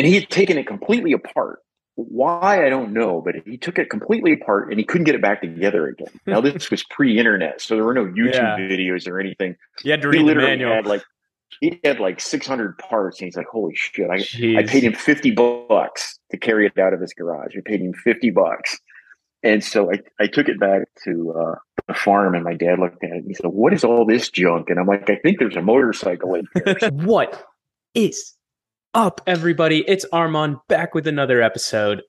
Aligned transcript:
and 0.00 0.06
he 0.06 0.14
had 0.14 0.30
taken 0.30 0.56
it 0.56 0.66
completely 0.66 1.12
apart. 1.12 1.58
Why 1.96 2.64
I 2.66 2.70
don't 2.70 2.92
know, 2.94 3.20
but 3.22 3.34
he 3.44 3.58
took 3.58 3.78
it 3.78 3.90
completely 3.90 4.32
apart 4.32 4.70
and 4.70 4.78
he 4.78 4.84
couldn't 4.86 5.04
get 5.04 5.14
it 5.14 5.20
back 5.20 5.42
together 5.42 5.86
again. 5.88 6.08
Now 6.26 6.40
this 6.40 6.70
was 6.70 6.82
pre-internet, 6.84 7.60
so 7.60 7.74
there 7.74 7.84
were 7.84 7.92
no 7.92 8.06
YouTube 8.06 8.32
Yeah. 8.34 8.56
videos 8.56 9.06
or 9.06 9.20
anything. 9.20 9.54
You 9.84 9.90
had 9.90 10.00
to 10.00 10.08
He 10.08 10.16
read 10.16 10.20
the 10.20 10.24
literally 10.24 10.48
manual. 10.52 10.72
had 10.72 10.86
like 10.86 11.02
he 11.60 11.78
had 11.84 12.00
like 12.00 12.18
600 12.20 12.78
parts, 12.78 13.20
and 13.20 13.26
he's 13.26 13.36
like, 13.36 13.48
"Holy 13.52 13.74
shit!" 13.74 14.08
I, 14.08 14.24
I 14.58 14.62
paid 14.62 14.82
him 14.84 14.94
50 14.94 15.32
bucks 15.32 16.18
to 16.30 16.38
carry 16.38 16.64
it 16.66 16.78
out 16.78 16.94
of 16.94 17.00
his 17.02 17.12
garage. 17.12 17.54
I 17.54 17.60
paid 17.62 17.80
him 17.82 17.92
50 17.92 18.30
bucks. 18.30 18.78
And 19.42 19.62
so 19.62 19.90
I, 19.92 19.98
I 20.18 20.26
took 20.26 20.48
it 20.48 20.58
back 20.60 20.82
to 21.04 21.34
uh, 21.38 21.54
the 21.88 21.94
farm, 21.94 22.34
and 22.34 22.44
my 22.44 22.54
dad 22.54 22.78
looked 22.78 23.02
at 23.04 23.10
it 23.10 23.16
and 23.16 23.26
he 23.26 23.34
said, 23.34 23.46
What 23.46 23.72
is 23.74 23.84
all 23.84 24.06
this 24.06 24.30
junk? 24.30 24.70
And 24.70 24.78
I'm 24.78 24.86
like, 24.86 25.10
I 25.10 25.16
think 25.16 25.38
there's 25.38 25.56
a 25.56 25.62
motorcycle 25.62 26.34
in 26.34 26.46
here. 26.54 26.76
what 26.92 27.44
is 27.94 28.34
up, 28.94 29.20
everybody? 29.26 29.84
It's 29.86 30.04
Armand 30.12 30.56
back 30.68 30.94
with 30.94 31.06
another 31.06 31.42
episode. 31.42 32.02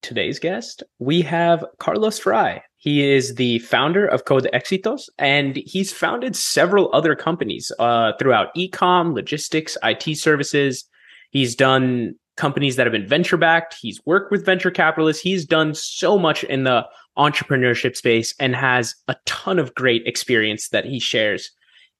Today's 0.00 0.38
guest, 0.38 0.84
we 1.00 1.22
have 1.22 1.64
Carlos 1.80 2.20
Fry. 2.20 2.62
He 2.76 3.10
is 3.10 3.34
the 3.34 3.58
founder 3.60 4.06
of 4.06 4.24
Code 4.24 4.48
Exitos, 4.54 5.08
and 5.18 5.56
he's 5.56 5.92
founded 5.92 6.36
several 6.36 6.88
other 6.94 7.16
companies 7.16 7.72
uh, 7.80 8.12
throughout 8.18 8.54
ecom, 8.54 9.12
logistics, 9.12 9.76
IT 9.82 10.16
services. 10.16 10.84
He's 11.30 11.56
done 11.56 12.14
companies 12.36 12.76
that 12.76 12.86
have 12.86 12.92
been 12.92 13.08
venture 13.08 13.36
backed. 13.36 13.74
He's 13.80 14.00
worked 14.06 14.30
with 14.30 14.46
venture 14.46 14.70
capitalists. 14.70 15.20
He's 15.20 15.44
done 15.44 15.74
so 15.74 16.16
much 16.16 16.44
in 16.44 16.62
the 16.62 16.86
entrepreneurship 17.18 17.96
space 17.96 18.32
and 18.38 18.54
has 18.54 18.94
a 19.08 19.16
ton 19.26 19.58
of 19.58 19.74
great 19.74 20.06
experience 20.06 20.68
that 20.68 20.84
he 20.84 21.00
shares. 21.00 21.50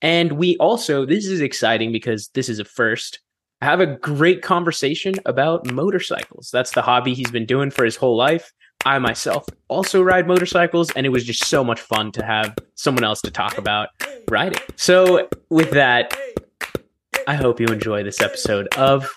And 0.01 0.33
we 0.33 0.57
also, 0.59 1.05
this 1.05 1.27
is 1.27 1.41
exciting 1.41 1.91
because 1.91 2.29
this 2.35 2.49
is 2.49 2.61
a 2.61 2.65
first, 2.65 3.19
have 3.61 3.81
a 3.81 3.87
great 3.87 4.43
conversation 4.43 5.15
about 5.27 5.71
motorcycles. 5.71 6.51
That's 6.53 6.73
the 6.73 6.83
hobby 6.83 7.15
he's 7.15 7.31
been 7.31 7.47
doing 7.47 7.71
for 7.71 7.85
his 7.85 7.97
whole 7.97 8.17
life. 8.17 8.53
I 8.85 8.99
myself 9.01 9.45
also 9.67 10.03
ride 10.03 10.29
motorcycles, 10.29 10.91
and 10.93 11.05
it 11.05 11.09
was 11.09 11.25
just 11.25 11.45
so 11.47 11.65
much 11.65 11.81
fun 11.81 12.13
to 12.13 12.25
have 12.25 12.57
someone 12.77 13.03
else 13.03 13.21
to 13.23 13.31
talk 13.31 13.59
about 13.59 13.89
riding. 14.31 14.61
So, 14.77 15.29
with 15.51 15.73
that, 15.73 16.17
I 17.27 17.35
hope 17.35 17.59
you 17.59 17.67
enjoy 17.67 18.05
this 18.05 18.21
episode 18.21 18.69
of 18.77 19.13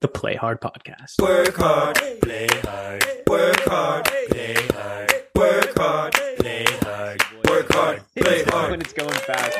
the 0.00 0.08
Play 0.08 0.36
Hard 0.36 0.60
podcast. 0.60 1.20
Work 1.20 1.56
hard, 1.56 1.96
play 2.22 2.46
hard. 2.62 3.04
Work 3.28 3.60
hard, 3.64 4.04
play 4.30 4.54
hard. 4.70 5.12
Work 5.34 5.76
hard, 5.76 6.12
play 6.38 6.64
hard. 6.82 7.22
Work 7.48 7.72
hard, 7.72 8.02
play 8.16 8.44
hard. 8.44 8.70
when 8.70 8.80
it's 8.80 8.92
going 8.92 9.10
fast, 9.10 9.58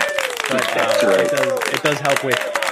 but 0.49 0.77
uh, 0.77 1.11
it 1.19 1.31
does 1.33 1.75
it 1.75 1.83
does 1.83 1.99
help 1.99 2.25
with 2.25 2.68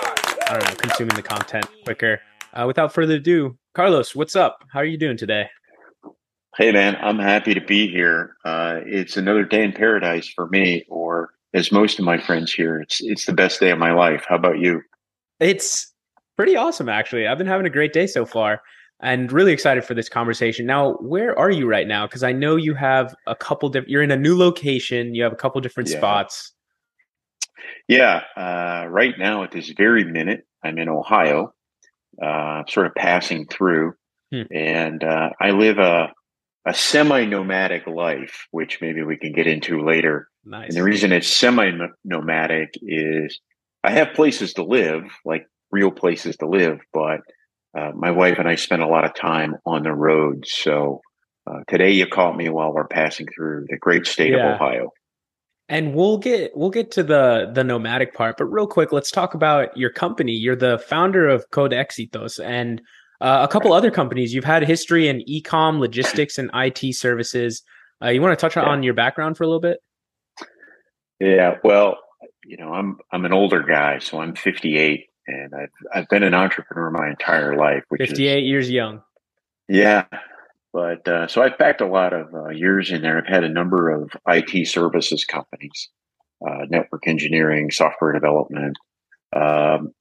I 0.49 0.59
don't 0.59 0.69
know 0.69 0.75
consuming 0.77 1.17
the 1.17 1.23
content 1.23 1.67
quicker. 1.85 2.21
Uh, 2.53 2.65
without 2.67 2.93
further 2.95 3.15
ado, 3.15 3.59
Carlos, 3.75 4.15
what's 4.15 4.37
up? 4.37 4.59
How 4.73 4.81
are 4.81 4.85
you 4.85 4.97
doing 4.99 5.17
today? 5.17 5.49
hey, 6.57 6.73
man, 6.73 6.97
I'm 7.03 7.19
happy 7.19 7.53
to 7.53 7.61
be 7.61 7.87
here. 7.87 8.35
Uh, 8.43 8.81
it's 8.87 9.19
another 9.19 9.45
day 9.45 9.63
in 9.63 9.73
paradise 9.73 10.27
for 10.35 10.49
me, 10.49 10.87
or 10.89 11.31
as 11.53 11.71
most 11.71 11.99
of 11.99 12.07
my 12.07 12.17
friends 12.17 12.51
here, 12.51 12.81
it's, 12.81 12.99
it's 13.03 13.27
the 13.27 13.35
best 13.35 13.61
day 13.61 13.71
of 13.71 13.79
my 13.79 13.93
life. 13.93 14.25
How 14.27 14.37
about 14.37 14.59
you? 14.59 14.81
It's 15.39 15.93
pretty 16.37 16.57
awesome, 16.57 16.89
actually. 16.89 17.27
I've 17.27 17.37
been 17.37 17.47
having 17.47 17.67
a 17.67 17.71
great 17.71 17.93
day 17.93 18.07
so 18.07 18.25
far, 18.25 18.63
and 19.01 19.31
really 19.31 19.53
excited 19.53 19.85
for 19.85 19.93
this 19.93 20.09
conversation. 20.09 20.65
Now, 20.65 20.93
where 20.95 21.39
are 21.39 21.51
you 21.51 21.69
right 21.69 21.87
now? 21.87 22.07
Because 22.07 22.23
I 22.23 22.33
know 22.33 22.57
you 22.57 22.75
have 22.75 23.15
a 23.27 23.35
couple 23.35 23.69
different. 23.69 23.91
You're 23.91 24.03
in 24.03 24.11
a 24.11 24.17
new 24.17 24.39
location. 24.39 25.15
You 25.15 25.25
have 25.25 25.33
a 25.35 25.37
couple 25.37 25.61
different 25.61 25.91
Yeah. 25.91 25.99
spots. 25.99 26.53
Yeah, 27.89 28.21
uh, 28.37 28.87
right 28.89 29.15
now 29.19 29.45
at 29.45 29.53
this 29.53 29.71
very 29.77 30.05
minute, 30.05 30.47
I'm 30.65 30.79
in 30.79 30.89
Ohio, 30.89 31.53
uh, 32.21 32.63
sort 32.69 32.87
of 32.87 32.95
passing 32.95 33.47
through, 33.47 33.95
Hmm. 34.33 34.43
and 34.53 35.05
uh, 35.05 35.31
I 35.41 35.51
live 35.53 35.79
a 35.79 36.13
a 36.69 36.75
semi-nomadic 36.75 37.87
life, 37.87 38.49
which 38.51 38.81
maybe 38.81 39.01
we 39.05 39.17
can 39.17 39.31
get 39.33 39.47
into 39.47 39.85
later. 39.85 40.29
Nice. 40.45 40.69
And 40.71 40.77
the 40.77 40.83
reason 40.83 41.13
it's 41.13 41.29
semi-nomadic 41.29 42.71
is 42.83 43.39
I 43.85 43.93
have 43.93 44.15
places 44.15 44.55
to 44.55 44.65
live, 44.65 45.05
like 45.25 45.47
real 45.71 45.93
places 45.93 46.37
to 46.39 46.49
live, 46.49 46.81
but 46.93 47.21
uh, 47.79 47.93
my 47.95 48.11
wife 48.11 48.39
and 48.41 48.49
I 48.49 48.57
spend 48.57 48.83
a 48.83 48.89
lot 48.89 49.05
of 49.05 49.15
time 49.15 49.55
on 49.65 49.85
the 49.85 49.93
road. 49.93 50.45
So 50.49 51.03
uh, 51.49 51.61
today 51.69 51.93
you 51.93 52.07
caught 52.09 52.37
me 52.37 52.49
while 52.49 52.73
we're 52.75 52.89
passing 52.89 53.29
through 53.33 53.67
the 53.69 53.77
great 53.77 54.05
state 54.07 54.33
Yeah. 54.33 54.55
of 54.55 54.61
Ohio. 54.61 54.91
And 55.69 55.95
we'll 55.95 56.19
get 56.19 56.57
we'll 56.57 56.71
get 56.71 56.93
to 56.93 57.03
the 57.03 57.51
the 57.53 57.65
nomadic 57.65 58.15
part, 58.15 58.37
but 58.39 58.45
real 58.45 58.69
quick, 58.69 58.93
let's 58.93 59.11
talk 59.11 59.35
about 59.35 59.77
your 59.77 59.91
company. 59.91 60.33
You're 60.33 60.55
the 60.55 60.79
founder 60.79 61.29
of 61.29 61.51
Code 61.51 61.73
Exitos 61.73 62.43
and 62.45 62.81
uh, 63.21 63.45
a 63.49 63.53
couple 63.53 63.73
other 63.73 63.91
companies. 63.91 64.33
You've 64.33 64.45
had 64.45 64.63
history 64.63 65.09
in 65.09 65.23
ecom, 65.29 65.81
logistics, 65.81 66.39
and 66.39 66.51
IT 66.55 66.95
services. 66.95 67.63
Uh, 68.01 68.09
you 68.11 68.21
want 68.23 68.39
to 68.39 68.41
touch 68.41 68.57
Yeah. 68.57 68.63
on 68.63 68.85
your 68.85 68.95
background 68.95 69.37
for 69.37 69.43
a 69.43 69.49
little 69.49 69.61
bit? 69.61 69.79
Yeah, 71.19 71.57
well, 71.65 71.99
you 72.45 72.57
know, 72.59 72.73
I'm 72.73 72.99
I'm 73.11 73.25
an 73.25 73.33
older 73.33 73.63
guy, 73.63 73.99
so 73.99 74.21
I'm 74.21 74.37
58, 74.37 75.07
and 75.27 75.53
I've 75.55 75.71
I've 75.93 76.09
been 76.09 76.23
an 76.23 76.35
entrepreneur 76.35 76.91
my 76.91 77.09
entire 77.09 77.57
life, 77.57 77.83
which 77.89 78.03
is 78.03 78.11
58 78.11 78.45
years 78.45 78.71
young. 78.71 79.03
Yeah, 79.69 80.05
but 80.73 81.07
uh, 81.09 81.27
so 81.27 81.43
I've 81.43 81.59
packed 81.59 81.81
a 81.81 81.87
lot 81.87 82.13
of 82.13 82.33
uh, 82.35 82.49
years 82.51 82.91
in 82.91 83.03
there. 83.03 83.19
I've 83.19 83.27
had 83.27 83.45
a 83.45 83.49
number 83.49 83.91
of 83.91 84.11
IT 84.29 84.69
services 84.69 85.25
companies, 85.25 85.89
uh, 86.47 86.67
network 86.69 87.07
engineering, 87.07 87.71
software 87.71 88.13
development. 88.13 88.77
Um, 89.35 89.93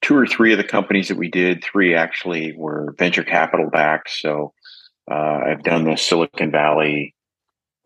two 0.00 0.16
or 0.16 0.26
three 0.26 0.52
of 0.52 0.58
the 0.58 0.64
companies 0.64 1.08
that 1.08 1.16
we 1.16 1.28
did, 1.28 1.64
three 1.64 1.94
actually 1.94 2.54
were 2.56 2.94
venture 2.98 3.24
capital 3.24 3.70
backed. 3.70 4.10
So 4.10 4.52
uh, 5.10 5.40
I've 5.46 5.62
done 5.62 5.84
the 5.84 5.96
Silicon 5.96 6.50
Valley. 6.50 7.14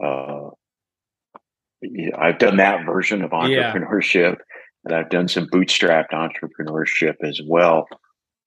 Uh, 0.03 0.51
I've 2.19 2.39
done 2.39 2.57
that 2.57 2.85
version 2.85 3.23
of 3.23 3.31
Yeah. 3.33 3.73
entrepreneurship, 3.73 4.39
and 4.85 4.95
I've 4.95 5.11
done 5.11 5.29
some 5.29 5.47
bootstrapped 5.47 6.11
entrepreneurship 6.13 7.15
as 7.23 7.41
well. 7.47 7.87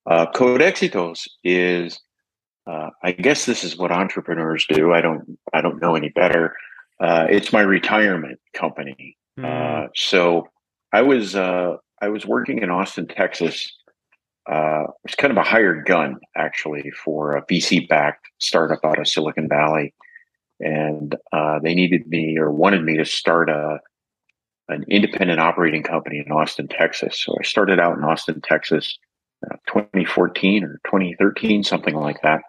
Uh, 0.04 0.26
Code 0.32 0.60
Exitos 0.60 1.28
is 1.44 2.00
uh, 2.66 2.90
I 3.02 3.12
guess 3.12 3.46
this 3.46 3.64
is 3.64 3.76
what 3.76 3.90
entrepreneurs 3.90 4.66
do. 4.68 4.92
I 4.92 5.00
don't. 5.00 5.38
I 5.52 5.60
don't 5.60 5.80
know 5.80 5.96
any 5.96 6.10
better. 6.10 6.54
Uh, 7.00 7.26
it's 7.28 7.52
my 7.52 7.62
retirement 7.62 8.38
company. 8.54 9.16
Hmm. 9.36 9.44
Uh, 9.44 9.86
so 9.96 10.48
I 10.92 11.02
was. 11.02 11.34
Uh, 11.34 11.76
I 12.00 12.08
was 12.08 12.26
working 12.26 12.62
in 12.62 12.70
Austin, 12.70 13.06
Texas. 13.06 13.76
Uh, 14.50 14.84
it 14.84 15.04
was 15.04 15.14
kind 15.16 15.30
of 15.30 15.36
a 15.36 15.42
hired 15.42 15.86
gun, 15.86 16.16
actually, 16.36 16.90
for 16.90 17.36
a 17.36 17.46
VC-backed 17.46 18.26
startup 18.38 18.80
out 18.84 18.98
of 18.98 19.06
Silicon 19.06 19.48
Valley, 19.48 19.94
and 20.58 21.14
uh, 21.32 21.60
they 21.60 21.74
needed 21.74 22.08
me 22.08 22.36
or 22.38 22.50
wanted 22.50 22.82
me 22.82 22.96
to 22.96 23.04
start 23.04 23.50
a 23.50 23.78
an 24.68 24.84
independent 24.88 25.40
operating 25.40 25.82
company 25.82 26.22
in 26.24 26.32
Austin, 26.32 26.68
Texas. 26.68 27.20
So 27.20 27.34
I 27.38 27.42
started 27.42 27.80
out 27.80 27.98
in 27.98 28.04
Austin, 28.04 28.40
Texas, 28.40 28.96
uh, 29.44 29.56
2014 29.66 30.64
or 30.64 30.80
2013, 30.86 31.64
something 31.64 31.94
like 31.94 32.22
that 32.22 32.42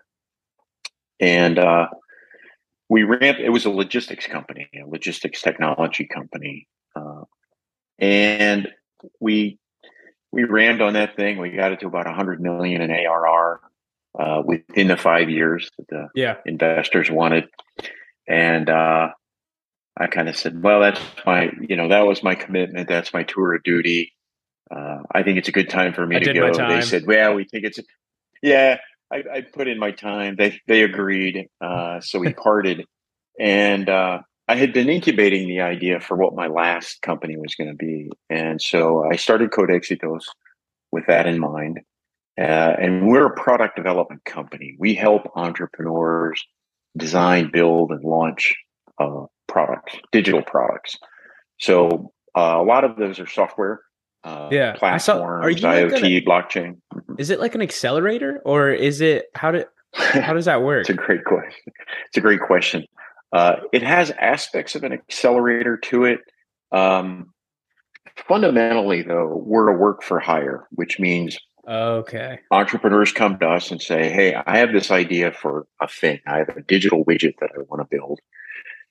and 1.19 1.59
uh, 1.59 1.87
we 2.89 3.03
ran. 3.03 3.37
It 3.37 3.51
was 3.51 3.65
a 3.65 3.69
logistics 3.69 4.27
company, 4.27 4.69
a 4.75 4.87
logistics 4.87 5.41
technology 5.41 6.05
company, 6.05 6.67
uh, 6.95 7.23
and 7.99 8.67
we 9.19 9.59
we 10.31 10.43
rammed 10.43 10.81
on 10.81 10.93
that 10.93 11.15
thing. 11.15 11.37
We 11.37 11.51
got 11.51 11.71
it 11.71 11.79
to 11.81 11.87
about 11.87 12.05
100 12.05 12.41
million 12.41 12.81
in 12.81 12.91
ARR 12.91 13.61
uh, 14.17 14.41
within 14.43 14.87
the 14.87 14.97
five 14.97 15.29
years 15.29 15.69
that 15.77 15.87
the 15.87 16.09
yeah. 16.15 16.37
investors 16.45 17.09
wanted, 17.09 17.49
and 18.27 18.69
uh, 18.69 19.09
I 19.97 20.07
kind 20.07 20.27
of 20.27 20.35
said, 20.35 20.61
"Well, 20.61 20.81
that's 20.81 20.99
my, 21.25 21.51
you 21.61 21.75
know, 21.75 21.87
that 21.89 22.05
was 22.05 22.23
my 22.23 22.35
commitment. 22.35 22.89
That's 22.89 23.13
my 23.13 23.23
tour 23.23 23.55
of 23.55 23.63
duty. 23.63 24.13
Uh, 24.69 24.99
I 25.11 25.23
think 25.23 25.37
it's 25.37 25.49
a 25.49 25.53
good 25.53 25.69
time 25.69 25.93
for 25.93 26.05
me 26.05 26.17
I 26.17 26.19
to 26.19 26.33
go." 26.33 26.51
They 26.51 26.81
said, 26.81 27.05
"Well, 27.05 27.35
we 27.35 27.45
think 27.45 27.65
it's, 27.65 27.79
yeah." 28.41 28.77
I, 29.13 29.37
I 29.37 29.41
put 29.41 29.67
in 29.67 29.77
my 29.77 29.91
time. 29.91 30.35
They 30.37 30.59
they 30.67 30.83
agreed, 30.83 31.47
uh, 31.61 32.01
so 32.01 32.19
we 32.19 32.33
parted, 32.33 32.85
and 33.39 33.87
uh, 33.87 34.19
I 34.47 34.55
had 34.55 34.73
been 34.73 34.89
incubating 34.89 35.47
the 35.47 35.61
idea 35.61 35.99
for 35.99 36.17
what 36.17 36.35
my 36.35 36.47
last 36.47 37.01
company 37.01 37.37
was 37.37 37.55
going 37.55 37.69
to 37.69 37.75
be, 37.75 38.09
and 38.29 38.61
so 38.61 39.03
I 39.09 39.15
started 39.15 39.51
Code 39.51 39.69
Exitos 39.69 40.23
with 40.91 41.05
that 41.07 41.27
in 41.27 41.39
mind. 41.39 41.81
Uh, 42.39 42.73
and 42.81 43.07
we're 43.07 43.27
a 43.27 43.35
product 43.35 43.75
development 43.75 44.25
company. 44.25 44.75
We 44.79 44.95
help 44.95 45.31
entrepreneurs 45.35 46.43
design, 46.97 47.51
build, 47.53 47.91
and 47.91 48.03
launch 48.03 48.55
uh, 48.99 49.25
products, 49.47 49.93
digital 50.11 50.41
products. 50.41 50.97
So 51.59 52.11
uh, 52.35 52.57
a 52.59 52.63
lot 52.63 52.83
of 52.83 52.97
those 52.97 53.19
are 53.19 53.27
software, 53.27 53.81
uh, 54.23 54.49
Yeah. 54.51 54.75
I 54.81 54.97
saw- 54.97 55.13
platforms, 55.17 55.45
are 55.45 55.49
you 55.49 55.89
like 55.89 56.01
IoT, 56.01 56.25
blockchain. 56.25 56.77
Is 57.19 57.29
it 57.29 57.39
like 57.39 57.55
an 57.55 57.61
accelerator 57.61 58.41
or 58.45 58.69
is 58.71 59.01
it 59.01 59.25
how 59.35 59.51
do 59.51 59.63
how 59.93 60.33
does 60.33 60.45
that 60.45 60.61
work? 60.63 60.81
It's 60.89 60.89
a 60.89 60.93
great 60.93 61.23
question. 61.25 61.73
It's 62.07 62.17
a 62.17 62.21
great 62.21 62.41
question. 62.41 62.85
Uh, 63.31 63.57
it 63.71 63.83
has 63.83 64.11
aspects 64.19 64.75
of 64.75 64.83
an 64.83 64.93
accelerator 64.93 65.77
to 65.77 66.05
it. 66.05 66.19
Um, 66.71 67.31
fundamentally, 68.27 69.01
though, 69.01 69.41
we're 69.45 69.69
a 69.69 69.77
work 69.77 70.03
for 70.03 70.19
hire, 70.19 70.67
which 70.71 70.99
means 70.99 71.37
Okay. 71.67 72.39
Entrepreneurs 72.51 73.13
come 73.13 73.39
to 73.39 73.47
us 73.47 73.71
and 73.71 73.81
say, 73.81 74.09
Hey, 74.11 74.35
I 74.35 74.57
have 74.57 74.73
this 74.73 74.91
idea 74.91 75.31
for 75.31 75.65
a 75.81 75.87
thing. 75.87 76.19
I 76.27 76.39
have 76.39 76.49
a 76.49 76.61
digital 76.61 77.05
widget 77.05 77.35
that 77.39 77.51
I 77.57 77.61
want 77.69 77.81
to 77.81 77.87
build. 77.97 78.19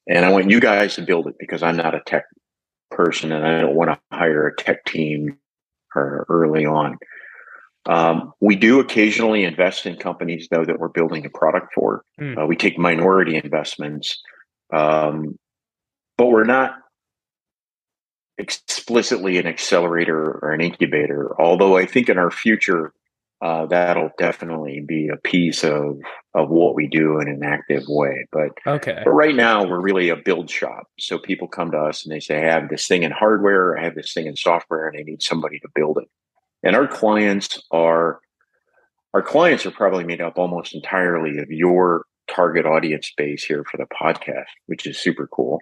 And 0.09 0.25
I 0.25 0.31
want 0.31 0.51
you 0.51 0.59
guys 0.59 0.95
to 0.95 1.03
build 1.03 1.27
it 1.27 1.35
because 1.39 1.63
I'm 1.63 1.77
not 1.77 1.95
a 1.95 2.01
tech 2.07 2.25
person 2.93 3.33
and 3.33 3.47
I 3.47 3.61
don't 3.61 3.75
want 3.75 3.91
to 3.91 4.17
hire 4.17 4.47
a 4.47 4.57
tech 4.57 4.85
team 4.85 5.39
or 5.95 6.27
early 6.29 6.67
on. 6.67 6.99
Um, 7.87 8.33
we 8.41 8.55
do 8.55 8.79
occasionally 8.81 9.45
invest 9.45 9.87
in 9.87 9.97
companies, 9.97 10.49
though, 10.51 10.65
that 10.65 10.79
we're 10.79 10.89
building 10.89 11.27
a 11.27 11.31
product 11.31 11.75
for. 11.75 12.05
Hmm. 12.19 12.39
Uh, 12.39 12.47
we 12.47 12.57
take 12.57 12.79
minority 12.79 13.37
investments, 13.37 14.21
um, 14.73 15.37
but 16.17 16.27
we're 16.27 16.45
not 16.45 16.77
explicitly 18.39 19.39
an 19.39 19.47
accelerator 19.47 20.39
or 20.43 20.53
an 20.53 20.61
incubator. 20.61 21.35
Although 21.41 21.77
I 21.77 21.87
think 21.87 22.09
in 22.09 22.19
our 22.19 22.31
future, 22.31 22.93
uh, 23.43 23.67
that'll 23.67 24.11
definitely 24.19 24.81
be 24.87 25.09
a 25.09 25.17
piece 25.19 25.65
of 25.65 25.99
of 26.35 26.49
what 26.49 26.75
we 26.75 26.87
do 26.87 27.19
in 27.21 27.29
an 27.29 27.43
active 27.45 27.83
way. 27.89 28.27
But 28.33 28.51
Okay. 28.67 29.03
but 29.05 29.11
right 29.11 29.35
now, 29.35 29.65
we're 29.67 29.81
really 29.83 30.09
a 30.09 30.17
build 30.17 30.49
shop. 30.49 30.87
So 30.99 31.19
people 31.19 31.49
come 31.49 31.71
to 31.73 31.77
us 31.79 32.05
and 32.05 32.13
they 32.15 32.21
say, 32.21 32.39
I 32.47 32.51
have 32.53 32.69
this 32.71 32.87
thing 32.87 33.03
in 33.03 33.11
hardware, 33.11 33.77
I 33.77 33.83
have 33.85 33.95
this 33.97 34.15
thing 34.15 34.27
in 34.27 34.37
software, 34.37 34.89
and 34.89 34.97
I 34.99 35.03
need 35.03 35.23
somebody 35.23 35.59
to 35.61 35.69
build 35.75 35.99
it. 35.99 36.09
And 36.63 36.77
our 36.77 36.87
clients 36.87 37.61
are 37.73 38.21
our 39.15 39.23
clients 39.23 39.67
are 39.67 39.71
probably 39.73 40.05
made 40.05 40.21
up 40.23 40.39
almost 40.39 40.75
entirely 40.75 41.37
of 41.39 41.51
your 41.51 42.07
target 42.29 42.65
audience 42.65 43.13
base 43.17 43.45
here 43.45 43.65
for 43.71 43.77
the 43.77 43.87
podcast, 43.87 44.47
which 44.67 44.87
is 44.87 44.97
super 44.99 45.27
cool. 45.27 45.61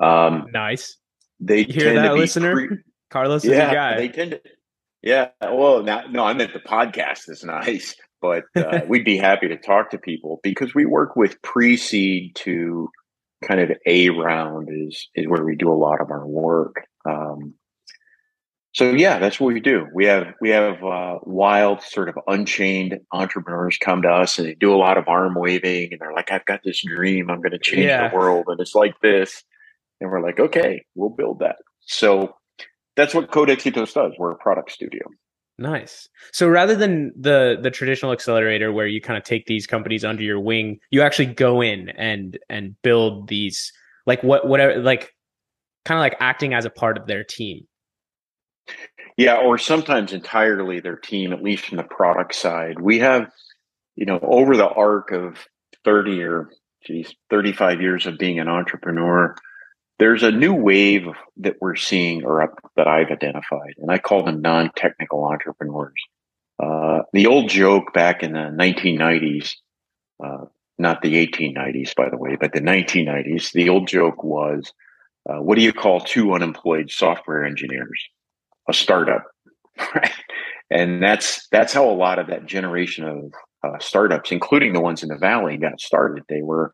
Um, 0.00 0.46
Nice. 0.52 0.96
they 1.40 1.66
You 1.66 1.72
hear 1.74 1.94
that, 1.94 2.14
listener? 2.14 2.54
pre- 2.54 2.78
Carlos 3.10 3.44
yeah, 3.44 3.74
guy. 3.74 3.96
they 3.96 4.08
tend 4.08 4.30
to. 4.32 4.40
Yeah, 5.02 5.28
well, 5.40 5.82
not, 5.82 6.12
no, 6.12 6.24
I 6.24 6.32
meant 6.32 6.52
the 6.52 6.58
podcast 6.58 7.28
is 7.28 7.44
nice, 7.44 7.94
but 8.20 8.44
uh, 8.56 8.80
we'd 8.88 9.04
be 9.04 9.16
happy 9.16 9.48
to 9.48 9.56
talk 9.56 9.90
to 9.90 9.98
people 9.98 10.40
because 10.42 10.74
we 10.74 10.84
work 10.86 11.16
with 11.16 11.40
pre-seed 11.42 12.34
to 12.36 12.88
kind 13.46 13.60
of 13.60 13.70
a 13.86 14.10
round 14.10 14.68
is 14.70 15.08
is 15.14 15.28
where 15.28 15.44
we 15.44 15.54
do 15.54 15.70
a 15.70 15.74
lot 15.74 16.00
of 16.00 16.10
our 16.10 16.26
work. 16.26 16.84
Um, 17.08 17.54
so 18.72 18.90
yeah, 18.90 19.18
that's 19.18 19.40
what 19.40 19.54
we 19.54 19.60
do. 19.60 19.86
We 19.94 20.06
have 20.06 20.34
we 20.40 20.50
have 20.50 20.82
uh, 20.84 21.18
wild, 21.22 21.82
sort 21.82 22.08
of 22.08 22.18
unchained 22.26 22.98
entrepreneurs 23.12 23.78
come 23.78 24.02
to 24.02 24.08
us 24.08 24.38
and 24.38 24.46
they 24.46 24.54
do 24.54 24.74
a 24.74 24.76
lot 24.76 24.98
of 24.98 25.08
arm 25.08 25.34
waving 25.36 25.88
and 25.92 26.00
they're 26.00 26.12
like, 26.12 26.30
"I've 26.32 26.44
got 26.44 26.60
this 26.64 26.82
dream. 26.84 27.30
I'm 27.30 27.40
going 27.40 27.52
to 27.52 27.58
change 27.58 27.84
Yeah. 27.86 28.08
the 28.08 28.16
world, 28.16 28.46
and 28.48 28.60
it's 28.60 28.74
like 28.74 28.94
this." 29.00 29.42
And 30.00 30.10
we're 30.10 30.22
like, 30.22 30.38
"Okay, 30.38 30.84
we'll 30.94 31.10
build 31.10 31.38
that." 31.40 31.56
So 31.80 32.34
that's 32.98 33.14
what 33.14 33.30
Code 33.30 33.48
Exitos 33.48 33.94
does. 33.94 34.12
We're 34.18 34.32
a 34.32 34.36
product 34.36 34.72
studio. 34.72 35.02
Nice. 35.56 36.08
So 36.32 36.48
rather 36.48 36.74
than 36.74 37.12
the 37.18 37.56
the 37.62 37.70
traditional 37.70 38.10
accelerator 38.10 38.72
where 38.72 38.88
you 38.88 39.00
kind 39.00 39.16
of 39.16 39.22
take 39.22 39.46
these 39.46 39.68
companies 39.68 40.04
under 40.04 40.22
your 40.24 40.40
wing, 40.40 40.80
you 40.90 41.00
actually 41.02 41.26
go 41.26 41.60
in 41.60 41.90
and 41.90 42.38
and 42.50 42.74
build 42.82 43.28
these 43.28 43.72
like 44.04 44.22
what 44.24 44.48
whatever 44.48 44.80
like 44.80 45.14
kind 45.84 45.98
of 45.98 46.02
like 46.02 46.16
acting 46.18 46.54
as 46.54 46.64
a 46.64 46.70
part 46.70 46.98
of 46.98 47.06
their 47.06 47.22
team. 47.22 47.66
Yeah, 49.16 49.36
or 49.36 49.58
sometimes 49.58 50.12
entirely 50.12 50.80
their 50.80 50.96
team, 50.96 51.32
at 51.32 51.42
least 51.42 51.66
from 51.66 51.76
the 51.76 51.84
product 51.84 52.34
side. 52.34 52.80
We 52.80 52.98
have, 52.98 53.30
you 53.96 54.06
know, 54.06 54.18
over 54.22 54.56
the 54.56 54.68
arc 54.68 55.12
of 55.12 55.38
30 55.84 56.22
or 56.22 56.50
geez, 56.84 57.14
35 57.30 57.80
years 57.80 58.06
of 58.06 58.18
being 58.18 58.38
an 58.38 58.48
entrepreneur, 58.48 59.34
there's 59.98 60.22
a 60.22 60.30
new 60.30 60.54
wave 60.54 61.06
that 61.38 61.56
we're 61.60 61.76
seeing 61.76 62.24
or 62.24 62.42
up- 62.42 62.60
that 62.76 62.86
I've 62.86 63.10
identified, 63.10 63.74
and 63.78 63.90
I 63.90 63.98
call 63.98 64.22
them 64.22 64.40
non-technical 64.40 65.24
entrepreneurs. 65.24 66.00
Uh, 66.62 67.02
the 67.12 67.26
old 67.26 67.48
joke 67.48 67.92
back 67.92 68.22
in 68.22 68.32
the 68.32 68.50
1990s, 68.50 69.54
uh, 70.22 70.46
not 70.78 71.02
the 71.02 71.14
1890s, 71.26 71.94
by 71.94 72.08
the 72.08 72.16
way, 72.16 72.36
but 72.36 72.52
the 72.52 72.60
1990s, 72.60 73.52
the 73.52 73.68
old 73.68 73.88
joke 73.88 74.22
was, 74.22 74.72
uh, 75.28 75.38
what 75.40 75.56
do 75.56 75.62
you 75.62 75.72
call 75.72 76.00
two 76.00 76.32
unemployed 76.32 76.90
software 76.90 77.44
engineers? 77.44 78.00
A 78.68 78.72
startup? 78.72 79.24
And 80.70 81.02
that's 81.02 81.48
that's 81.48 81.72
how 81.72 81.88
a 81.88 81.92
lot 81.92 82.18
of 82.18 82.26
that 82.26 82.46
generation 82.46 83.04
of 83.04 83.32
uh, 83.64 83.78
startups, 83.78 84.32
including 84.32 84.72
the 84.72 84.80
ones 84.80 85.02
in 85.02 85.08
the 85.08 85.16
valley, 85.16 85.56
got 85.56 85.80
started. 85.80 86.24
They 86.28 86.42
were 86.42 86.72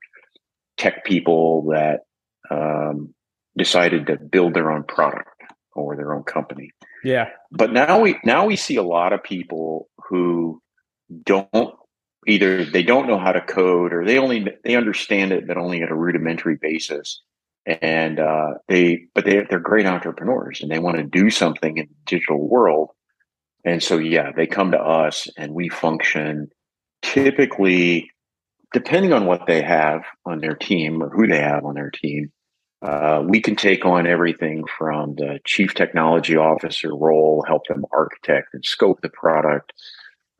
tech 0.76 1.04
people 1.04 1.66
that 1.70 2.00
um, 2.50 3.14
decided 3.56 4.06
to 4.06 4.16
build 4.16 4.54
their 4.54 4.70
own 4.70 4.84
product 4.84 5.28
or 5.74 5.96
their 5.96 6.14
own 6.14 6.24
company. 6.24 6.70
Yeah. 7.02 7.30
But 7.50 7.72
now 7.72 8.00
we 8.00 8.18
now 8.24 8.46
we 8.46 8.56
see 8.56 8.76
a 8.76 8.82
lot 8.82 9.12
of 9.12 9.22
people 9.22 9.88
who 10.08 10.60
don't 11.24 11.74
either 12.26 12.64
they 12.64 12.82
don't 12.82 13.06
know 13.06 13.18
how 13.18 13.32
to 13.32 13.40
code 13.40 13.92
or 13.92 14.04
they 14.04 14.18
only 14.18 14.46
they 14.64 14.76
understand 14.76 15.32
it 15.32 15.46
but 15.46 15.58
only 15.58 15.82
at 15.82 15.90
a 15.90 15.94
rudimentary 15.94 16.56
basis 16.56 17.20
and 17.66 18.20
uh, 18.20 18.54
they 18.68 19.04
but 19.14 19.24
they 19.24 19.44
they're 19.48 19.58
great 19.58 19.86
entrepreneurs 19.86 20.60
and 20.60 20.70
they 20.70 20.78
want 20.78 20.96
to 20.96 21.02
do 21.02 21.30
something 21.30 21.76
in 21.76 21.86
the 21.86 21.94
digital 22.06 22.48
world 22.48 22.90
and 23.64 23.82
so 23.82 23.98
yeah 23.98 24.30
they 24.34 24.46
come 24.46 24.70
to 24.70 24.80
us 24.80 25.28
and 25.36 25.52
we 25.52 25.68
function 25.68 26.48
typically 27.02 28.10
depending 28.72 29.12
on 29.12 29.26
what 29.26 29.46
they 29.46 29.62
have 29.62 30.02
on 30.24 30.40
their 30.40 30.54
team 30.54 31.02
or 31.02 31.10
who 31.10 31.26
they 31.26 31.40
have 31.40 31.64
on 31.64 31.74
their 31.74 31.90
team 31.90 32.32
uh, 32.84 33.22
we 33.26 33.40
can 33.40 33.56
take 33.56 33.84
on 33.84 34.06
everything 34.06 34.64
from 34.78 35.14
the 35.16 35.40
chief 35.46 35.74
technology 35.74 36.36
officer 36.36 36.94
role 36.94 37.44
help 37.46 37.66
them 37.66 37.84
architect 37.92 38.48
and 38.52 38.64
scope 38.64 39.00
the 39.00 39.08
product 39.08 39.72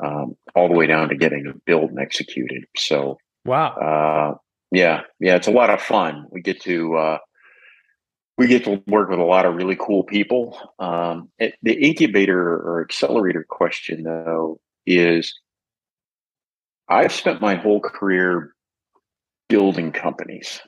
um, 0.04 0.36
all 0.54 0.68
the 0.68 0.74
way 0.74 0.86
down 0.86 1.08
to 1.08 1.16
getting 1.16 1.46
it 1.46 1.64
built 1.64 1.90
and 1.90 1.98
executed 1.98 2.64
so 2.76 3.18
Wow. 3.46 3.74
uh, 3.74 4.38
yeah, 4.74 5.02
yeah, 5.20 5.36
it's 5.36 5.46
a 5.46 5.52
lot 5.52 5.70
of 5.70 5.80
fun. 5.80 6.26
We 6.30 6.40
get 6.42 6.60
to 6.62 6.96
uh, 6.96 7.18
we 8.36 8.48
get 8.48 8.64
to 8.64 8.82
work 8.88 9.08
with 9.08 9.20
a 9.20 9.24
lot 9.24 9.46
of 9.46 9.54
really 9.54 9.76
cool 9.76 10.02
people. 10.02 10.58
Um, 10.80 11.30
the 11.38 11.72
incubator 11.72 12.40
or 12.40 12.82
accelerator 12.82 13.46
question, 13.48 14.02
though, 14.02 14.58
is 14.84 15.38
I've 16.88 17.12
spent 17.12 17.40
my 17.40 17.54
whole 17.54 17.80
career 17.80 18.52
building 19.48 19.92
companies, 19.92 20.60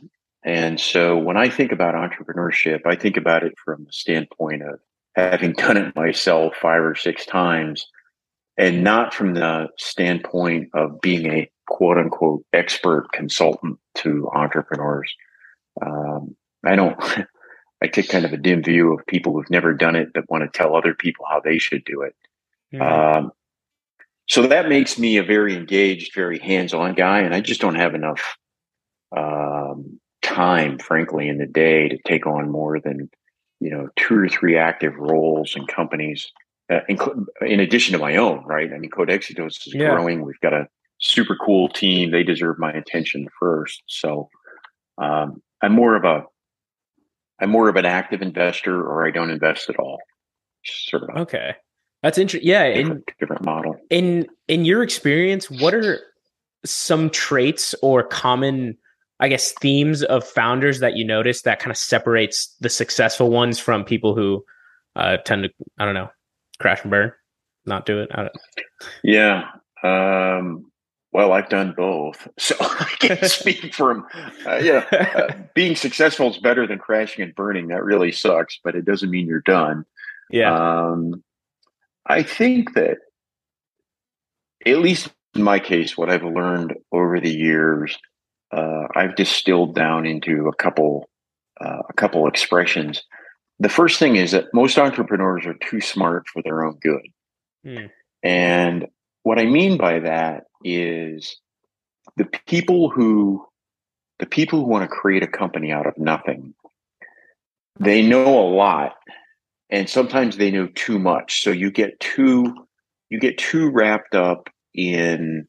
and 0.46 0.78
so 0.80 1.18
when 1.18 1.36
I 1.36 1.48
think 1.48 1.72
about 1.72 1.96
entrepreneurship, 1.96 2.86
I 2.86 2.94
think 2.94 3.16
about 3.16 3.42
it 3.42 3.54
from 3.62 3.84
the 3.84 3.92
standpoint 3.92 4.62
of 4.62 4.78
having 5.16 5.52
done 5.58 5.76
it 5.76 5.96
myself 5.96 6.54
five 6.62 6.82
or 6.82 6.94
six 6.94 7.26
times, 7.26 7.84
and 8.56 8.84
not 8.84 9.12
from 9.12 9.34
the 9.34 9.68
standpoint 9.76 10.68
of 10.72 11.00
being 11.00 11.26
a 11.26 11.50
quote 11.66 11.98
unquote 11.98 12.44
expert 12.52 13.08
consultant 13.12 13.78
to 13.96 14.30
entrepreneurs. 14.32 15.12
Um, 15.84 16.36
I 16.64 16.76
don't, 16.76 16.96
I 17.82 17.88
take 17.88 18.08
kind 18.08 18.24
of 18.24 18.32
a 18.32 18.38
dim 18.38 18.62
view 18.62 18.94
of 18.94 19.04
people 19.06 19.32
who've 19.32 19.50
never 19.50 19.74
done 19.74 19.96
it 19.96 20.12
but 20.14 20.30
want 20.30 20.44
to 20.44 20.58
tell 20.58 20.76
other 20.76 20.94
people 20.94 21.26
how 21.28 21.40
they 21.40 21.58
should 21.58 21.84
do 21.84 22.02
it. 22.02 22.14
Mhm. 22.72 23.16
Um, 23.16 23.32
so 24.28 24.46
that 24.46 24.68
makes 24.68 24.96
me 24.96 25.16
a 25.16 25.24
very 25.24 25.56
engaged, 25.56 26.14
very 26.14 26.38
hands 26.38 26.72
on 26.72 26.94
guy. 26.94 27.20
And 27.20 27.34
I 27.34 27.40
just 27.40 27.60
don't 27.60 27.74
have 27.74 27.94
enough 27.94 28.36
um, 29.16 30.00
time, 30.40 30.78
frankly, 30.78 31.28
in 31.28 31.38
the 31.38 31.46
day 31.46 31.88
to 31.88 31.98
take 32.06 32.26
on 32.26 32.50
more 32.50 32.78
than, 32.78 33.08
you 33.60 33.70
know, 33.70 33.88
two 33.96 34.18
or 34.18 34.28
three 34.28 34.56
active 34.56 34.94
roles 34.96 35.56
in 35.56 35.66
companies. 35.66 36.30
Uh, 36.70 36.80
inclu- 36.90 37.24
in 37.42 37.60
addition 37.60 37.92
to 37.92 37.98
my 37.98 38.16
own, 38.16 38.44
right? 38.44 38.72
I 38.74 38.78
mean, 38.78 38.90
Code 38.90 39.08
Exitos 39.08 39.66
is 39.66 39.74
Yeah. 39.74 39.90
growing. 39.94 40.24
We've 40.24 40.40
got 40.40 40.52
a 40.52 40.66
super 40.98 41.36
cool 41.36 41.68
team. 41.68 42.10
They 42.10 42.22
deserve 42.24 42.58
my 42.58 42.72
attention 42.72 43.28
first. 43.40 43.82
So 43.86 44.28
um, 44.98 45.42
I'm 45.62 45.72
more 45.72 45.96
of 45.96 46.04
a 46.04 46.24
I'm 47.38 47.50
more 47.50 47.68
of 47.68 47.76
an 47.76 47.84
active 47.84 48.22
investor, 48.22 48.74
or 48.80 49.06
I 49.06 49.10
don't 49.10 49.30
invest 49.30 49.68
at 49.68 49.78
all. 49.78 49.98
Just 50.64 50.88
sort 50.90 51.02
of 51.04 51.10
okay. 51.22 51.54
That's 52.02 52.18
interesting. 52.18 52.48
Yeah, 52.48 52.64
in 52.64 52.76
different, 52.82 53.10
different 53.20 53.44
model. 53.44 53.76
in 53.90 54.26
in 54.48 54.64
your 54.64 54.82
experience, 54.82 55.50
what 55.50 55.74
are 55.74 56.00
some 56.64 57.10
traits 57.10 57.74
or 57.82 58.02
common 58.02 58.76
I 59.18 59.28
guess 59.28 59.52
themes 59.52 60.02
of 60.02 60.24
founders 60.24 60.80
that 60.80 60.96
you 60.96 61.04
notice 61.04 61.42
that 61.42 61.58
kind 61.58 61.70
of 61.70 61.76
separates 61.76 62.54
the 62.60 62.68
successful 62.68 63.30
ones 63.30 63.58
from 63.58 63.84
people 63.84 64.14
who 64.14 64.44
uh, 64.94 65.16
tend 65.18 65.44
to 65.44 65.50
I 65.78 65.84
don't 65.84 65.94
know 65.94 66.10
crash 66.58 66.82
and 66.82 66.90
burn, 66.90 67.12
not 67.64 67.86
do 67.86 68.00
it. 68.00 68.10
I 68.12 68.22
don't, 68.22 68.32
Yeah. 69.02 69.44
Um, 69.82 70.70
well, 71.12 71.32
I've 71.32 71.48
done 71.48 71.72
both, 71.76 72.28
so 72.38 72.54
I 72.60 72.90
can 72.98 73.16
speak 73.28 73.72
from. 73.74 74.06
Uh, 74.46 74.56
yeah, 74.56 74.84
uh, 74.92 75.32
being 75.54 75.76
successful 75.76 76.30
is 76.30 76.38
better 76.38 76.66
than 76.66 76.78
crashing 76.78 77.24
and 77.24 77.34
burning. 77.34 77.68
That 77.68 77.84
really 77.84 78.12
sucks, 78.12 78.58
but 78.62 78.74
it 78.74 78.84
doesn't 78.84 79.10
mean 79.10 79.26
you're 79.26 79.40
done. 79.40 79.86
yeah, 80.30 80.54
Um, 80.54 81.22
I 82.04 82.22
think 82.22 82.74
that, 82.74 82.98
at 84.66 84.78
least 84.78 85.08
in 85.34 85.42
my 85.42 85.58
case, 85.58 85.96
what 85.96 86.10
I've 86.10 86.24
learned 86.24 86.74
over 86.92 87.20
the 87.20 87.30
years, 87.30 87.96
uh, 88.52 88.86
I've 88.94 89.16
distilled 89.16 89.74
down 89.74 90.06
into 90.06 90.48
a 90.48 90.54
couple, 90.54 91.08
uh, 91.60 91.82
a 91.88 91.92
couple 91.94 92.26
expressions. 92.26 93.02
The 93.58 93.68
first 93.68 93.98
thing 93.98 94.16
is 94.16 94.32
that 94.32 94.52
most 94.52 94.78
entrepreneurs 94.78 95.46
are 95.46 95.54
too 95.54 95.80
smart 95.80 96.26
for 96.28 96.42
their 96.42 96.64
own 96.64 96.78
good. 96.80 97.06
Hmm. 97.64 97.86
And 98.22 98.86
what 99.22 99.38
I 99.38 99.44
mean 99.44 99.76
by 99.76 100.00
that 100.00 100.44
is 100.64 101.36
the 102.16 102.26
people 102.46 102.90
who 102.90 103.46
the 104.18 104.26
people 104.26 104.60
who 104.60 104.66
want 104.66 104.82
to 104.82 104.88
create 104.88 105.22
a 105.22 105.26
company 105.26 105.70
out 105.70 105.86
of 105.86 105.98
nothing, 105.98 106.54
they 107.78 108.00
know 108.00 108.38
a 108.38 108.48
lot 108.48 108.94
and 109.68 109.90
sometimes 109.90 110.36
they 110.36 110.50
know 110.50 110.68
too 110.74 110.98
much. 110.98 111.42
So 111.42 111.50
you 111.50 111.70
get 111.70 111.98
too 112.00 112.66
you 113.10 113.20
get 113.20 113.38
too 113.38 113.70
wrapped 113.70 114.14
up 114.14 114.48
in 114.74 115.46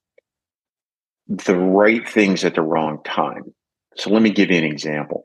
the 1.27 1.55
right 1.55 2.07
things 2.07 2.45
at 2.45 2.55
the 2.55 2.61
wrong 2.61 2.99
time. 3.03 3.53
So 3.95 4.09
let 4.09 4.21
me 4.21 4.29
give 4.29 4.51
you 4.51 4.57
an 4.57 4.63
example. 4.63 5.23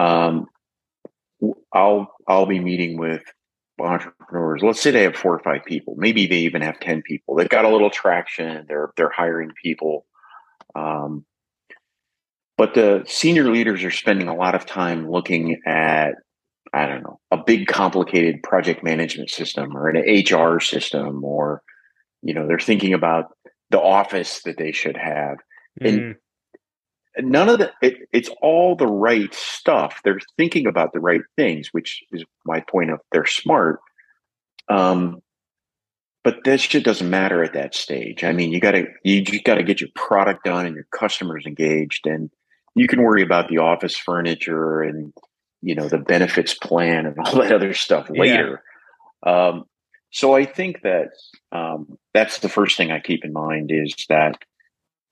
Um, 0.00 0.46
I'll 1.72 2.12
I'll 2.26 2.46
be 2.46 2.60
meeting 2.60 2.98
with 2.98 3.22
entrepreneurs. 3.80 4.62
Let's 4.62 4.80
say 4.80 4.90
they 4.90 5.02
have 5.02 5.16
four 5.16 5.34
or 5.34 5.40
five 5.40 5.64
people. 5.64 5.94
Maybe 5.96 6.26
they 6.26 6.38
even 6.38 6.62
have 6.62 6.80
ten 6.80 7.02
people. 7.02 7.36
They've 7.36 7.48
got 7.48 7.64
a 7.64 7.68
little 7.68 7.90
traction. 7.90 8.64
They're 8.68 8.90
they're 8.96 9.10
hiring 9.10 9.52
people. 9.62 10.06
Um, 10.74 11.24
but 12.56 12.74
the 12.74 13.04
senior 13.06 13.50
leaders 13.50 13.84
are 13.84 13.90
spending 13.90 14.28
a 14.28 14.34
lot 14.34 14.54
of 14.54 14.66
time 14.66 15.10
looking 15.10 15.60
at 15.66 16.14
I 16.72 16.86
don't 16.86 17.02
know 17.02 17.20
a 17.30 17.36
big 17.36 17.66
complicated 17.66 18.42
project 18.42 18.82
management 18.82 19.30
system 19.30 19.76
or 19.76 19.88
an 19.88 20.24
HR 20.24 20.60
system, 20.60 21.22
or 21.24 21.62
you 22.22 22.34
know 22.34 22.46
they're 22.46 22.58
thinking 22.58 22.94
about 22.94 23.26
the 23.70 23.80
office 23.80 24.42
that 24.44 24.56
they 24.56 24.72
should 24.72 24.96
have. 24.96 25.38
Mm. 25.80 25.86
And 25.86 26.16
none 27.20 27.48
of 27.48 27.58
the 27.58 27.72
it, 27.82 28.08
it's 28.12 28.30
all 28.40 28.76
the 28.76 28.86
right 28.86 29.32
stuff 29.34 30.00
they're 30.04 30.20
thinking 30.36 30.66
about 30.66 30.92
the 30.92 31.00
right 31.00 31.22
things 31.36 31.68
which 31.72 32.02
is 32.12 32.24
my 32.44 32.60
point 32.60 32.90
of 32.90 33.00
they're 33.12 33.26
smart 33.26 33.80
um 34.68 35.20
but 36.22 36.44
that 36.44 36.60
shit 36.60 36.84
doesn't 36.84 37.10
matter 37.10 37.42
at 37.42 37.54
that 37.54 37.74
stage 37.74 38.24
i 38.24 38.32
mean 38.32 38.52
you 38.52 38.60
gotta 38.60 38.84
you 39.02 39.22
just 39.22 39.44
gotta 39.44 39.62
get 39.62 39.80
your 39.80 39.90
product 39.94 40.44
done 40.44 40.66
and 40.66 40.74
your 40.74 40.86
customers 40.92 41.44
engaged 41.46 42.06
and 42.06 42.30
you 42.74 42.86
can 42.86 43.02
worry 43.02 43.22
about 43.22 43.48
the 43.48 43.58
office 43.58 43.96
furniture 43.96 44.82
and 44.82 45.12
you 45.62 45.74
know 45.74 45.88
the 45.88 45.98
benefits 45.98 46.54
plan 46.54 47.06
and 47.06 47.16
all 47.18 47.36
that 47.40 47.52
other 47.52 47.74
stuff 47.74 48.08
Yeah. 48.12 48.20
later 48.20 48.62
um 49.24 49.64
so 50.10 50.34
i 50.34 50.44
think 50.44 50.82
that 50.82 51.08
um 51.52 51.98
that's 52.14 52.38
the 52.38 52.48
first 52.48 52.76
thing 52.76 52.90
i 52.90 53.00
keep 53.00 53.24
in 53.24 53.32
mind 53.32 53.70
is 53.72 53.94
that 54.08 54.38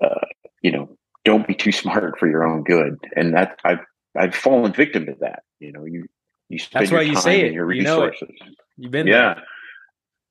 uh 0.03 0.26
you 0.62 0.71
know 0.73 0.97
don't 1.25 1.47
be 1.47 1.55
too 1.55 1.73
smart 1.83 2.19
for 2.19 2.29
your 2.29 2.45
own 2.45 2.62
good 2.62 2.99
and 3.15 3.35
that 3.35 3.59
i've 3.65 3.81
i've 4.19 4.35
fallen 4.35 4.73
victim 4.73 5.07
to 5.07 5.15
that 5.21 5.43
you 5.61 5.73
know 5.73 5.85
you 5.85 6.07
you 6.49 6.59
spend 6.59 6.83
That's 6.83 6.91
your 6.93 7.00
why 7.00 7.05
you 7.07 7.15
time 7.15 7.23
say 7.23 7.41
and 7.41 7.49
it. 7.49 7.55
your 7.55 7.73
You 7.73 7.83
know 7.83 8.03
it. 8.03 8.11
resources 8.12 8.37
You've 8.76 8.93
been 8.93 9.07
yeah 9.07 9.35
there. 9.35 9.45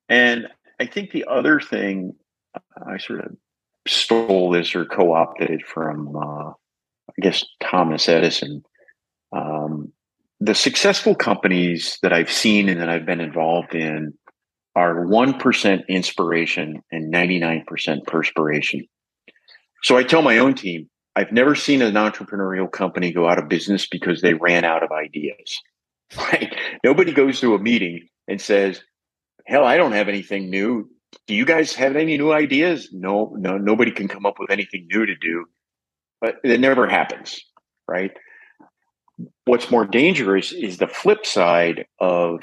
and 0.10 0.48
i 0.80 0.86
think 0.86 1.12
the 1.12 1.26
other 1.30 1.60
thing 1.60 2.14
i 2.88 2.98
sort 2.98 3.22
of 3.26 3.36
stole 3.88 4.50
this 4.52 4.76
or 4.76 4.86
co-opted 4.86 5.50
it 5.52 5.66
from 5.66 6.16
uh 6.16 6.50
i 6.50 7.22
guess 7.22 7.46
thomas 7.62 8.10
edison 8.10 8.64
um 9.32 9.92
the 10.40 10.56
successful 10.56 11.16
companies 11.16 11.98
that 12.02 12.12
i've 12.14 12.32
seen 12.32 12.68
and 12.70 12.82
that 12.82 12.90
i've 12.90 13.06
been 13.06 13.22
involved 13.22 13.76
in 13.76 14.14
are 14.76 15.06
1% 15.06 15.88
inspiration 15.88 16.82
and 16.92 17.14
99% 17.14 18.06
perspiration 18.06 18.88
so 19.86 19.98
I 19.98 20.04
tell 20.04 20.24
my 20.24 20.40
own 20.40 20.56
team, 20.56 20.90
I've 21.16 21.32
never 21.32 21.54
seen 21.54 21.84
an 21.84 21.94
entrepreneurial 21.94 22.72
company 22.72 23.12
go 23.12 23.30
out 23.30 23.38
of 23.38 23.48
business 23.48 23.86
because 23.86 24.20
they 24.20 24.34
ran 24.34 24.64
out 24.66 24.84
of 24.84 24.92
ideas. 24.92 25.62
Right? 26.18 26.56
Nobody 26.84 27.12
goes 27.12 27.40
to 27.40 27.56
a 27.56 27.60
meeting 27.60 28.08
and 28.28 28.40
says, 28.40 28.80
"Hell, 29.48 29.66
I 29.66 29.76
don't 29.76 29.94
have 29.94 30.08
anything 30.08 30.52
new. 30.52 30.88
Do 31.26 31.34
you 31.34 31.46
guys 31.46 31.74
have 31.74 31.96
any 31.96 32.16
new 32.16 32.32
ideas?" 32.32 32.90
No, 32.94 33.36
no, 33.40 33.58
nobody 33.58 33.90
can 33.90 34.08
come 34.08 34.24
up 34.24 34.36
with 34.38 34.52
anything 34.52 34.88
new 34.92 35.08
to 35.08 35.16
do. 35.16 35.46
But 36.22 36.36
it 36.44 36.60
never 36.60 36.88
happens, 36.88 37.44
right? 37.88 38.12
What's 39.46 39.72
more 39.72 39.86
dangerous 39.86 40.52
is 40.52 40.78
the 40.78 40.88
flip 40.88 41.26
side 41.26 41.88
of 42.00 42.42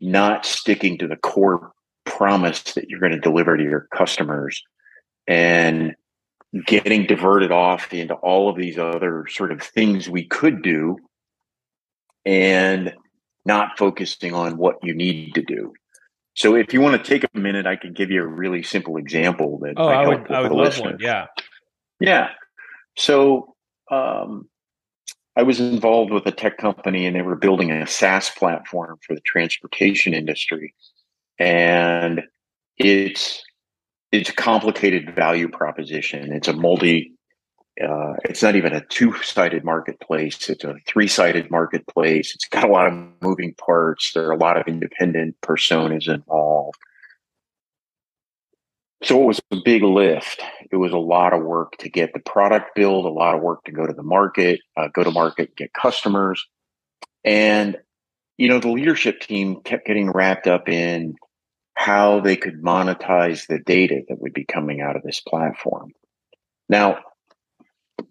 not 0.00 0.44
sticking 0.46 0.98
to 0.98 1.08
the 1.08 1.16
core 1.16 1.72
promise 2.04 2.62
that 2.74 2.88
you're 2.88 3.00
going 3.00 3.12
to 3.12 3.20
deliver 3.20 3.56
to 3.56 3.62
your 3.62 3.88
customers 3.94 4.62
and 5.26 5.94
getting 6.66 7.06
diverted 7.06 7.50
off 7.50 7.92
into 7.92 8.14
all 8.14 8.48
of 8.48 8.56
these 8.56 8.78
other 8.78 9.26
sort 9.28 9.52
of 9.52 9.60
things 9.62 10.08
we 10.08 10.24
could 10.26 10.62
do 10.62 10.96
and 12.24 12.94
not 13.44 13.78
focusing 13.78 14.34
on 14.34 14.56
what 14.56 14.76
you 14.82 14.94
need 14.94 15.34
to 15.34 15.42
do. 15.42 15.72
So 16.34 16.54
if 16.54 16.72
you 16.74 16.80
want 16.80 17.02
to 17.02 17.08
take 17.08 17.24
a 17.34 17.38
minute, 17.38 17.66
I 17.66 17.76
can 17.76 17.92
give 17.92 18.10
you 18.10 18.22
a 18.22 18.26
really 18.26 18.62
simple 18.62 18.96
example 18.96 19.58
that 19.62 19.74
Oh, 19.76 19.86
might 19.86 19.94
I 20.04 20.08
would 20.08 20.30
I 20.30 20.40
would 20.42 20.52
love 20.52 20.66
listeners. 20.66 20.92
one. 20.92 20.96
Yeah. 21.00 21.26
Yeah. 22.00 22.28
So 22.96 23.54
um, 23.90 24.48
I 25.36 25.42
was 25.42 25.60
involved 25.60 26.12
with 26.12 26.26
a 26.26 26.32
tech 26.32 26.56
company 26.56 27.06
and 27.06 27.14
they 27.14 27.22
were 27.22 27.36
building 27.36 27.70
a 27.70 27.86
SaaS 27.86 28.30
platform 28.30 28.98
for 29.06 29.14
the 29.14 29.20
transportation 29.20 30.14
industry. 30.14 30.74
And 31.38 32.22
it's 32.78 33.44
it's 34.12 34.30
a 34.30 34.34
complicated 34.34 35.14
value 35.14 35.48
proposition. 35.48 36.32
It's 36.32 36.48
a 36.48 36.54
multi 36.54 37.12
uh, 37.82 38.14
it's 38.24 38.42
not 38.42 38.56
even 38.56 38.72
a 38.72 38.80
two-sided 38.86 39.62
marketplace. 39.62 40.48
It's 40.48 40.64
a 40.64 40.76
three-sided 40.86 41.50
marketplace. 41.50 42.34
It's 42.34 42.48
got 42.48 42.64
a 42.64 42.72
lot 42.72 42.86
of 42.86 42.94
moving 43.20 43.52
parts. 43.54 44.12
There 44.14 44.26
are 44.26 44.32
a 44.32 44.38
lot 44.38 44.56
of 44.58 44.66
independent 44.66 45.36
personas 45.42 46.08
involved. 46.08 46.78
So 49.02 49.22
it 49.22 49.26
was 49.26 49.40
a 49.50 49.56
big 49.64 49.82
lift. 49.82 50.42
It 50.70 50.76
was 50.76 50.92
a 50.92 50.98
lot 50.98 51.32
of 51.34 51.42
work 51.42 51.76
to 51.78 51.88
get 51.88 52.12
the 52.12 52.20
product 52.20 52.74
built, 52.74 53.04
a 53.04 53.10
lot 53.10 53.34
of 53.34 53.42
work 53.42 53.64
to 53.64 53.72
go 53.72 53.86
to 53.86 53.92
the 53.92 54.02
market, 54.02 54.60
uh, 54.76 54.88
go 54.94 55.04
to 55.04 55.10
market, 55.10 55.54
get 55.56 55.72
customers. 55.74 56.44
And, 57.24 57.76
you 58.38 58.48
know, 58.48 58.58
the 58.58 58.70
leadership 58.70 59.20
team 59.20 59.60
kept 59.62 59.86
getting 59.86 60.10
wrapped 60.10 60.46
up 60.46 60.68
in 60.68 61.16
how 61.74 62.20
they 62.20 62.36
could 62.36 62.62
monetize 62.62 63.46
the 63.46 63.58
data 63.58 64.00
that 64.08 64.20
would 64.20 64.32
be 64.32 64.46
coming 64.46 64.80
out 64.80 64.96
of 64.96 65.02
this 65.02 65.20
platform. 65.20 65.92
Now, 66.68 67.00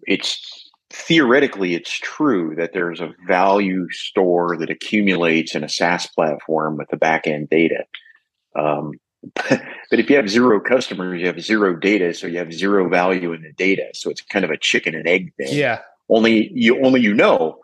it's 0.06 0.70
theoretically 0.90 1.74
it's 1.74 1.92
true 1.92 2.54
that 2.56 2.72
there's 2.72 3.00
a 3.00 3.12
value 3.26 3.90
store 3.90 4.56
that 4.58 4.70
accumulates 4.70 5.56
in 5.56 5.64
a 5.64 5.68
SaaS 5.68 6.06
platform 6.06 6.76
with 6.76 6.88
the 6.90 6.96
back 6.96 7.26
end 7.26 7.50
data. 7.50 7.84
Um, 8.56 8.92
but 9.34 9.98
if 9.98 10.08
you 10.10 10.16
have 10.16 10.28
zero 10.28 10.60
customers, 10.60 11.20
you 11.20 11.26
have 11.26 11.40
zero 11.40 11.76
data, 11.76 12.14
so 12.14 12.26
you 12.26 12.38
have 12.38 12.52
zero 12.52 12.88
value 12.88 13.32
in 13.32 13.42
the 13.42 13.52
data. 13.52 13.86
So 13.94 14.10
it's 14.10 14.20
kind 14.20 14.44
of 14.44 14.50
a 14.50 14.56
chicken 14.56 14.94
and 14.94 15.08
egg 15.08 15.32
thing. 15.36 15.48
Yeah. 15.50 15.80
Only 16.08 16.50
you 16.54 16.84
only 16.84 17.00
you 17.00 17.14
know 17.14 17.60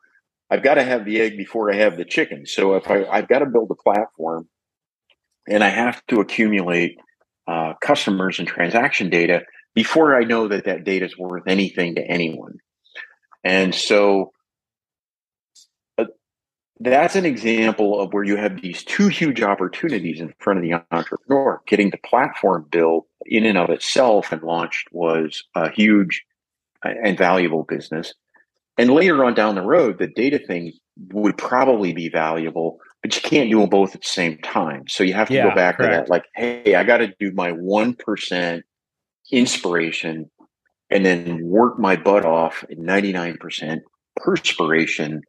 I've 0.51 0.63
got 0.63 0.75
to 0.75 0.83
have 0.83 1.07
the 1.07 1.21
egg 1.21 1.39
before 1.39 1.73
I 1.73 1.77
have 1.77 1.97
the 1.97 2.05
chicken. 2.05 2.45
So 2.45 2.75
if 2.75 2.91
I, 2.91 3.05
I've 3.07 3.27
got 3.29 3.39
to 3.39 3.47
build 3.47 3.71
a 3.71 3.75
platform 3.75 4.49
and 5.49 5.65
I 5.65 5.69
have 5.71 6.05
to 6.09 6.21
accumulate 6.21 6.99
uh, 7.47 7.73
customers 7.81 8.39
and 8.39 8.47
transaction 8.47 9.09
data 9.09 9.43
before 9.75 10.15
I 10.15 10.25
know 10.25 10.49
that 10.49 10.65
that 10.67 10.85
data 10.85 11.07
is 11.07 11.17
worth 11.17 11.45
anything 11.47 11.95
to 11.95 12.03
anyone. 12.03 12.59
And 13.43 13.75
so 13.75 14.33
that's 16.85 17.17
an 17.17 17.25
example 17.25 18.01
of 18.01 18.13
where 18.13 18.25
you 18.25 18.37
have 18.37 18.61
these 18.61 18.85
two 18.85 19.09
huge 19.09 19.43
opportunities 19.43 20.21
in 20.21 20.35
front 20.39 20.59
of 20.59 20.63
the 20.63 20.83
entrepreneur. 20.91 21.61
Getting 21.67 21.91
the 21.91 21.99
platform 21.99 22.67
built 22.71 23.07
in 23.27 23.45
and 23.45 23.59
of 23.59 23.71
itself 23.71 24.33
and 24.33 24.43
launched 24.43 24.89
was 24.93 25.45
a 25.55 25.71
huge 25.71 26.25
and 26.83 27.17
valuable 27.17 27.65
business. 27.65 28.15
And 28.79 28.91
later 28.91 29.25
on 29.25 29.35
down 29.35 29.55
the 29.55 29.63
road, 29.63 29.99
the 29.99 30.07
data 30.09 30.39
thing 30.39 30.73
would 31.13 31.37
probably 31.39 31.93
be 31.93 32.09
valuable, 32.09 32.79
but 33.03 33.15
you 33.15 33.23
can't 33.23 33.51
do 33.51 33.61
them 33.61 33.69
both 33.69 33.95
at 33.95 34.03
the 34.03 34.09
same 34.09 34.39
time. 34.39 34.85
So 34.89 35.05
you 35.05 35.15
have 35.15 35.29
to 35.29 35.35
Yeah, 35.35 35.51
go 35.51 35.55
back 35.55 35.79
to 35.79 35.85
that, 35.85 36.09
like, 36.09 36.25
hey, 36.35 36.75
I 36.75 36.85
got 36.85 36.99
to 36.99 37.15
do 37.19 37.33
my 37.33 37.53
1% 37.53 38.63
inspiration 39.31 40.31
and 40.91 41.07
then 41.07 41.45
work 41.45 41.79
my 41.79 41.97
butt 41.97 42.25
off 42.25 42.65
at 42.71 42.79
99% 42.79 43.81
perspiration. 44.17 45.23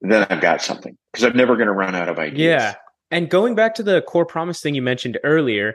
Then 0.00 0.26
I've 0.30 0.40
got 0.40 0.62
something 0.62 0.96
because 1.12 1.24
I'm 1.24 1.36
never 1.36 1.56
going 1.56 1.66
to 1.66 1.72
run 1.72 1.94
out 1.94 2.08
of 2.08 2.18
ideas. 2.18 2.40
Yeah. 2.40 2.74
And 3.10 3.28
going 3.28 3.54
back 3.54 3.74
to 3.76 3.82
the 3.82 4.02
core 4.02 4.24
promise 4.26 4.60
thing 4.60 4.74
you 4.74 4.82
mentioned 4.82 5.18
earlier, 5.24 5.74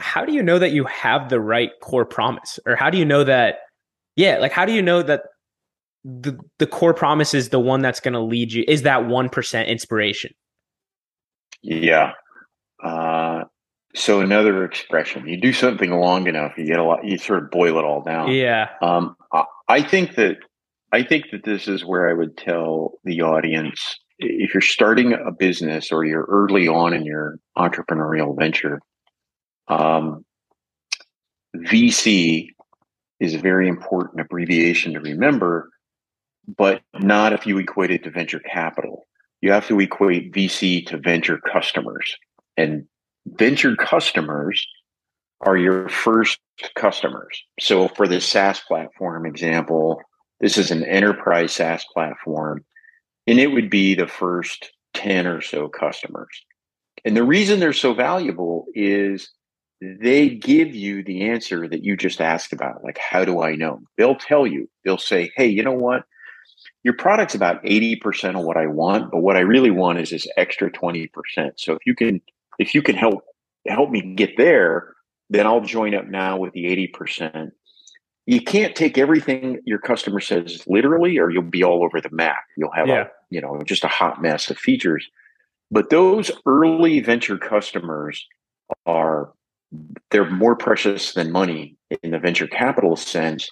how 0.00 0.24
do 0.24 0.32
you 0.32 0.42
know 0.42 0.58
that 0.58 0.72
you 0.72 0.84
have 0.84 1.28
the 1.30 1.40
right 1.40 1.70
core 1.80 2.04
promise? 2.04 2.58
Or 2.66 2.76
how 2.76 2.90
do 2.90 2.98
you 2.98 3.04
know 3.04 3.24
that 3.24 3.58
yeah, 4.16 4.38
like 4.38 4.52
how 4.52 4.64
do 4.64 4.72
you 4.72 4.82
know 4.82 5.02
that 5.02 5.22
the 6.04 6.38
the 6.58 6.66
core 6.66 6.94
promise 6.94 7.32
is 7.34 7.48
the 7.48 7.60
one 7.60 7.80
that's 7.80 8.00
going 8.00 8.14
to 8.14 8.20
lead 8.20 8.52
you 8.52 8.64
is 8.68 8.82
that 8.82 9.02
1% 9.02 9.66
inspiration? 9.66 10.32
Yeah. 11.62 12.12
Uh, 12.82 13.44
so 13.94 14.20
another 14.20 14.64
expression, 14.64 15.26
you 15.26 15.40
do 15.40 15.52
something 15.52 15.90
long 15.90 16.26
enough, 16.26 16.52
you 16.58 16.66
get 16.66 16.78
a 16.78 16.84
lot, 16.84 17.04
you 17.04 17.16
sort 17.16 17.42
of 17.42 17.50
boil 17.50 17.78
it 17.78 17.84
all 17.84 18.02
down. 18.02 18.30
Yeah. 18.32 18.68
Um, 18.82 19.16
I- 19.32 19.44
I 19.68 19.80
think 19.82 20.16
that 20.16 20.36
I 20.94 21.02
think 21.02 21.32
that 21.32 21.42
this 21.42 21.66
is 21.66 21.84
where 21.84 22.08
I 22.08 22.12
would 22.12 22.36
tell 22.36 23.00
the 23.02 23.22
audience 23.22 23.98
if 24.20 24.54
you're 24.54 24.60
starting 24.60 25.12
a 25.12 25.32
business 25.32 25.90
or 25.90 26.04
you're 26.04 26.28
early 26.30 26.68
on 26.68 26.94
in 26.94 27.04
your 27.04 27.40
entrepreneurial 27.58 28.38
venture, 28.38 28.80
Um, 29.66 30.24
VC 31.56 32.50
is 33.18 33.34
a 33.34 33.38
very 33.38 33.66
important 33.66 34.20
abbreviation 34.20 34.92
to 34.92 35.00
remember, 35.00 35.68
but 36.46 36.82
not 36.92 37.32
if 37.32 37.44
you 37.44 37.58
equate 37.58 37.90
it 37.90 38.04
to 38.04 38.10
venture 38.10 38.38
capital. 38.38 39.08
You 39.40 39.50
have 39.50 39.66
to 39.66 39.80
equate 39.80 40.32
VC 40.32 40.86
to 40.86 40.98
venture 40.98 41.38
customers. 41.38 42.16
And 42.56 42.86
venture 43.26 43.74
customers 43.74 44.64
are 45.40 45.56
your 45.56 45.88
first 45.88 46.38
customers. 46.76 47.42
So 47.58 47.88
for 47.88 48.06
the 48.06 48.20
SaaS 48.20 48.60
platform 48.60 49.26
example, 49.26 50.00
this 50.40 50.58
is 50.58 50.70
an 50.70 50.84
enterprise 50.84 51.52
SaaS 51.52 51.84
platform, 51.92 52.64
and 53.26 53.38
it 53.38 53.48
would 53.48 53.70
be 53.70 53.94
the 53.94 54.06
first 54.06 54.72
10 54.94 55.26
or 55.26 55.40
so 55.40 55.68
customers. 55.68 56.44
And 57.04 57.16
the 57.16 57.24
reason 57.24 57.60
they're 57.60 57.72
so 57.72 57.94
valuable 57.94 58.66
is 58.74 59.30
they 59.80 60.30
give 60.30 60.74
you 60.74 61.02
the 61.02 61.28
answer 61.28 61.68
that 61.68 61.84
you 61.84 61.96
just 61.96 62.20
asked 62.20 62.52
about. 62.52 62.84
Like, 62.84 62.98
how 62.98 63.24
do 63.24 63.42
I 63.42 63.54
know? 63.54 63.80
They'll 63.98 64.16
tell 64.16 64.46
you, 64.46 64.68
they'll 64.84 64.98
say, 64.98 65.30
hey, 65.36 65.46
you 65.46 65.62
know 65.62 65.72
what? 65.72 66.04
Your 66.82 66.94
product's 66.94 67.34
about 67.34 67.62
80% 67.64 68.38
of 68.38 68.44
what 68.44 68.56
I 68.56 68.66
want, 68.66 69.10
but 69.10 69.20
what 69.20 69.36
I 69.36 69.40
really 69.40 69.70
want 69.70 69.98
is 69.98 70.10
this 70.10 70.26
extra 70.36 70.70
20%. 70.70 71.08
So 71.56 71.72
if 71.72 71.86
you 71.86 71.94
can, 71.94 72.20
if 72.58 72.74
you 72.74 72.82
can 72.82 72.94
help 72.94 73.22
help 73.66 73.90
me 73.90 74.14
get 74.14 74.36
there, 74.36 74.94
then 75.30 75.46
I'll 75.46 75.62
join 75.62 75.94
up 75.94 76.06
now 76.06 76.36
with 76.36 76.52
the 76.52 76.64
80%. 76.64 77.50
You 78.26 78.40
can't 78.40 78.74
take 78.74 78.96
everything 78.96 79.58
your 79.64 79.78
customer 79.78 80.20
says 80.20 80.62
literally, 80.66 81.18
or 81.18 81.30
you'll 81.30 81.42
be 81.42 81.62
all 81.62 81.84
over 81.84 82.00
the 82.00 82.10
map. 82.10 82.42
You'll 82.56 82.72
have 82.72 82.86
Yeah. 82.88 83.02
a, 83.02 83.06
you 83.30 83.40
know, 83.40 83.60
just 83.64 83.84
a 83.84 83.88
hot 83.88 84.22
mess 84.22 84.50
of 84.50 84.58
features. 84.58 85.06
But 85.70 85.90
those 85.90 86.30
early 86.46 87.00
venture 87.00 87.36
customers 87.38 88.26
are 88.86 89.32
they're 90.10 90.30
more 90.30 90.56
precious 90.56 91.14
than 91.14 91.32
money 91.32 91.76
in 92.02 92.12
the 92.12 92.18
venture 92.18 92.46
capital 92.46 92.96
sense 92.96 93.50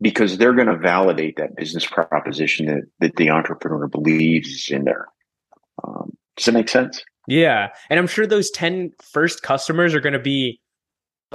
because 0.00 0.36
they're 0.36 0.52
going 0.52 0.66
to 0.68 0.76
validate 0.76 1.36
that 1.36 1.56
business 1.56 1.86
proposition 1.86 2.66
that, 2.66 2.82
that 3.00 3.16
the 3.16 3.30
entrepreneur 3.30 3.88
believes 3.88 4.48
is 4.48 4.68
in 4.70 4.84
there. 4.84 5.06
Um, 5.82 6.12
does 6.36 6.46
that 6.46 6.52
make 6.52 6.68
sense? 6.68 7.02
Yeah. 7.26 7.68
And 7.88 7.98
I'm 7.98 8.06
sure 8.06 8.26
those 8.26 8.50
10 8.50 8.90
first 9.00 9.42
customers 9.42 9.94
are 9.94 10.00
going 10.00 10.12
to 10.12 10.18
be 10.18 10.60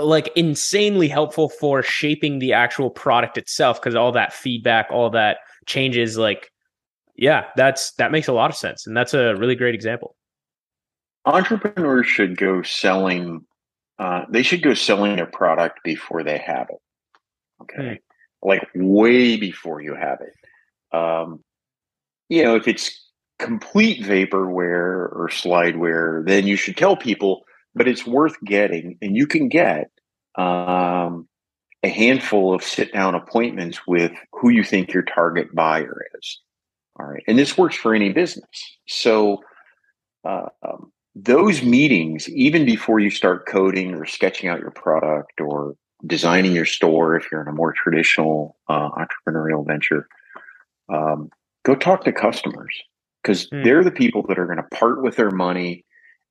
like 0.01 0.31
insanely 0.35 1.07
helpful 1.07 1.49
for 1.49 1.83
shaping 1.83 2.39
the 2.39 2.53
actual 2.53 2.89
product 2.89 3.37
itself 3.37 3.81
because 3.81 3.95
all 3.95 4.11
that 4.13 4.33
feedback, 4.33 4.87
all 4.91 5.09
that 5.11 5.37
changes 5.65 6.17
like 6.17 6.51
yeah, 7.15 7.47
that's 7.57 7.91
that 7.93 8.11
makes 8.11 8.27
a 8.27 8.33
lot 8.33 8.49
of 8.49 8.55
sense 8.55 8.87
and 8.87 8.95
that's 8.95 9.13
a 9.13 9.35
really 9.35 9.55
great 9.55 9.75
example. 9.75 10.15
Entrepreneurs 11.25 12.07
should 12.07 12.37
go 12.37 12.61
selling. 12.61 13.45
Uh, 13.99 14.23
they 14.29 14.41
should 14.41 14.63
go 14.63 14.73
selling 14.73 15.17
their 15.17 15.25
product 15.25 15.79
before 15.83 16.23
they 16.23 16.37
have 16.37 16.69
it. 16.69 16.77
Okay, 17.61 17.99
like 18.41 18.67
way 18.73 19.35
before 19.35 19.81
you 19.81 19.95
have 19.95 20.19
it. 20.21 20.97
Um, 20.97 21.43
you 22.29 22.43
know, 22.43 22.55
if 22.55 22.67
it's 22.67 23.09
complete 23.37 24.03
vaporware 24.03 25.11
or 25.11 25.29
slideware, 25.31 26.25
then 26.25 26.47
you 26.47 26.55
should 26.55 26.77
tell 26.77 26.95
people. 26.95 27.43
But 27.79 27.87
it's 27.87 28.05
worth 28.05 28.35
getting, 28.45 28.97
and 29.01 29.15
you 29.17 29.25
can 29.25 29.49
get 29.49 29.89
um, 30.35 31.27
a 31.81 31.89
handful 31.89 32.53
of 32.53 32.61
sit 32.63 32.93
down 32.93 33.15
appointments 33.15 33.87
with 33.87 34.11
who 34.33 34.49
you 34.49 34.63
think 34.63 34.93
your 34.93 35.03
target 35.03 35.55
buyer 35.55 36.05
is. 36.19 36.39
All 36.99 37.07
right, 37.07 37.23
and 37.27 37.39
this 37.39 37.57
works 37.57 37.75
for 37.75 37.95
any 37.95 38.11
business. 38.13 38.77
So. 38.87 39.41
Uh, 40.25 40.49
um, 40.67 40.91
those 41.15 41.63
meetings, 41.63 42.29
even 42.29 42.65
before 42.65 42.99
you 42.99 43.09
start 43.09 43.47
coding 43.47 43.95
or 43.95 44.05
sketching 44.05 44.49
out 44.49 44.59
your 44.59 44.71
product 44.71 45.39
or 45.41 45.75
designing 46.05 46.51
your 46.53 46.65
store, 46.65 47.15
if 47.15 47.25
you're 47.31 47.41
in 47.41 47.47
a 47.47 47.53
more 47.53 47.73
traditional 47.73 48.57
uh, 48.67 48.89
entrepreneurial 48.91 49.65
venture, 49.65 50.07
um, 50.93 51.29
go 51.63 51.73
talk 51.75 52.03
to 52.03 52.11
customers 52.11 52.75
because 53.21 53.47
Hmm. 53.51 53.63
they're 53.63 53.83
the 53.83 53.91
people 53.91 54.23
that 54.27 54.37
are 54.39 54.45
going 54.45 54.57
to 54.57 54.75
part 54.77 55.01
with 55.01 55.15
their 55.15 55.31
money 55.31 55.85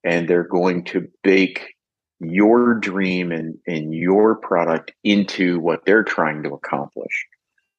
and 0.04 0.28
they're 0.28 0.46
going 0.46 0.84
to 0.84 1.08
bake 1.22 1.74
your 2.20 2.74
dream 2.74 3.30
and, 3.32 3.56
and 3.66 3.94
your 3.94 4.36
product 4.36 4.92
into 5.04 5.60
what 5.60 5.84
they're 5.84 6.04
trying 6.04 6.42
to 6.42 6.50
accomplish. 6.50 7.26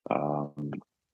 Um, 0.09 0.71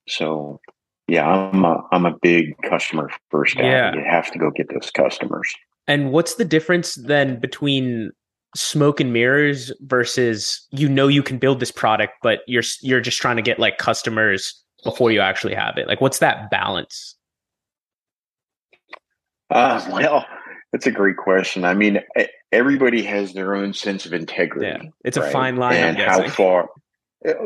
so, 0.08 0.60
yeah, 1.08 1.28
I'm 1.28 1.66
a, 1.66 1.82
I'm 1.92 2.06
a 2.06 2.16
big 2.22 2.56
customer 2.62 3.10
first 3.32 3.56
guy. 3.56 3.64
Yeah. 3.64 3.96
You 3.96 4.04
have 4.04 4.32
to 4.32 4.40
go 4.40 4.52
get 4.52 4.70
those 4.70 4.92
customers. 4.92 5.54
And 5.88 6.12
what's 6.12 6.36
the 6.36 6.46
difference 6.46 6.96
then 6.96 7.40
between 7.40 8.12
smoke 8.56 9.00
and 9.00 9.12
mirrors 9.12 9.72
versus 9.82 10.66
you 10.72 10.88
know 10.88 11.08
you 11.08 11.22
can 11.22 11.38
build 11.38 11.60
this 11.60 11.72
product 11.72 12.14
but 12.24 12.40
you're 12.48 12.64
you're 12.82 13.02
just 13.02 13.20
trying 13.20 13.36
to 13.36 13.42
get 13.42 13.60
like 13.60 13.78
customers 13.78 14.64
before 14.84 15.12
you 15.12 15.20
actually 15.20 15.54
have 15.54 15.78
it? 15.78 15.88
Like 15.88 16.02
what's 16.02 16.20
that 16.20 16.50
balance? 16.50 17.16
Uh, 19.52 19.86
well, 19.92 20.26
that's 20.76 20.88
a 20.88 20.92
great 20.92 21.16
question. 21.16 21.64
I 21.64 21.74
mean, 21.74 22.02
everybody 22.52 23.02
has 23.04 23.32
their 23.32 23.56
own 23.56 23.72
sense 23.72 24.06
of 24.06 24.12
integrity. 24.12 24.68
Yeah. 24.68 24.90
It's 25.06 25.16
a 25.16 25.32
fine 25.32 25.56
line 25.56 25.78
and 25.78 25.98
how 25.98 26.28
far. 26.28 26.68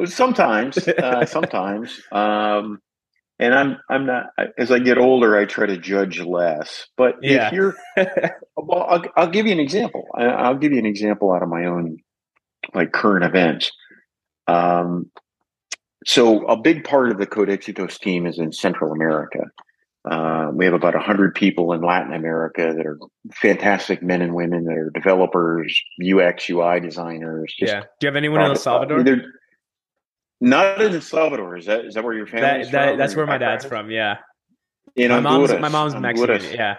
Sometimes, 0.06 0.80
uh, 0.88 1.28
sometimes, 1.28 2.02
um, 2.12 2.80
and 3.38 3.54
I'm 3.54 3.78
I'm 3.88 4.08
not. 4.08 4.32
As 4.58 4.72
I 4.72 4.80
get 4.80 4.98
older, 4.98 5.38
I 5.38 5.46
try 5.46 5.68
to 5.68 5.78
judge 5.78 6.20
less. 6.20 6.88
But 6.98 7.18
Yeah. 7.22 7.50
if 7.50 7.54
you're, 7.54 7.76
well, 8.58 8.82
I'll, 8.90 9.04
I'll 9.16 9.30
give 9.30 9.46
you 9.46 9.52
an 9.52 9.60
example. 9.60 10.08
I'll 10.18 10.58
give 10.58 10.72
you 10.72 10.80
an 10.80 10.88
example 10.88 11.32
out 11.32 11.44
of 11.44 11.50
my 11.50 11.66
own, 11.66 11.98
like 12.74 12.94
current 12.94 13.26
events. 13.26 13.72
Um, 14.48 15.12
so 16.04 16.48
a 16.48 16.58
big 16.60 16.84
part 16.84 17.12
of 17.12 17.20
the 17.20 17.28
Code 17.28 17.50
Exitos 17.50 18.00
team 18.00 18.26
is 18.26 18.40
in 18.40 18.52
Central 18.54 18.92
America. 18.92 19.42
Uh, 20.10 20.50
we 20.54 20.66
have 20.66 20.74
about 20.74 20.96
100 20.96 21.36
people 21.36 21.72
in 21.74 21.82
Latin 21.82 22.14
America 22.14 22.74
that 22.76 22.86
are 22.86 22.98
fantastic 23.34 24.02
men 24.02 24.22
and 24.22 24.34
women 24.34 24.64
that 24.66 24.74
are 24.76 24.90
developers, 24.90 25.80
UX, 26.02 26.50
UI 26.50 26.80
designers. 26.80 27.54
yeah. 27.60 27.82
Do 27.82 27.86
you 28.02 28.08
have 28.08 28.16
anyone 28.16 28.42
in 28.42 28.48
El 28.48 28.56
Salvador? 28.56 29.04
They're- 29.04 29.32
Not 30.42 30.82
in 30.82 30.94
El 30.96 31.02
Salvador. 31.02 31.58
Is 31.58 31.66
that 31.68 31.86
is 31.86 31.94
that 31.96 32.04
where 32.04 32.14
your 32.14 32.26
family 32.26 32.42
That, 32.42 32.62
is 32.62 32.72
that 32.72 32.90
from? 32.90 32.98
that's 32.98 33.16
where 33.16 33.28
my 33.28 33.38
dad's 33.38 33.66
from. 33.66 33.92
Yeah. 33.92 34.18
In 34.96 35.12
my 35.12 35.20
mom's 35.20 35.52
Honduras. 35.52 35.62
my 35.62 35.70
mom's 35.70 35.96
Mexican. 35.96 36.30
Honduras. 36.30 36.54
Yeah. 36.54 36.78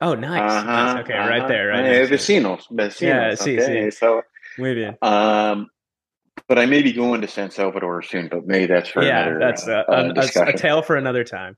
Oh, 0.00 0.14
nice. 0.14 0.50
Uh-huh, 0.52 0.64
nice. 0.94 1.04
Okay, 1.04 1.18
right 1.18 1.38
uh-huh. 1.40 1.48
there, 1.48 1.68
right 1.68 1.82
to 1.82 2.02
it. 2.02 2.10
vecinos, 2.10 2.62
vecinos. 2.72 3.00
Yeah, 3.00 3.34
okay, 3.40 3.88
sí. 3.88 3.92
so 3.92 4.22
Muy 4.58 4.74
bien. 4.74 4.96
um, 5.02 5.68
but 6.48 6.58
I 6.58 6.66
may 6.66 6.82
be 6.82 6.92
going 6.92 7.20
to 7.20 7.28
San 7.28 7.50
Salvador 7.50 8.02
soon. 8.02 8.28
But 8.28 8.46
maybe 8.46 8.66
that's 8.66 8.88
for 8.88 9.02
Yeah, 9.02 9.22
another 9.26 9.38
that's 9.38 9.68
uh, 9.68 9.84
a, 9.88 10.42
a, 10.42 10.48
a 10.48 10.56
tale 10.56 10.82
for 10.82 10.96
another 10.96 11.22
time. 11.24 11.56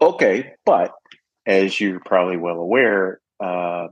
Okay, 0.00 0.52
but 0.64 0.92
as 1.46 1.80
you're 1.80 2.00
probably 2.00 2.36
well 2.36 2.56
aware, 2.56 3.20
um, 3.40 3.90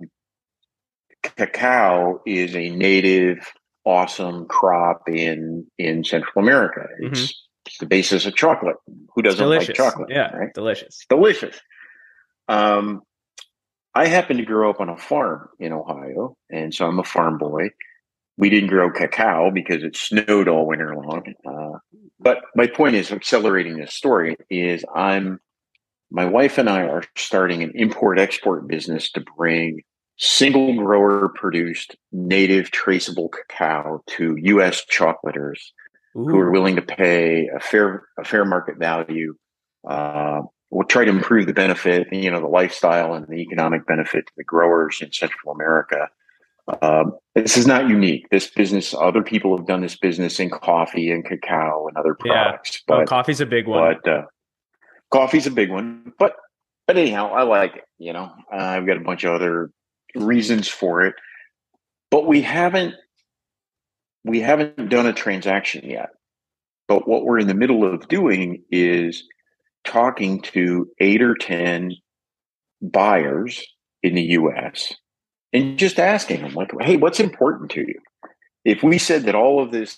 cacao 1.23 2.21
is 2.27 2.55
a 2.55 2.71
native, 2.71 3.39
awesome 3.85 4.47
crop 4.47 5.09
in 5.09 5.67
in 5.79 6.05
Central 6.05 6.43
America. 6.43 6.87
It's, 7.01 7.45
it's 7.67 7.79
the 7.79 7.87
basis 7.87 8.27
of 8.27 8.35
chocolate. 8.37 8.77
Who 8.87 9.23
Mm-hmm. 9.23 9.23
Doesn't 9.23 9.49
like 9.49 9.75
chocolate? 9.75 10.11
Yeah, 10.11 10.31
right? 10.37 10.55
delicious. 10.55 11.05
delicious. 11.09 11.59
Um, 12.49 13.03
I 13.95 14.07
happen 14.07 14.37
to 14.37 14.45
grow 14.45 14.69
up 14.71 14.81
on 14.81 14.89
a 14.91 14.97
farm 14.97 15.49
in 15.59 15.73
Ohio, 15.73 16.37
and 16.51 16.73
so 16.75 16.87
I'm 16.87 16.99
a 16.99 17.05
farm 17.05 17.39
boy. 17.39 17.71
We 18.37 18.51
didn't 18.51 18.69
grow 18.69 18.91
cacao 18.91 19.51
because 19.51 19.83
it 19.83 19.97
snowed 19.97 20.47
all 20.47 20.67
winter 20.67 20.95
long. 20.95 21.25
Uh, 21.49 21.79
but 22.21 22.43
my 22.55 22.67
point 22.67 22.95
is, 22.95 23.11
accelerating 23.11 23.79
this 23.79 23.95
story 23.95 24.37
is 24.51 24.85
I'm 24.95 25.41
my 26.11 26.25
wife 26.25 26.59
and 26.59 26.69
I 26.69 26.83
are 26.83 27.03
starting 27.17 27.63
an 27.63 27.73
import 27.75 28.19
export 28.19 28.67
business 28.69 29.11
to 29.13 29.25
bring 29.37 29.81
single 30.19 30.75
grower 30.77 31.29
produced 31.35 31.97
native 32.13 32.71
traceable 32.71 33.29
cacao 33.29 34.03
to 34.07 34.37
U.S. 34.41 34.83
chocolaters 34.91 35.59
who 36.15 36.39
are 36.39 36.51
willing 36.51 36.77
to 36.77 36.83
pay 36.83 37.49
a 37.55 37.61
fair 37.61 38.05
a 38.19 38.25
fair 38.25 38.45
market 38.47 38.79
value. 38.79 39.35
Uh, 39.87 40.41
we'll 40.71 40.87
try 40.87 41.05
to 41.05 41.11
improve 41.11 41.47
the 41.47 41.53
benefit, 41.53 42.07
you 42.11 42.31
know, 42.31 42.41
the 42.41 42.47
lifestyle 42.47 43.13
and 43.13 43.27
the 43.29 43.37
economic 43.37 43.87
benefit 43.87 44.27
to 44.27 44.33
the 44.39 44.45
growers 44.45 44.99
in 45.03 45.13
Central 45.13 45.53
America. 45.53 46.09
Um, 46.83 47.13
this 47.35 47.57
is 47.59 47.67
not 47.67 47.89
unique. 47.89 48.27
This 48.31 48.49
business, 48.51 48.95
other 48.99 49.23
people 49.23 49.57
have 49.57 49.67
done 49.67 49.83
this 49.83 49.97
business 49.99 50.41
in 50.41 50.49
coffee 50.51 51.11
and 51.11 51.25
cacao 51.25 51.87
and 51.87 51.97
other 51.99 52.17
Yeah. 52.25 52.45
products, 52.45 52.83
Oh, 52.89 53.05
coffee's 53.05 53.41
a 53.43 53.47
big 53.47 53.69
one. 53.69 53.97
but 54.03 54.11
uh, 54.11 54.23
coffee's 55.11 55.47
a 55.47 55.51
big 55.51 55.71
one. 55.71 56.13
But 56.19 56.37
but 56.87 56.97
anyhow, 56.97 57.33
I 57.33 57.43
like 57.43 57.77
it. 57.77 57.85
You 57.99 58.13
know, 58.13 58.33
uh, 58.53 58.57
I've 58.57 58.87
got 58.87 58.97
a 58.97 59.05
bunch 59.05 59.25
of 59.25 59.35
other 59.35 59.71
reasons 60.15 60.69
for 60.69 61.03
it, 61.03 61.15
but 62.11 62.27
we 62.27 62.43
haven't 62.43 62.95
we 64.25 64.41
haven't 64.41 64.89
done 64.89 65.07
a 65.07 65.13
transaction 65.13 65.89
yet. 65.89 66.11
But 66.89 67.09
what 67.09 67.25
we're 67.25 67.39
in 67.39 67.49
the 67.49 67.55
middle 67.55 67.85
of 67.85 68.09
doing 68.09 68.63
is 68.71 69.25
talking 69.85 70.41
to 70.43 70.89
eight 71.01 71.23
or 71.23 71.35
ten 71.35 71.93
buyers 72.81 73.65
in 74.03 74.15
the 74.15 74.23
U.S. 74.23 74.95
and 75.53 75.79
just 75.79 75.99
asking 75.99 76.43
them 76.43 76.55
like, 76.55 76.71
"Hey, 76.81 76.97
what's 76.97 77.21
important 77.21 77.71
to 77.73 77.81
you?" 77.81 77.99
If 78.65 78.83
we 78.83 78.99
said 78.99 79.25
that 79.25 79.35
all 79.35 79.63
of 79.63 79.71
this, 79.71 79.97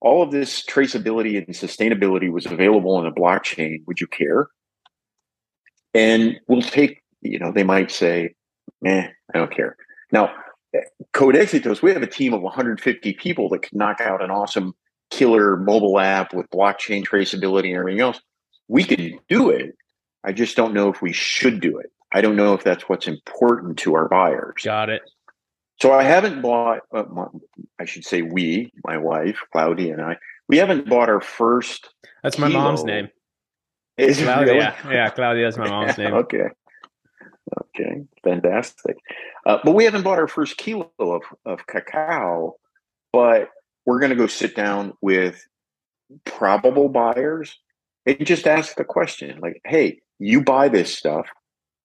all 0.00 0.22
of 0.22 0.30
this 0.30 0.64
traceability 0.64 1.36
and 1.36 1.54
sustainability 1.54 2.30
was 2.30 2.46
available 2.46 2.98
in 3.00 3.06
a 3.06 3.12
blockchain, 3.12 3.78
would 3.86 4.00
you 4.00 4.06
care? 4.06 4.48
And 5.94 6.38
we'll 6.48 6.62
take, 6.62 7.02
you 7.22 7.38
know, 7.38 7.52
they 7.52 7.64
might 7.64 7.90
say, 7.90 8.34
"Eh, 8.84 9.08
I 9.34 9.38
don't 9.38 9.54
care." 9.54 9.76
Now, 10.12 10.34
Code 11.12 11.34
Exitos, 11.34 11.82
we 11.82 11.92
have 11.92 12.02
a 12.02 12.06
team 12.06 12.34
of 12.34 12.42
150 12.42 13.14
people 13.14 13.48
that 13.50 13.62
can 13.62 13.78
knock 13.78 14.00
out 14.00 14.22
an 14.22 14.30
awesome 14.30 14.74
killer 15.10 15.56
mobile 15.56 15.98
app 15.98 16.34
with 16.34 16.50
blockchain 16.50 17.04
traceability 17.04 17.68
and 17.68 17.78
everything 17.78 18.00
else. 18.00 18.20
We 18.68 18.84
can 18.84 19.18
do 19.28 19.50
it. 19.50 19.74
I 20.24 20.32
just 20.32 20.56
don't 20.56 20.74
know 20.74 20.88
if 20.88 21.00
we 21.00 21.12
should 21.12 21.60
do 21.60 21.78
it. 21.78 21.90
I 22.12 22.20
don't 22.20 22.36
know 22.36 22.52
if 22.54 22.64
that's 22.64 22.88
what's 22.88 23.06
important 23.06 23.78
to 23.78 23.94
our 23.94 24.08
buyers. 24.08 24.62
Got 24.64 24.90
it. 24.90 25.02
So 25.80 25.92
I 25.92 26.04
haven't 26.04 26.40
bought, 26.40 26.80
uh, 26.94 27.04
my, 27.10 27.26
I 27.78 27.84
should 27.84 28.04
say 28.04 28.22
we, 28.22 28.72
my 28.84 28.96
wife, 28.96 29.38
Claudia, 29.52 29.92
and 29.92 30.02
I, 30.02 30.16
we 30.48 30.56
haven't 30.56 30.88
bought 30.88 31.08
our 31.08 31.20
first. 31.20 31.90
That's 32.22 32.38
my 32.38 32.48
mom's 32.48 32.84
name. 32.84 33.08
Is 33.98 34.18
Claudia. 34.18 34.46
really? 34.46 34.58
Yeah, 34.58 34.76
yeah, 34.90 35.10
Claudia 35.10 35.48
is 35.48 35.58
my 35.58 35.68
mom's 35.68 35.98
name. 35.98 36.14
okay. 36.24 36.48
Okay, 37.78 38.02
fantastic. 38.24 38.96
Uh, 39.44 39.58
but 39.62 39.74
we 39.74 39.84
haven't 39.84 40.02
bought 40.02 40.18
our 40.18 40.26
first 40.26 40.56
kilo 40.56 40.90
of, 40.98 41.22
of 41.44 41.66
cacao, 41.66 42.56
but 43.12 43.50
we're 43.84 44.00
going 44.00 44.10
to 44.10 44.16
go 44.16 44.26
sit 44.26 44.56
down 44.56 44.94
with 45.00 45.46
probable 46.24 46.88
buyers 46.88 47.58
and 48.04 48.26
just 48.26 48.46
ask 48.46 48.76
the 48.76 48.84
question 48.84 49.38
like, 49.40 49.60
hey, 49.64 50.00
you 50.18 50.42
buy 50.42 50.68
this 50.68 50.96
stuff. 50.96 51.28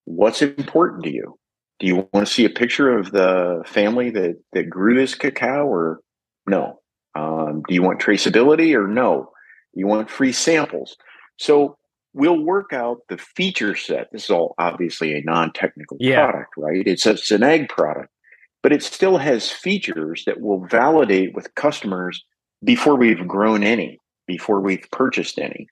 What's 0.04 0.42
important 0.42 1.04
to 1.04 1.12
you? 1.12 1.38
Do 1.82 1.88
you 1.88 2.08
want 2.12 2.28
to 2.28 2.32
see 2.32 2.44
a 2.44 2.48
picture 2.50 2.96
of 2.96 3.10
the 3.10 3.64
family 3.66 4.08
that, 4.10 4.36
that 4.52 4.70
grew 4.70 4.94
this 4.94 5.16
cacao 5.16 5.66
or 5.66 5.98
no? 6.46 6.78
Um, 7.16 7.64
do 7.66 7.74
you 7.74 7.82
want 7.82 8.00
traceability 8.00 8.72
or 8.72 8.86
no? 8.86 9.32
You 9.74 9.88
want 9.88 10.08
free 10.08 10.30
samples. 10.30 10.96
So 11.40 11.76
we'll 12.14 12.38
work 12.40 12.72
out 12.72 12.98
the 13.08 13.18
feature 13.18 13.74
set. 13.74 14.06
This 14.12 14.24
is 14.24 14.30
all 14.30 14.54
obviously 14.60 15.12
a 15.14 15.22
non-technical 15.24 15.96
Yeah. 15.98 16.30
product, 16.30 16.52
right? 16.56 16.86
It's 16.86 17.04
a, 17.04 17.10
it's 17.10 17.32
an 17.32 17.42
egg 17.42 17.68
product, 17.68 18.10
but 18.62 18.72
it 18.72 18.84
still 18.84 19.18
has 19.18 19.50
features 19.50 20.22
that 20.26 20.40
will 20.40 20.64
validate 20.66 21.34
with 21.34 21.52
customers 21.56 22.24
before 22.62 22.94
we've 22.94 23.26
grown 23.26 23.64
any, 23.64 23.98
before 24.28 24.60
we've 24.60 24.86
purchased 24.92 25.36
any. 25.36 25.66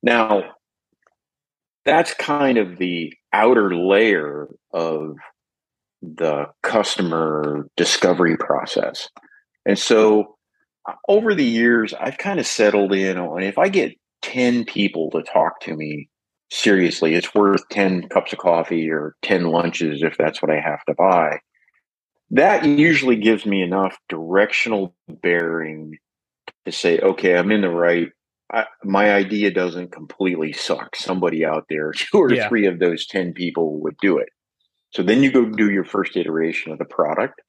Now, 0.00 0.44
that's 1.84 2.14
kind 2.14 2.56
of 2.56 2.78
the 2.78 3.12
outer 3.34 3.74
layer 3.74 4.48
of 4.72 5.16
the 6.00 6.46
customer 6.62 7.68
discovery 7.76 8.36
process. 8.36 9.08
And 9.66 9.78
so 9.78 10.36
over 11.08 11.34
the 11.34 11.44
years, 11.44 11.92
I've 11.94 12.18
kind 12.18 12.38
of 12.38 12.46
settled 12.46 12.94
in 12.94 13.18
on 13.18 13.42
if 13.42 13.58
I 13.58 13.68
get 13.68 13.94
10 14.22 14.64
people 14.64 15.10
to 15.10 15.22
talk 15.22 15.60
to 15.62 15.74
me 15.74 16.08
seriously, 16.50 17.14
it's 17.14 17.34
worth 17.34 17.68
10 17.70 18.08
cups 18.08 18.32
of 18.32 18.38
coffee 18.38 18.90
or 18.90 19.16
10 19.22 19.46
lunches 19.46 20.02
if 20.02 20.16
that's 20.16 20.40
what 20.40 20.50
I 20.50 20.60
have 20.60 20.84
to 20.84 20.94
buy. 20.94 21.40
That 22.30 22.64
usually 22.64 23.16
gives 23.16 23.44
me 23.44 23.62
enough 23.62 23.96
directional 24.08 24.94
bearing 25.08 25.98
to 26.64 26.72
say, 26.72 26.98
okay, 27.00 27.36
I'm 27.36 27.50
in 27.50 27.62
the 27.62 27.70
right. 27.70 28.10
I, 28.54 28.66
my 28.84 29.12
idea 29.12 29.50
doesn't 29.50 29.90
completely 29.92 30.52
suck. 30.52 30.94
Somebody 30.96 31.44
out 31.44 31.66
there, 31.68 31.92
two 31.96 32.18
or 32.18 32.32
Yeah. 32.32 32.48
three 32.48 32.66
of 32.66 32.78
those 32.78 33.06
10 33.06 33.32
people 33.32 33.80
would 33.80 33.96
do 34.00 34.18
it. 34.18 34.28
So 34.90 35.02
then 35.02 35.22
you 35.22 35.32
go 35.32 35.44
do 35.44 35.70
your 35.70 35.84
first 35.84 36.16
iteration 36.16 36.70
of 36.72 36.78
the 36.78 36.84
product. 36.84 37.40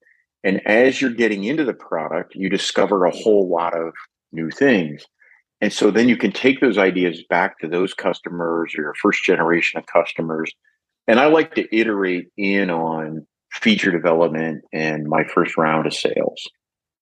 And 0.44 0.66
as 0.68 1.00
you're 1.00 1.12
getting 1.12 1.44
into 1.44 1.64
the 1.64 1.74
product, 1.74 2.36
you 2.36 2.50
discover 2.50 3.06
a 3.06 3.12
whole 3.12 3.50
lot 3.50 3.78
of 3.78 3.94
new 4.32 4.50
things. 4.50 5.06
And 5.62 5.72
so 5.72 5.92
then 5.92 6.10
you 6.10 6.18
can 6.18 6.32
take 6.32 6.60
those 6.60 6.78
ideas 6.78 7.24
back 7.30 7.60
to 7.60 7.68
those 7.68 7.94
customers 7.94 8.74
or 8.78 8.82
your 8.82 8.94
first 9.02 9.24
generation 9.24 9.80
of 9.80 9.86
customers. 9.86 10.52
And 11.08 11.20
I 11.20 11.28
like 11.28 11.56
to 11.56 11.76
iterate 11.76 12.28
in 12.38 12.70
on 12.70 13.26
feature 13.52 13.92
development 13.92 14.64
and 14.74 15.08
my 15.08 15.24
first 15.24 15.56
round 15.58 15.88
of 15.88 15.94
sales. 15.94 16.48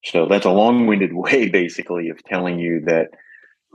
So 0.05 0.27
that's 0.27 0.45
a 0.45 0.51
long 0.51 0.87
winded 0.87 1.13
way, 1.13 1.49
basically, 1.49 2.09
of 2.09 2.23
telling 2.25 2.59
you 2.59 2.81
that 2.85 3.07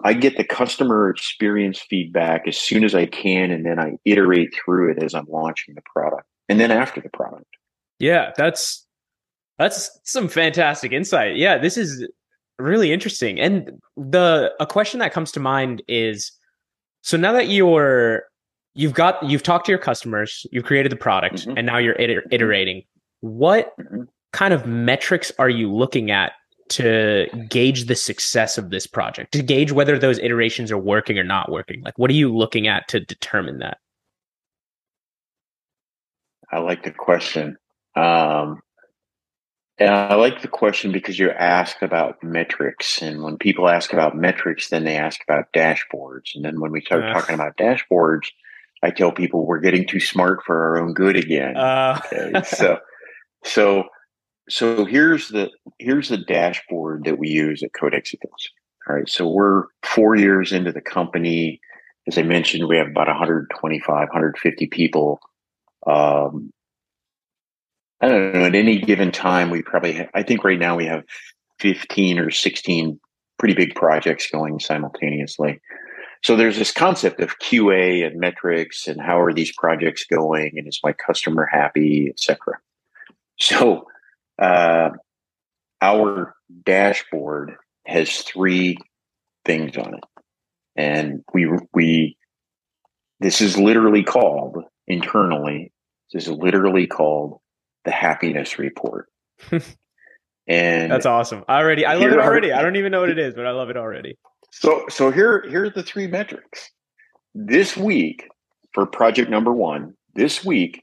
I 0.05 0.13
get 0.15 0.37
the 0.37 0.45
customer 0.45 1.11
experience 1.11 1.81
feedback 1.81 2.47
as 2.47 2.57
soon 2.57 2.85
as 2.85 2.95
I 2.95 3.07
can, 3.07 3.51
and 3.51 3.67
then 3.67 3.79
I 3.81 3.93
iterate 4.05 4.55
through 4.55 4.93
it 4.93 5.03
as 5.03 5.15
I'm 5.15 5.27
launching 5.29 5.75
the 5.75 5.83
product 5.93 6.25
and 6.49 6.61
then 6.61 6.71
after 6.71 7.01
the 7.01 7.09
product. 7.11 7.47
Yeah, 7.99 8.33
that's 8.37 8.87
that's 9.59 9.91
some 10.05 10.29
fantastic 10.29 10.93
insight. 10.93 11.37
Yeah, 11.37 11.59
this 11.59 11.77
is 11.77 12.07
really 12.61 12.93
interesting. 12.93 13.41
And 13.41 13.73
the 13.97 14.53
a 14.61 14.67
question 14.67 15.01
that 15.01 15.13
comes 15.13 15.33
to 15.33 15.41
mind 15.41 15.83
is 15.89 16.31
so 17.03 17.17
now 17.17 17.33
that 17.33 17.49
you're 17.49 18.23
you've 18.75 18.95
got 18.95 19.21
you've 19.29 19.43
talked 19.43 19.67
to 19.67 19.73
your 19.73 19.81
customers, 19.81 20.47
you've 20.53 20.65
created 20.65 20.93
the 20.93 20.97
product, 20.97 21.47
Mhm. 21.47 21.55
and 21.57 21.67
now 21.67 21.79
you're 21.79 22.01
iter- 22.01 22.25
iterating. 22.31 22.83
What 23.21 23.73
Mhm. 23.81 24.07
kind 24.33 24.55
of 24.55 24.65
metrics 24.67 25.33
are 25.41 25.49
you 25.49 25.73
looking 25.73 26.13
at 26.13 26.33
to 26.70 27.26
gauge 27.48 27.85
the 27.87 27.94
success 27.94 28.59
of 28.59 28.70
this 28.70 28.87
project? 28.87 29.33
To 29.33 29.42
gauge 29.42 29.72
whether 29.72 29.98
those 29.98 30.18
iterations 30.18 30.70
are 30.72 30.78
working 30.78 31.18
or 31.18 31.24
not 31.24 31.50
working? 31.50 31.83
Like 31.83 31.98
what 31.98 32.11
are 32.11 32.14
you 32.14 32.35
looking 32.35 32.68
at 32.68 32.88
to 32.88 33.00
determine 33.00 33.59
that? 33.59 33.78
I 36.50 36.59
like 36.59 36.83
the 36.85 36.90
question. 36.90 37.57
Um, 37.94 38.61
and 39.78 39.90
I 39.90 40.14
like 40.14 40.42
the 40.42 40.48
question 40.48 40.92
because 40.92 41.18
you 41.18 41.31
asked 41.31 41.83
about 41.83 42.22
metrics. 42.22 43.00
And 43.02 43.22
when 43.22 43.37
people 43.37 43.68
ask 43.68 43.92
about 43.92 44.16
metrics, 44.16 44.70
then 44.70 44.85
they 44.85 44.96
ask 44.96 45.20
about 45.28 45.52
dashboards. 45.54 46.35
And 46.35 46.44
then 46.44 46.61
when 46.61 46.72
we 46.72 46.81
start 46.81 47.04
Uh. 47.04 47.12
talking 47.12 47.35
about 47.35 47.57
dashboards, 47.57 48.28
I 48.83 48.90
tell 48.90 49.12
people 49.12 49.46
we're 49.46 49.61
getting 49.61 49.87
too 49.87 50.00
smart 50.00 50.40
for 50.44 50.57
our 50.57 50.78
own 50.83 50.94
good 50.94 51.16
again. 51.16 51.57
Uh, 51.57 52.00
Okay, 52.12 52.42
so 52.44 52.78
so 53.44 53.85
so 54.49 54.85
here's 54.85 55.29
the 55.29 55.51
here's 55.79 56.09
the 56.09 56.19
dashboard 56.19 57.05
that 57.05 57.19
we 57.19 57.29
use 57.29 57.63
at 57.63 57.73
Codexitos. 57.73 58.49
All 58.89 58.97
right, 58.97 59.09
so 59.09 59.29
we're 59.29 59.65
four 59.83 60.17
years 60.17 60.53
into 60.53 60.73
the 60.73 60.81
company. 60.81 61.61
As 62.07 62.17
I 62.17 62.23
mentioned, 62.23 62.69
we 62.69 62.79
have 62.79 62.89
about 62.89 63.07
125, 63.07 63.87
150 63.87 64.67
people. 64.69 65.21
Um, 65.87 66.51
I 68.01 68.09
don't 68.09 68.33
know. 68.33 68.45
At 68.45 68.55
any 68.55 68.79
given 68.81 69.13
time, 69.13 69.51
we 69.51 69.63
probably 69.63 70.09
I 70.15 70.23
think 70.23 70.45
right 70.45 70.59
now 70.59 70.77
we 70.77 70.87
have 70.87 71.05
15 71.61 72.19
or 72.19 72.31
16 72.31 72.99
pretty 73.39 73.55
big 73.55 73.75
projects 73.75 74.31
going 74.31 74.59
simultaneously. 74.61 75.61
So 76.25 76.35
there's 76.35 76.59
this 76.59 76.73
concept 76.73 77.21
of 77.21 77.39
QA 77.39 78.05
and 78.05 78.19
metrics 78.19 78.89
and 78.89 79.01
how 79.01 79.21
are 79.21 79.33
these 79.33 79.53
projects 79.53 80.05
going 80.05 80.55
and 80.57 80.67
is 80.67 80.81
my 80.83 80.93
customer 80.93 81.47
happy, 81.51 82.09
etc. 82.11 82.59
So 83.39 83.87
uh, 84.38 84.90
our 85.81 86.35
dashboard 86.64 87.55
has 87.87 88.18
three 88.18 88.77
things 89.44 89.77
on 89.77 89.94
it, 89.94 90.05
and 90.77 91.22
we 91.33 91.48
we 91.72 92.16
this 93.20 93.40
is 93.40 93.57
literally 93.59 94.03
called 94.03 94.59
internally. 94.87 95.72
This 96.12 96.27
is 96.27 96.33
literally 96.33 96.87
called 96.87 97.40
the 97.85 97.90
happiness 97.90 98.59
report. 98.59 99.09
and 100.46 100.90
that's 100.90 101.07
awesome. 101.07 101.44
I 101.48 101.59
already 101.59 101.85
I 101.85 101.94
love 101.94 102.03
it 102.03 102.11
Here 102.11 102.20
are- 102.20 102.24
already. 102.24 102.53
I 102.53 102.62
don't 102.62 102.77
even 102.77 102.92
know 102.92 103.01
what 103.01 103.11
it 103.11 103.18
is, 103.18 103.35
but 103.35 103.46
I 103.46 103.51
love 103.51 103.70
it 103.70 103.77
already. 103.77 104.16
So 104.51 104.85
so 104.88 105.11
here 105.11 105.44
here 105.48 105.64
are 105.64 105.70
the 105.70 105.83
three 105.83 106.07
metrics. 106.07 106.70
This 107.35 107.77
week 107.77 108.27
for 108.72 108.87
project 108.87 109.31
number 109.31 109.53
1, 109.53 109.94
this 110.14 110.44
week 110.44 110.83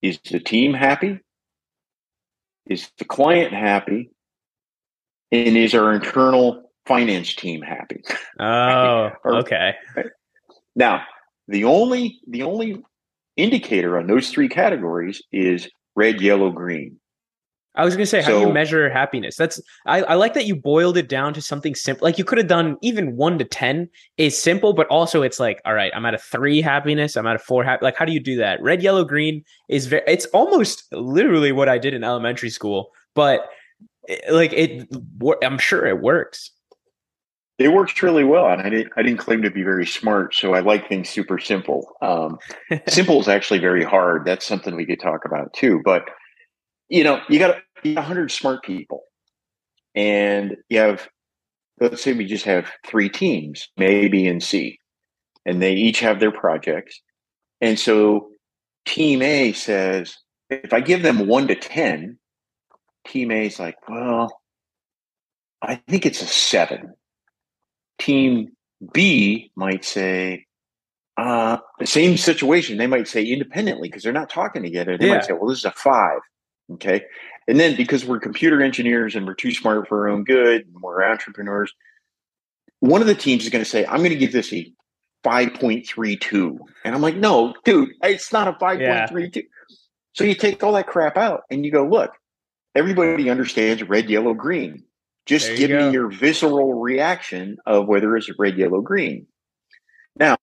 is 0.00 0.18
the 0.30 0.40
team 0.40 0.74
happy? 0.74 1.20
Is 2.66 2.90
the 2.98 3.04
client 3.04 3.52
happy? 3.52 4.10
And 5.30 5.56
is 5.56 5.74
our 5.74 5.92
internal 5.92 6.70
finance 6.86 7.34
team 7.34 7.62
happy? 7.62 8.02
Oh, 8.38 9.10
Or- 9.24 9.36
okay. 9.38 9.74
Now, 10.74 11.04
the 11.48 11.64
only 11.64 12.20
the 12.28 12.42
only 12.42 12.82
indicator 13.36 13.98
on 13.98 14.06
those 14.06 14.30
three 14.30 14.48
categories 14.48 15.22
is 15.32 15.68
red, 15.96 16.20
yellow, 16.20 16.50
green. 16.50 16.98
I 17.74 17.84
was 17.84 17.94
gonna 17.94 18.04
say, 18.04 18.20
how 18.20 18.32
do 18.32 18.40
you 18.40 18.52
measure 18.52 18.90
happiness? 18.90 19.36
That's 19.36 19.60
I, 19.86 20.02
I 20.02 20.14
like 20.14 20.34
that 20.34 20.44
you 20.44 20.54
boiled 20.54 20.98
it 20.98 21.08
down 21.08 21.32
to 21.34 21.40
something 21.40 21.74
simple. 21.74 22.04
Like 22.04 22.18
you 22.18 22.24
could 22.24 22.36
have 22.36 22.46
done 22.46 22.76
even 22.82 23.16
one 23.16 23.38
to 23.38 23.44
ten 23.44 23.88
is 24.18 24.40
simple, 24.40 24.74
but 24.74 24.86
also 24.88 25.22
it's 25.22 25.40
like, 25.40 25.62
all 25.64 25.72
right, 25.72 25.90
I'm 25.94 26.04
at 26.04 26.12
a 26.12 26.18
three 26.18 26.60
happiness, 26.60 27.16
I'm 27.16 27.26
at 27.26 27.36
a 27.36 27.38
four 27.38 27.64
happy. 27.64 27.84
Like, 27.84 27.96
how 27.96 28.04
do 28.04 28.12
you 28.12 28.20
do 28.20 28.36
that? 28.36 28.62
Red, 28.62 28.82
yellow, 28.82 29.04
green 29.04 29.42
is 29.68 29.86
very. 29.86 30.02
It's 30.06 30.26
almost 30.26 30.84
literally 30.92 31.52
what 31.52 31.70
I 31.70 31.78
did 31.78 31.94
in 31.94 32.04
elementary 32.04 32.50
school, 32.50 32.90
but 33.14 33.48
eh, 34.08 34.18
like 34.30 34.52
it, 34.52 34.88
I'm 35.42 35.58
sure 35.58 35.86
it 35.86 36.02
works. 36.02 36.50
it 37.58 37.68
works 37.68 38.02
really 38.02 38.24
well, 38.24 38.48
and 38.48 38.60
I 38.60 38.68
didn't 38.68 38.92
I 38.96 39.02
didn't 39.02 39.18
claim 39.18 39.40
to 39.42 39.50
be 39.50 39.62
very 39.62 39.86
smart, 39.86 40.34
so 40.34 40.54
I 40.54 40.60
like 40.60 40.88
things 40.88 41.08
super 41.08 41.38
simple. 41.38 41.96
Um, 42.02 42.38
simple 42.88 43.20
is 43.20 43.28
actually 43.28 43.60
very 43.60 43.84
hard. 43.84 44.26
That's 44.26 44.46
something 44.46 44.76
we 44.76 44.84
could 44.86 45.00
talk 45.00 45.24
about 45.24 45.54
too. 45.54 45.80
But 45.84 46.04
you 46.92 47.02
know, 47.02 47.20
you 47.30 47.38
got 47.38 47.56
hundred 47.96 48.30
smart 48.30 48.62
people, 48.62 49.02
and 49.94 50.56
you 50.68 50.78
have 50.78 51.08
let's 51.80 52.02
say 52.02 52.12
we 52.12 52.26
just 52.26 52.44
have 52.44 52.70
three 52.86 53.08
teams, 53.08 53.68
A, 53.80 54.08
B, 54.08 54.26
and 54.26 54.42
C, 54.42 54.78
and 55.46 55.60
they 55.62 55.72
each 55.72 56.00
have 56.00 56.20
their 56.20 56.30
projects, 56.30 57.00
and 57.62 57.78
so 57.78 58.28
Team 58.84 59.22
A 59.22 59.52
says, 59.52 60.16
if 60.50 60.72
I 60.74 60.80
give 60.80 61.02
them 61.02 61.26
one 61.26 61.48
to 61.48 61.54
ten, 61.54 62.18
Team 63.06 63.30
A 63.30 63.46
is 63.46 63.58
like, 63.58 63.76
well, 63.88 64.40
I 65.62 65.76
think 65.88 66.04
it's 66.04 66.20
a 66.20 66.26
seven. 66.26 66.92
Team 67.98 68.48
B 68.92 69.50
might 69.56 69.84
say, 69.84 70.44
uh, 71.16 71.56
the 71.78 71.86
same 71.86 72.16
situation. 72.18 72.76
They 72.76 72.86
might 72.86 73.08
say 73.08 73.24
independently 73.24 73.88
because 73.88 74.02
they're 74.02 74.12
not 74.12 74.28
talking 74.28 74.62
together. 74.62 74.98
They 74.98 75.06
Yeah. 75.06 75.14
might 75.14 75.24
say, 75.24 75.32
well, 75.32 75.48
this 75.48 75.58
is 75.58 75.64
a 75.64 75.70
five. 75.72 76.20
Okay. 76.70 77.04
And 77.48 77.58
then 77.58 77.76
because 77.76 78.04
we're 78.04 78.20
computer 78.20 78.62
engineers 78.62 79.14
and 79.14 79.26
we're 79.26 79.34
too 79.34 79.52
smart 79.52 79.88
for 79.88 80.02
our 80.02 80.08
own 80.08 80.24
good, 80.24 80.66
and 80.66 80.80
we're 80.80 81.02
entrepreneurs, 81.02 81.72
one 82.80 83.00
of 83.00 83.06
the 83.06 83.14
teams 83.14 83.44
is 83.44 83.50
going 83.50 83.64
to 83.64 83.70
say, 83.70 83.84
I'm 83.86 83.98
going 83.98 84.10
to 84.10 84.16
give 84.16 84.32
this 84.32 84.52
a 84.52 84.72
5.32. 85.24 86.58
And 86.84 86.94
I'm 86.94 87.00
like, 87.00 87.16
no, 87.16 87.54
dude, 87.64 87.90
it's 88.02 88.32
not 88.32 88.48
a 88.48 88.52
5.32. 88.52 89.44
So 90.14 90.24
you 90.24 90.34
take 90.34 90.62
all 90.62 90.72
that 90.72 90.86
crap 90.86 91.16
out 91.16 91.42
and 91.50 91.64
you 91.64 91.72
go, 91.72 91.86
look, 91.86 92.12
everybody 92.74 93.30
understands 93.30 93.82
red, 93.82 94.10
yellow, 94.10 94.34
green. 94.34 94.84
Just 95.26 95.56
give 95.56 95.70
go. 95.70 95.86
me 95.86 95.92
your 95.92 96.10
visceral 96.10 96.74
reaction 96.74 97.56
of 97.66 97.86
whether 97.86 98.16
it's 98.16 98.28
red, 98.38 98.58
yellow, 98.58 98.80
green. 98.80 99.26
Now, 100.16 100.36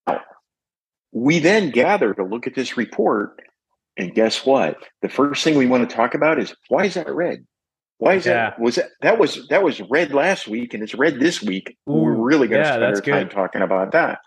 we 1.12 1.40
then 1.40 1.72
gather 1.72 2.14
to 2.14 2.24
look 2.24 2.48
at 2.48 2.56
this 2.56 2.78
report. 2.78 3.42
And 3.98 4.14
guess 4.14 4.46
what? 4.46 4.78
The 5.02 5.10
first 5.10 5.44
thing 5.44 5.58
we 5.58 5.68
want 5.68 5.90
to 5.90 5.96
talk 5.96 6.14
about 6.14 6.40
is 6.40 6.56
why 6.70 6.86
is 6.86 6.94
that 6.94 7.14
red? 7.14 7.46
Why 7.98 8.16
is 8.16 8.26
Yeah. 8.26 8.52
that? 8.52 8.60
Was 8.60 8.76
that 8.76 8.90
that 9.02 9.20
was 9.20 9.46
that 9.50 9.64
was 9.64 9.82
red 9.90 10.14
last 10.14 10.48
week 10.48 10.74
and 10.74 10.82
it's 10.82 10.96
red 10.96 11.20
this 11.20 11.42
week? 11.44 11.78
We're 11.86 12.14
really 12.14 12.48
going 12.48 12.62
to 12.62 12.68
yeah, 12.68 12.74
spend 12.74 12.84
our 12.86 12.94
that's 12.94 13.06
time 13.08 13.30
talking 13.30 13.62
about 13.62 13.92
that. 13.92 14.20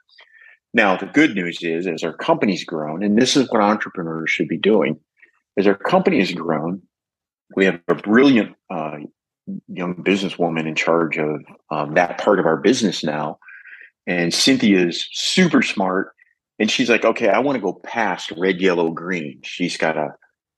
Now, 0.75 0.97
the 0.97 1.07
good 1.07 1.35
news 1.35 1.59
is, 1.63 1.87
as 1.87 2.03
our 2.03 2.15
company's 2.15 2.65
grown, 2.65 3.03
and 3.03 3.17
this 3.19 3.37
is 3.37 3.51
what 3.51 3.61
entrepreneurs 3.61 4.31
should 4.31 4.49
be 4.49 4.57
doing, 4.59 4.99
as 5.59 5.67
our 5.67 5.75
company 5.75 6.19
has 6.19 6.33
grown, 6.33 6.83
we 7.55 7.67
have 7.67 7.81
a 7.89 7.95
brilliant 7.95 8.57
uh, 8.71 8.97
young 9.69 9.95
businesswoman 9.97 10.67
in 10.67 10.75
charge 10.75 11.19
of 11.19 11.43
um, 11.71 11.95
that 11.95 12.19
part 12.19 12.39
of 12.39 12.47
our 12.47 12.57
business 12.57 13.05
now. 13.05 13.39
And 14.07 14.33
Cynthia 14.33 14.87
is 14.87 15.07
super 15.13 15.63
smart. 15.63 16.13
And 16.63 16.71
she's 16.71 16.89
like, 16.89 17.05
okay, 17.05 17.29
I 17.29 17.41
want 17.41 17.57
to 17.57 17.61
go 17.61 17.73
past 17.73 18.31
red, 18.37 18.61
yellow, 18.61 18.91
green. 18.91 19.41
She's 19.43 19.77
got 19.77 19.97
a 19.97 20.11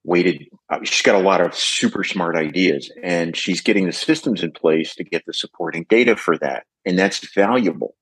weighted, 0.04 0.44
uh, 0.68 0.80
she's 0.84 1.00
got 1.00 1.14
a 1.14 1.26
lot 1.26 1.40
of 1.40 1.54
super 1.54 2.04
smart 2.04 2.36
ideas 2.36 2.92
and 3.02 3.34
she's 3.34 3.62
getting 3.62 3.86
the 3.86 3.92
systems 3.92 4.42
in 4.42 4.52
place 4.52 4.94
to 4.96 5.02
get 5.02 5.24
the 5.24 5.32
supporting 5.32 5.86
data 5.88 6.14
for 6.14 6.36
that. 6.36 6.64
And 6.84 6.98
that's 6.98 7.26
valuable. 7.32 7.96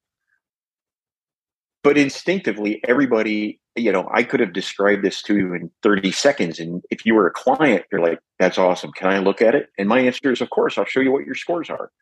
But 1.85 1.97
instinctively, 1.97 2.81
everybody, 2.89 3.61
you 3.77 3.93
know, 3.93 4.11
I 4.13 4.25
could 4.25 4.41
have 4.41 4.53
described 4.53 5.05
this 5.05 5.23
to 5.23 5.37
you 5.37 5.55
in 5.55 5.71
30 5.85 6.11
seconds. 6.11 6.59
And 6.59 6.83
if 6.91 7.07
you 7.07 7.15
were 7.15 7.29
a 7.29 7.33
client, 7.33 7.85
you're 7.93 8.01
like, 8.01 8.19
that's 8.41 8.59
awesome. 8.59 8.91
Can 8.91 9.11
I 9.11 9.19
look 9.19 9.41
at 9.41 9.55
it? 9.55 9.69
And 9.79 9.89
my 9.89 10.01
answer 10.01 10.33
is, 10.33 10.41
of 10.41 10.51
course, 10.51 10.77
I'll 10.77 10.87
show 10.87 10.99
you 10.99 11.13
what 11.13 11.25
your 11.25 11.37
scores 11.37 11.71
are. 11.71 11.93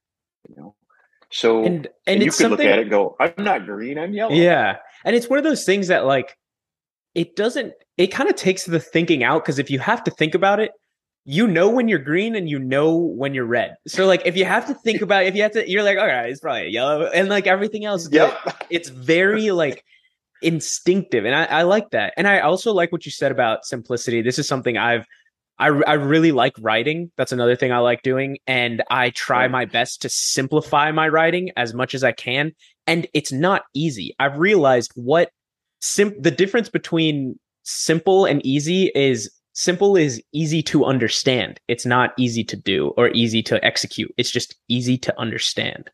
You 0.49 0.57
know, 0.57 0.75
so 1.31 1.65
And 1.65 1.87
and, 1.87 1.89
and 2.07 2.23
you 2.23 2.29
it's 2.29 2.39
could 2.39 2.51
look 2.51 2.61
at 2.61 2.79
it 2.79 2.83
and 2.83 2.91
go, 2.91 3.17
I'm 3.21 3.33
not 3.39 3.65
green, 3.67 3.99
I'm 3.99 4.13
yellow. 4.13 4.35
Yeah. 4.35 4.77
And 5.05 5.15
it's 5.17 5.29
one 5.29 5.39
of 5.39 5.45
those 5.45 5.65
things 5.65 5.89
that 5.89 6.05
like 6.05 6.37
it 7.15 7.37
doesn't 7.37 7.73
it 7.97 8.09
kind 8.09 8.29
of 8.29 8.37
takes 8.37 8.65
the 8.65 8.81
thinking 8.81 9.23
out 9.25 9.43
because 9.45 9.59
if 9.59 9.71
you 9.71 9.79
have 9.79 10.05
to 10.05 10.11
think 10.11 10.35
about 10.35 10.61
it, 10.61 10.73
you 11.25 11.47
know 11.47 11.69
when 11.69 11.87
you're 11.89 11.99
green 11.99 12.35
and 12.35 12.49
you 12.49 12.59
know 12.59 12.97
when 12.97 13.35
you're 13.35 13.47
red. 13.47 13.77
So 13.87 14.07
like 14.07 14.23
if 14.25 14.37
you 14.37 14.45
have 14.45 14.67
to 14.67 14.75
think 14.75 15.03
about 15.03 15.25
it, 15.25 15.29
if 15.29 15.37
you 15.37 15.43
have 15.43 15.53
to 15.53 15.71
you're 15.71 15.83
like, 15.83 15.99
all 15.99 16.07
right, 16.07 16.31
it's 16.31 16.41
probably 16.41 16.69
yellow. 16.69 17.07
And 17.07 17.29
like 17.29 17.47
everything 17.47 17.85
else 17.85 18.09
Yep. 18.11 18.67
it's 18.71 18.89
very 18.89 19.51
like 19.51 19.85
instinctive 20.43 21.27
and 21.27 21.35
I, 21.35 21.45
I 21.45 21.63
like 21.65 21.91
that 21.91 22.15
and 22.17 22.27
i 22.27 22.41
also 22.41 22.73
like 22.73 22.93
what 22.93 23.05
you 23.05 23.13
said 23.13 23.31
about 23.31 23.67
simplicity 23.67 24.23
this 24.23 24.39
is 24.39 24.49
something 24.49 24.79
i've 24.79 25.05
I, 25.61 25.67
I 25.67 25.93
really 25.95 26.33
like 26.33 26.55
writing. 26.59 27.13
That's 27.17 27.33
another 27.33 27.55
thing 27.55 27.71
i 27.71 27.79
like 27.79 28.03
doing. 28.03 28.39
And 28.47 28.83
i 28.91 29.11
try 29.11 29.47
my 29.47 29.67
best 29.67 30.03
to 30.03 30.09
simplify 30.09 30.91
my 30.91 31.09
writing 31.09 31.51
as 31.57 31.75
much 31.75 31.95
as 31.95 32.03
i 32.03 32.13
can. 32.13 32.53
And 32.87 33.07
it's 33.15 33.31
not 33.31 33.63
easy. 33.75 34.15
I've 34.19 34.39
realized 34.39 34.91
what 34.95 35.31
sim- 35.81 36.21
the 36.21 36.31
difference 36.31 36.69
between 36.69 37.39
simple 37.63 38.25
and 38.25 38.45
easy 38.45 38.91
is 38.95 39.31
simple 39.53 39.97
is 39.97 40.23
easy 40.33 40.63
to 40.63 40.85
understand. 40.85 41.61
It's 41.69 41.87
not 41.87 42.15
easy 42.17 42.43
to 42.45 42.57
do 42.57 42.89
or 42.97 43.11
easy 43.11 43.43
to 43.45 43.63
execute. 43.65 44.13
It's 44.17 44.31
just 44.31 44.57
easy 44.69 44.97
to 44.99 45.21
understand. 45.21 45.91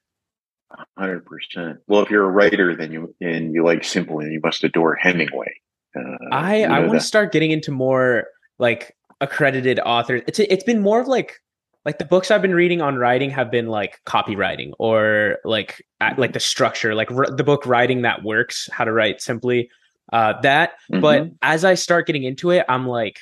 Hundred 0.97 1.25
percent. 1.27 1.79
Well, 1.87 2.03
if 2.03 2.11
you're 2.11 2.25
a 2.25 2.31
writer, 2.31 2.77
then 2.77 2.93
you 2.93 3.15
and 3.21 3.55
you 3.55 3.65
like 3.65 3.85
simple, 3.85 4.19
and 4.19 4.33
you 4.33 4.41
must 4.43 4.65
adore 4.65 4.95
Hemingway. 4.95 5.55
Uh, 5.97 6.17
I 6.33 6.57
you 6.59 6.67
I 6.67 6.81
want 6.81 6.95
to 6.95 7.01
start 7.01 7.33
getting 7.33 7.51
into 7.51 7.71
more 7.71 8.27
like 8.59 8.97
accredited 9.21 9.81
authors. 9.81 10.23
It's 10.27 10.39
it's 10.39 10.65
been 10.65 10.81
more 10.81 11.01
of 11.01 11.09
like 11.09 11.41
like 11.85 11.99
the 11.99 12.05
books 12.05 12.31
I've 12.31 12.43
been 12.43 12.55
reading 12.55 12.83
on 12.83 12.97
writing 12.97 13.31
have 13.31 13.51
been 13.51 13.69
like 13.69 14.01
copywriting 14.07 14.73
or 14.81 15.39
like 15.45 15.85
at, 16.01 16.19
like 16.19 16.33
the 16.33 16.41
structure, 16.41 16.95
like 16.95 17.11
r- 17.13 17.31
the 17.31 17.45
book 17.45 17.65
Writing 17.65 18.03
That 18.03 18.25
Works, 18.25 18.69
How 18.73 18.85
to 18.85 18.93
Write 18.93 19.21
Simply. 19.23 19.71
Uh, 20.13 20.41
that, 20.43 20.73
but 20.91 21.25
Mhm. 21.25 21.35
as 21.43 21.65
I 21.65 21.75
start 21.75 22.07
getting 22.07 22.23
into 22.25 22.51
it, 22.51 22.65
I'm 22.69 22.87
like, 22.87 23.19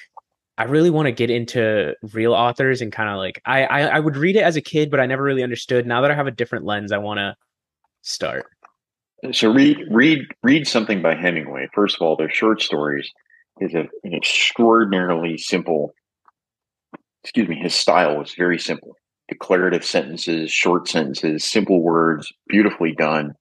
I 0.58 0.64
really 0.64 0.90
want 0.90 1.06
to 1.06 1.12
get 1.12 1.30
into 1.30 1.94
real 2.12 2.32
authors 2.34 2.80
and 2.80 2.92
kind 2.92 3.08
of 3.10 3.16
like 3.16 3.40
I, 3.44 3.64
I 3.64 3.80
I 3.96 4.00
would 4.00 4.16
read 4.16 4.36
it 4.36 4.42
as 4.42 4.56
a 4.56 4.60
kid, 4.62 4.90
but 4.90 5.00
I 5.00 5.06
never 5.06 5.22
really 5.22 5.42
understood. 5.42 5.86
Now 5.86 6.00
that 6.02 6.10
I 6.10 6.14
have 6.14 6.26
a 6.26 6.30
different 6.30 6.64
lens, 6.64 6.92
I 6.92 6.98
want 6.98 7.18
to 7.18 7.36
start. 8.02 8.46
so 9.32 9.52
read 9.52 9.78
read 9.90 10.26
read 10.42 10.66
something 10.66 11.00
by 11.02 11.14
Hemingway. 11.14 11.68
First 11.74 11.96
of 11.96 12.02
all, 12.02 12.16
their 12.16 12.30
short 12.30 12.60
stories 12.62 13.10
is 13.60 13.74
a, 13.74 13.88
an 14.02 14.14
extraordinarily 14.14 15.38
simple. 15.38 15.94
Excuse 17.22 17.48
me. 17.48 17.56
His 17.56 17.74
style 17.74 18.18
was 18.18 18.34
very 18.34 18.58
simple. 18.58 18.96
Declarative 19.28 19.84
sentences, 19.84 20.50
short 20.50 20.88
sentences, 20.88 21.44
simple 21.44 21.80
words, 21.82 22.32
beautifully 22.48 22.92
done. 22.92 23.34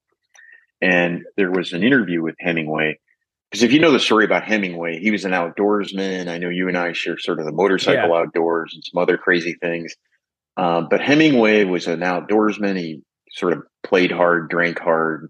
And 0.82 1.23
there 1.38 1.52
was 1.52 1.73
an 1.73 1.84
interview 1.84 2.21
with 2.21 2.36
Hemingway 2.39 2.99
because 3.54 3.62
if 3.62 3.71
you 3.71 3.80
know 3.80 3.91
the 3.91 3.99
story 3.99 4.26
about 4.26 4.45
Hemingway, 4.45 4.97
he 4.99 5.12
was 5.12 5.26
an 5.26 5.32
outdoorsman. 5.32 6.28
I 6.28 6.39
know 6.39 6.49
you 6.49 6.67
and 6.69 6.76
I 6.76 6.91
share 6.93 7.19
sort 7.19 7.39
of 7.39 7.45
the 7.45 7.52
motorcycle 7.52 8.12
outdoors 8.15 8.71
and 8.73 8.84
some 8.84 8.99
other 8.99 9.15
crazy 9.15 9.54
things. 9.62 9.93
Um, 10.58 10.88
but 10.89 11.02
Hemingway 11.02 11.63
was 11.63 11.86
an 11.86 11.99
outdoorsman. 11.99 12.80
He 12.80 13.04
sort 13.30 13.54
of 13.54 13.62
played 13.84 14.12
hard, 14.12 14.49
drank 14.49 14.80
hard, 14.80 15.30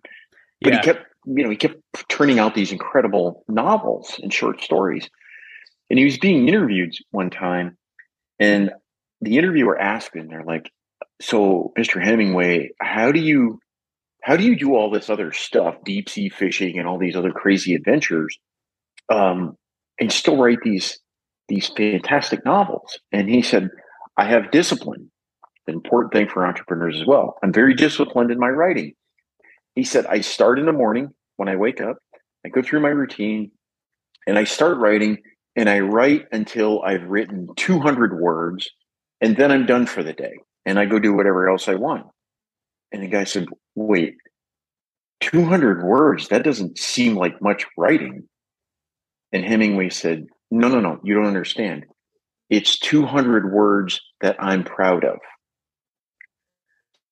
but 0.61 0.71
Yeah, 0.71 0.77
he 0.77 0.83
kept, 0.85 1.05
you 1.25 1.43
know, 1.43 1.49
he 1.49 1.55
kept 1.55 1.75
turning 2.09 2.39
out 2.39 2.55
these 2.55 2.71
incredible 2.71 3.43
novels 3.47 4.19
and 4.21 4.33
short 4.33 4.61
stories. 4.61 5.09
And 5.89 5.99
he 5.99 6.05
was 6.05 6.17
being 6.17 6.47
interviewed 6.47 6.93
one 7.11 7.29
time, 7.29 7.77
and 8.39 8.71
the 9.21 9.37
interviewer 9.37 9.77
asked 9.77 10.15
him, 10.15 10.27
"They're 10.27 10.43
like, 10.43 10.71
so, 11.21 11.71
Mr. 11.77 12.03
Hemingway, 12.03 12.71
how 12.81 13.11
do 13.11 13.19
you, 13.19 13.59
how 14.23 14.35
do 14.35 14.43
you 14.43 14.57
do 14.57 14.75
all 14.75 14.89
this 14.89 15.09
other 15.09 15.31
stuff, 15.31 15.75
deep 15.85 16.09
sea 16.09 16.29
fishing 16.29 16.77
and 16.79 16.87
all 16.87 16.97
these 16.97 17.15
other 17.15 17.31
crazy 17.31 17.75
adventures, 17.75 18.37
um, 19.09 19.55
and 19.99 20.11
still 20.11 20.37
write 20.37 20.59
these 20.63 20.99
these 21.49 21.69
fantastic 21.69 22.43
novels?" 22.45 22.99
And 23.11 23.29
he 23.29 23.41
said, 23.41 23.69
"I 24.17 24.25
have 24.25 24.51
discipline." 24.51 25.09
An 25.67 25.75
important 25.75 26.11
thing 26.11 26.27
for 26.27 26.45
entrepreneurs 26.45 26.99
as 26.99 27.07
well. 27.07 27.37
I'm 27.41 27.53
very 27.53 27.73
disciplined 27.73 28.31
in 28.31 28.39
my 28.39 28.49
writing. 28.49 28.95
He 29.75 29.83
said, 29.83 30.05
I 30.05 30.21
start 30.21 30.59
in 30.59 30.65
the 30.65 30.71
morning 30.71 31.09
when 31.37 31.49
I 31.49 31.55
wake 31.55 31.81
up, 31.81 31.97
I 32.45 32.49
go 32.49 32.61
through 32.61 32.81
my 32.81 32.89
routine, 32.89 33.51
and 34.27 34.37
I 34.37 34.43
start 34.43 34.77
writing, 34.77 35.19
and 35.55 35.69
I 35.69 35.79
write 35.79 36.25
until 36.31 36.81
I've 36.83 37.03
written 37.03 37.47
200 37.55 38.19
words, 38.19 38.69
and 39.21 39.35
then 39.35 39.51
I'm 39.51 39.65
done 39.65 39.85
for 39.85 40.03
the 40.03 40.13
day, 40.13 40.33
and 40.65 40.77
I 40.77 40.85
go 40.85 40.99
do 40.99 41.13
whatever 41.13 41.49
else 41.49 41.67
I 41.67 41.75
want. 41.75 42.05
And 42.91 43.01
the 43.01 43.07
guy 43.07 43.23
said, 43.23 43.47
Wait, 43.75 44.15
200 45.21 45.83
words? 45.83 46.27
That 46.27 46.43
doesn't 46.43 46.77
seem 46.77 47.15
like 47.15 47.41
much 47.41 47.65
writing. 47.77 48.27
And 49.31 49.43
Hemingway 49.43 49.89
said, 49.89 50.27
No, 50.51 50.67
no, 50.67 50.79
no, 50.79 50.99
you 51.03 51.15
don't 51.15 51.25
understand. 51.25 51.85
It's 52.49 52.77
200 52.79 53.51
words 53.51 53.99
that 54.21 54.35
I'm 54.39 54.63
proud 54.63 55.03
of. 55.03 55.17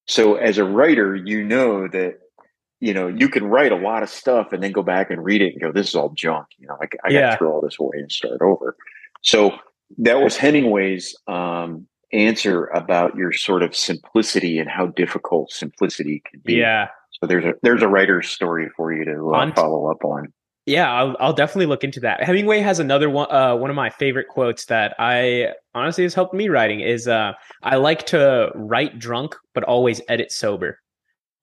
So 0.08 0.36
as 0.36 0.58
a 0.58 0.66
writer, 0.66 1.16
you 1.16 1.44
know 1.44 1.88
that 1.88 2.20
you 2.82 2.94
know 2.94 3.08
you 3.08 3.30
can 3.30 3.46
write 3.46 3.72
a 3.72 3.76
lot 3.76 4.04
of 4.04 4.10
stuff 4.10 4.52
and 4.52 4.62
then 4.62 4.74
go 4.74 4.82
back 4.84 5.10
and 5.10 5.24
read 5.24 5.42
it 5.42 5.54
and 5.54 5.62
go, 5.62 5.72
"This 5.72 5.88
is 5.88 5.96
all 5.96 6.10
junk." 6.10 6.48
You 6.58 6.68
know, 6.68 6.78
I, 6.82 6.88
I 7.06 7.12
got 7.14 7.32
to 7.32 7.38
throw 7.38 7.54
all 7.54 7.62
this 7.62 7.78
away 7.80 8.00
and 8.00 8.12
start 8.12 8.42
over. 8.42 8.76
So 9.22 9.54
that 10.00 10.22
was 10.22 10.36
Hemingway's 10.36 11.16
um, 11.28 11.88
answer 12.12 12.66
about 12.66 13.16
your 13.16 13.32
sort 13.32 13.64
of 13.64 13.76
simplicity 13.76 14.60
and 14.60 14.70
how 14.70 14.88
difficult 14.88 15.52
simplicity 15.52 16.22
can 16.30 16.42
be. 16.44 16.56
yeah. 16.56 16.88
So 17.22 17.28
there's 17.28 17.46
a 17.46 17.54
there's 17.62 17.84
a 17.84 17.88
writer's 17.88 18.30
story 18.30 18.70
for 18.76 18.92
you 18.92 19.06
to 19.06 19.32
uh, 19.32 19.54
follow 19.54 19.92
up 19.92 20.04
on. 20.04 20.34
Yeah, 20.66 20.92
I'll, 20.92 21.16
I'll 21.20 21.34
definitely 21.34 21.66
look 21.66 21.84
into 21.84 22.00
that. 22.02 22.24
Hemingway 22.24 22.60
has 22.60 22.80
another 22.80 23.10
one. 23.10 23.32
Uh, 23.32 23.56
one 23.56 23.70
of 23.70 23.76
my 23.76 23.90
favorite 23.90 24.28
quotes 24.28 24.66
that 24.66 24.96
I 25.00 25.54
honestly 25.74 26.04
has 26.04 26.14
helped 26.14 26.34
me 26.34 26.50
writing 26.50 26.82
is, 26.82 27.08
uh, 27.08 27.34
"I 27.64 27.76
like 27.76 28.06
to 28.08 28.52
write 28.56 28.98
drunk, 28.98 29.36
but 29.54 29.64
always 29.64 30.02
edit 30.08 30.32
sober." 30.32 30.80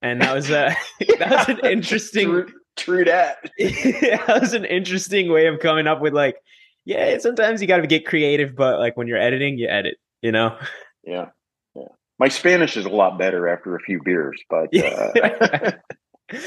And 0.03 0.21
that 0.23 0.35
was 0.35 0.51
uh, 0.51 0.75
that 1.19 1.49
was 1.49 1.49
an 1.49 1.71
interesting. 1.71 2.27
True, 2.27 2.47
true 2.77 3.05
that. 3.05 3.39
that 3.59 4.39
was 4.41 4.55
an 4.55 4.65
interesting 4.65 5.31
way 5.31 5.47
of 5.47 5.61
coming 5.61 5.87
up 5.87 6.01
with 6.01 6.15
like, 6.15 6.37
yeah, 6.85 7.19
sometimes 7.19 7.61
you 7.61 7.69
got 7.69 7.79
to 7.79 7.87
get 7.87 8.07
creative, 8.07 8.55
but 8.57 8.79
like 8.79 8.97
when 8.97 9.07
you're 9.07 9.21
editing, 9.21 9.59
you 9.59 9.69
edit. 9.69 9.97
You 10.23 10.33
know. 10.33 10.57
Yeah, 11.05 11.27
yeah. 11.75 11.85
My 12.19 12.29
Spanish 12.29 12.77
is 12.77 12.85
a 12.85 12.91
lot 12.91 13.19
better 13.19 13.49
after 13.49 13.77
a 13.77 13.81
few 13.81 14.03
beers, 14.03 14.41
but 14.51 14.75
uh, 14.77 15.73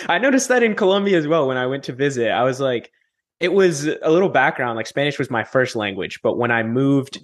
I 0.07 0.17
noticed 0.17 0.49
that 0.49 0.63
in 0.63 0.75
Colombia 0.75 1.17
as 1.17 1.27
well 1.27 1.47
when 1.47 1.57
I 1.57 1.67
went 1.67 1.83
to 1.85 1.93
visit. 1.93 2.29
I 2.31 2.43
was 2.43 2.59
like, 2.59 2.91
it 3.39 3.53
was 3.53 3.87
a 3.87 4.11
little 4.11 4.29
background. 4.29 4.75
Like 4.75 4.87
Spanish 4.87 5.17
was 5.17 5.31
my 5.31 5.43
first 5.43 5.75
language, 5.75 6.19
but 6.21 6.37
when 6.37 6.51
I 6.51 6.63
moved 6.63 7.19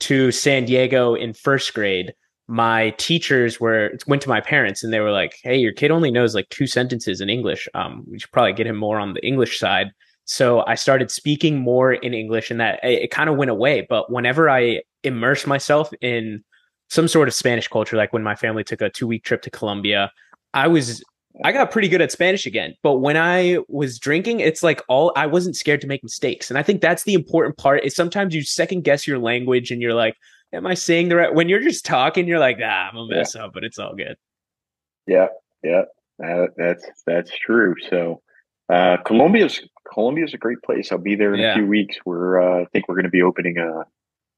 to 0.00 0.30
San 0.30 0.64
Diego 0.64 1.14
in 1.14 1.32
first 1.32 1.72
grade, 1.74 2.14
my 2.48 2.90
teachers 2.90 3.60
were 3.60 3.92
went 4.06 4.22
to 4.22 4.28
my 4.28 4.40
parents 4.40 4.84
and 4.84 4.92
they 4.92 5.00
were 5.00 5.10
like, 5.10 5.38
"Hey, 5.42 5.56
your 5.56 5.72
kid 5.72 5.90
only 5.90 6.10
knows 6.10 6.34
like 6.34 6.48
two 6.48 6.66
sentences 6.66 7.20
in 7.20 7.28
English. 7.28 7.68
Um, 7.74 8.04
we 8.08 8.18
should 8.18 8.30
probably 8.32 8.52
get 8.52 8.66
him 8.66 8.76
more 8.76 8.98
on 9.00 9.14
the 9.14 9.26
English 9.26 9.58
side." 9.58 9.88
So 10.24 10.64
I 10.66 10.74
started 10.74 11.10
speaking 11.10 11.58
more 11.58 11.94
in 11.94 12.14
English, 12.14 12.50
and 12.50 12.60
that 12.60 12.80
it, 12.82 13.04
it 13.04 13.10
kind 13.10 13.28
of 13.28 13.36
went 13.36 13.50
away. 13.50 13.86
But 13.88 14.10
whenever 14.10 14.48
I 14.48 14.82
immersed 15.02 15.46
myself 15.46 15.92
in 16.00 16.44
some 16.88 17.08
sort 17.08 17.28
of 17.28 17.34
Spanish 17.34 17.68
culture, 17.68 17.96
like 17.96 18.12
when 18.12 18.22
my 18.22 18.36
family 18.36 18.64
took 18.64 18.80
a 18.80 18.90
two 18.90 19.06
week 19.06 19.24
trip 19.24 19.42
to 19.42 19.50
Colombia, 19.50 20.12
I 20.54 20.68
was 20.68 21.02
I 21.44 21.52
got 21.52 21.70
pretty 21.70 21.88
good 21.88 22.00
at 22.00 22.10
Spanish 22.12 22.46
again. 22.46 22.74
But 22.82 22.94
when 22.98 23.16
I 23.16 23.58
was 23.68 23.98
drinking, 23.98 24.40
it's 24.40 24.62
like 24.62 24.82
all 24.88 25.12
I 25.16 25.26
wasn't 25.26 25.56
scared 25.56 25.80
to 25.82 25.86
make 25.86 26.02
mistakes. 26.02 26.50
And 26.50 26.58
I 26.58 26.62
think 26.62 26.80
that's 26.80 27.04
the 27.04 27.14
important 27.14 27.56
part 27.58 27.84
is 27.84 27.94
sometimes 27.94 28.34
you 28.34 28.42
second 28.42 28.84
guess 28.84 29.06
your 29.06 29.18
language 29.18 29.70
and 29.70 29.82
you're 29.82 29.94
like, 29.94 30.16
am 30.52 30.66
I 30.66 30.74
saying 30.74 31.08
the 31.10 31.16
right 31.16 31.34
when 31.34 31.48
you're 31.48 31.60
just 31.62 31.84
talking, 31.84 32.26
you're 32.26 32.38
like, 32.38 32.58
ah, 32.62 32.88
I'm 32.88 32.94
gonna 32.94 33.14
mess 33.14 33.34
up, 33.36 33.52
but 33.52 33.64
it's 33.64 33.78
all 33.78 33.94
good. 33.94 34.16
yeah, 35.06 35.26
yeah, 35.62 35.82
uh, 36.24 36.46
that's 36.56 36.86
that's 37.06 37.30
true. 37.38 37.74
So 37.90 38.22
uh, 38.72 38.96
Colombia's 39.04 39.60
Colombia's 39.92 40.32
a 40.34 40.38
great 40.38 40.62
place. 40.64 40.90
I'll 40.90 40.98
be 40.98 41.14
there 41.16 41.34
in 41.34 41.40
Yeah. 41.40 41.52
a 41.52 41.54
few 41.54 41.66
weeks. 41.66 41.96
We're 42.06 42.40
uh, 42.40 42.62
I 42.62 42.64
think 42.72 42.88
we're 42.88 42.94
going 42.96 43.04
to 43.04 43.10
be 43.10 43.22
opening 43.22 43.58
a, 43.58 43.84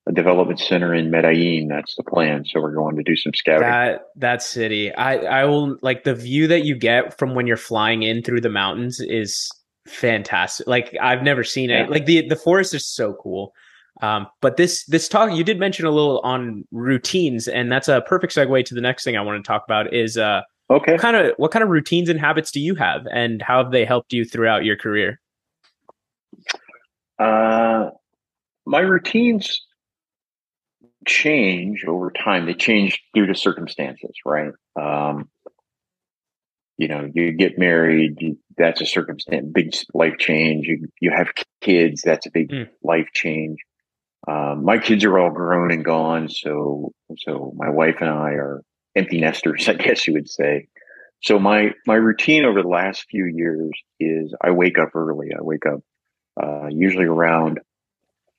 a 0.09 0.13
development 0.13 0.59
center 0.59 0.95
in 0.95 1.11
Medellin. 1.11 1.69
That's 1.69 1.95
the 1.95 2.03
plan. 2.03 2.45
So 2.47 2.61
we're 2.61 2.75
going 2.75 2.97
to 2.97 3.03
do 3.03 3.15
some 3.15 3.35
scouting. 3.35 3.69
That 3.69 4.07
that 4.17 4.43
city. 4.43 4.93
I 4.95 5.43
I 5.43 5.45
will 5.45 5.77
like 5.83 6.05
the 6.05 6.15
view 6.15 6.47
that 6.47 6.65
you 6.65 6.75
get 6.75 7.17
from 7.19 7.35
when 7.35 7.47
you're 7.47 7.59
flying 7.59 8.03
in 8.03 8.23
through 8.23 8.41
the 8.41 8.49
mountains 8.49 9.01
is 9.01 9.51
fantastic. 9.87 10.67
Like 10.67 10.97
I've 11.01 11.23
never 11.23 11.45
seen 11.45 11.71
it. 11.71 11.81
Yeah. 11.81 11.87
Like 11.89 12.07
the 12.07 12.27
the 12.27 12.37
forest 12.37 12.73
is 12.73 12.87
so 12.87 13.15
cool. 13.23 13.53
Um, 14.01 14.27
but 14.41 14.57
this 14.57 14.85
this 14.87 15.09
talk 15.09 15.33
you 15.33 15.45
did 15.45 15.59
mention 15.59 15.85
a 15.85 15.91
little 15.91 16.21
on 16.21 16.65
routines, 16.71 17.47
and 17.47 17.71
that's 17.71 17.89
a 17.89 18.01
perfect 18.01 18.35
segue 18.35 18.65
to 18.65 18.75
the 18.75 18.81
next 18.81 19.05
thing 19.05 19.17
I 19.17 19.21
want 19.21 19.45
to 19.45 19.47
talk 19.47 19.65
about 19.67 19.93
is 19.93 20.17
uh 20.17 20.41
okay. 20.71 20.93
what 20.93 21.01
kind 21.01 21.17
of 21.17 21.33
what 21.37 21.51
kind 21.51 21.63
of 21.63 21.69
routines 21.69 22.09
and 22.09 22.19
habits 22.19 22.51
do 22.51 22.61
you 22.61 22.75
have 22.77 23.07
and 23.13 23.43
how 23.43 23.63
have 23.63 23.73
they 23.73 23.85
helped 23.85 24.15
you 24.15 24.25
throughout 24.25 24.65
your 24.65 24.77
career? 24.77 25.21
Uh, 27.19 27.91
my 28.65 28.79
routines 28.79 29.61
change 31.09 31.85
over 31.87 32.11
time. 32.13 32.47
They 32.47 32.55
change 32.55 33.03
due 33.15 33.27
to 33.27 33.35
circumstances, 33.35 34.15
right? 34.25 34.53
Um, 34.81 35.29
you 36.77 36.87
know, 36.87 37.11
you 37.13 37.33
get 37.33 37.59
married, 37.59 38.19
you, 38.21 38.39
that's 38.57 38.81
a 38.81 38.87
circumstance, 38.87 39.47
big 39.53 39.75
life 39.95 40.19
change. 40.19 40.67
You 40.67 40.89
you 41.01 41.11
have 41.11 41.29
kids, 41.61 42.03
that's 42.03 42.27
a 42.27 42.31
big 42.31 42.51
Mm. 42.51 42.69
life 42.83 43.09
change. 43.13 43.59
Um, 44.29 44.65
my 44.65 44.79
kids 44.79 45.05
are 45.05 45.19
all 45.19 45.31
grown 45.31 45.73
and 45.73 45.85
gone, 45.85 46.29
so 46.29 46.93
so 47.19 47.53
my 47.57 47.71
wife 47.71 47.97
and 48.01 48.11
I 48.11 48.33
are 48.33 48.63
empty 48.95 49.21
nesters, 49.21 49.69
I 49.73 49.75
guess 49.75 50.07
you 50.07 50.13
would 50.15 50.29
say. 50.31 50.69
So 51.23 51.39
my 51.41 51.73
my 51.87 51.97
routine 51.97 52.45
over 52.45 52.63
the 52.63 52.69
last 52.69 53.07
few 53.11 53.25
years 53.27 53.71
is 53.99 54.35
I 54.41 54.51
wake 54.53 54.79
up 54.79 54.95
early. 54.95 55.31
I 55.37 55.43
wake 55.43 55.67
up 55.67 55.81
uh, 56.41 56.69
usually 56.71 57.07
around 57.07 57.61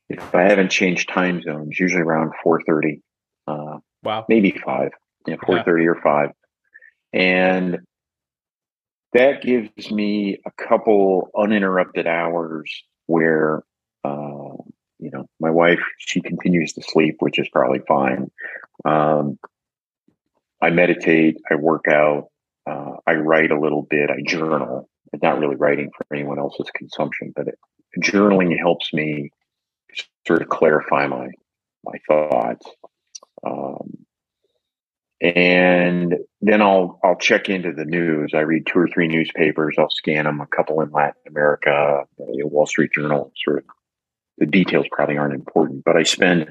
if 0.10 0.34
I 0.34 0.44
haven't 0.44 0.72
changed 0.72 1.10
time 1.10 1.42
zones, 1.42 1.80
usually 1.80 2.02
around 2.02 2.34
four 2.44 2.62
thirty, 2.64 3.02
uh, 3.48 3.78
Wow. 4.04 4.26
maybe 4.30 4.52
five, 4.66 4.92
yeah, 5.28 5.36
four 5.46 5.64
thirty 5.64 5.88
or 5.88 5.96
five, 6.02 6.32
and 7.14 7.80
that 9.14 9.42
gives 9.42 9.92
me 9.92 10.40
a 10.46 10.52
couple 10.52 11.30
uninterrupted 11.38 12.08
hours 12.08 12.72
where 13.08 13.64
uh, 14.04 14.56
you 15.00 15.12
know 15.12 15.28
my 15.40 15.50
wife 15.50 15.82
she 15.98 16.22
continues 16.22 16.74
to 16.74 16.82
sleep, 16.82 17.18
which 17.20 17.40
is 17.40 17.48
probably 17.50 17.82
fine. 17.88 18.32
Um, 18.86 19.38
I 20.62 20.72
meditate, 20.72 21.38
I 21.50 21.56
work 21.56 21.86
out, 21.88 22.28
uh, 22.70 22.94
I 23.08 23.14
write 23.14 23.52
a 23.52 23.60
little 23.60 23.84
bit, 23.84 24.10
I 24.10 24.22
journal. 24.26 24.90
It's 25.14 25.24
not 25.24 25.40
really 25.40 25.56
writing 25.56 25.90
for 25.96 26.06
anyone 26.14 26.38
else's 26.38 26.70
consumption, 26.76 27.34
but 27.36 27.48
it, 27.48 27.58
journaling 28.02 28.58
helps 28.58 28.94
me 28.94 29.32
sort 30.30 30.42
of 30.44 30.50
clarify 30.50 31.08
my 31.08 31.28
my 31.84 31.98
thoughts. 32.08 32.66
Um, 33.46 34.06
and 35.22 36.16
then 36.42 36.62
I'll 36.62 37.00
I'll 37.04 37.18
check 37.18 37.50
into 37.50 37.74
the 37.74 37.84
news. 37.86 38.32
I 38.36 38.42
read 38.42 38.68
two 38.68 38.80
or 38.80 38.88
three 38.88 39.08
newspapers. 39.08 39.76
I'll 39.78 39.90
scan 39.90 40.26
them. 40.26 40.40
A 40.40 40.48
couple 40.48 40.82
in 40.82 40.92
Latin 40.92 41.22
America, 41.28 42.04
the 42.18 42.44
Wall 42.46 42.68
Street 42.68 42.92
Journal. 42.94 43.32
Sort 43.44 43.58
of 43.60 43.64
the 44.38 44.46
details 44.46 44.86
probably 44.92 45.18
aren't 45.18 45.34
important, 45.34 45.84
but 45.84 45.98
I 45.98 46.04
spend 46.04 46.48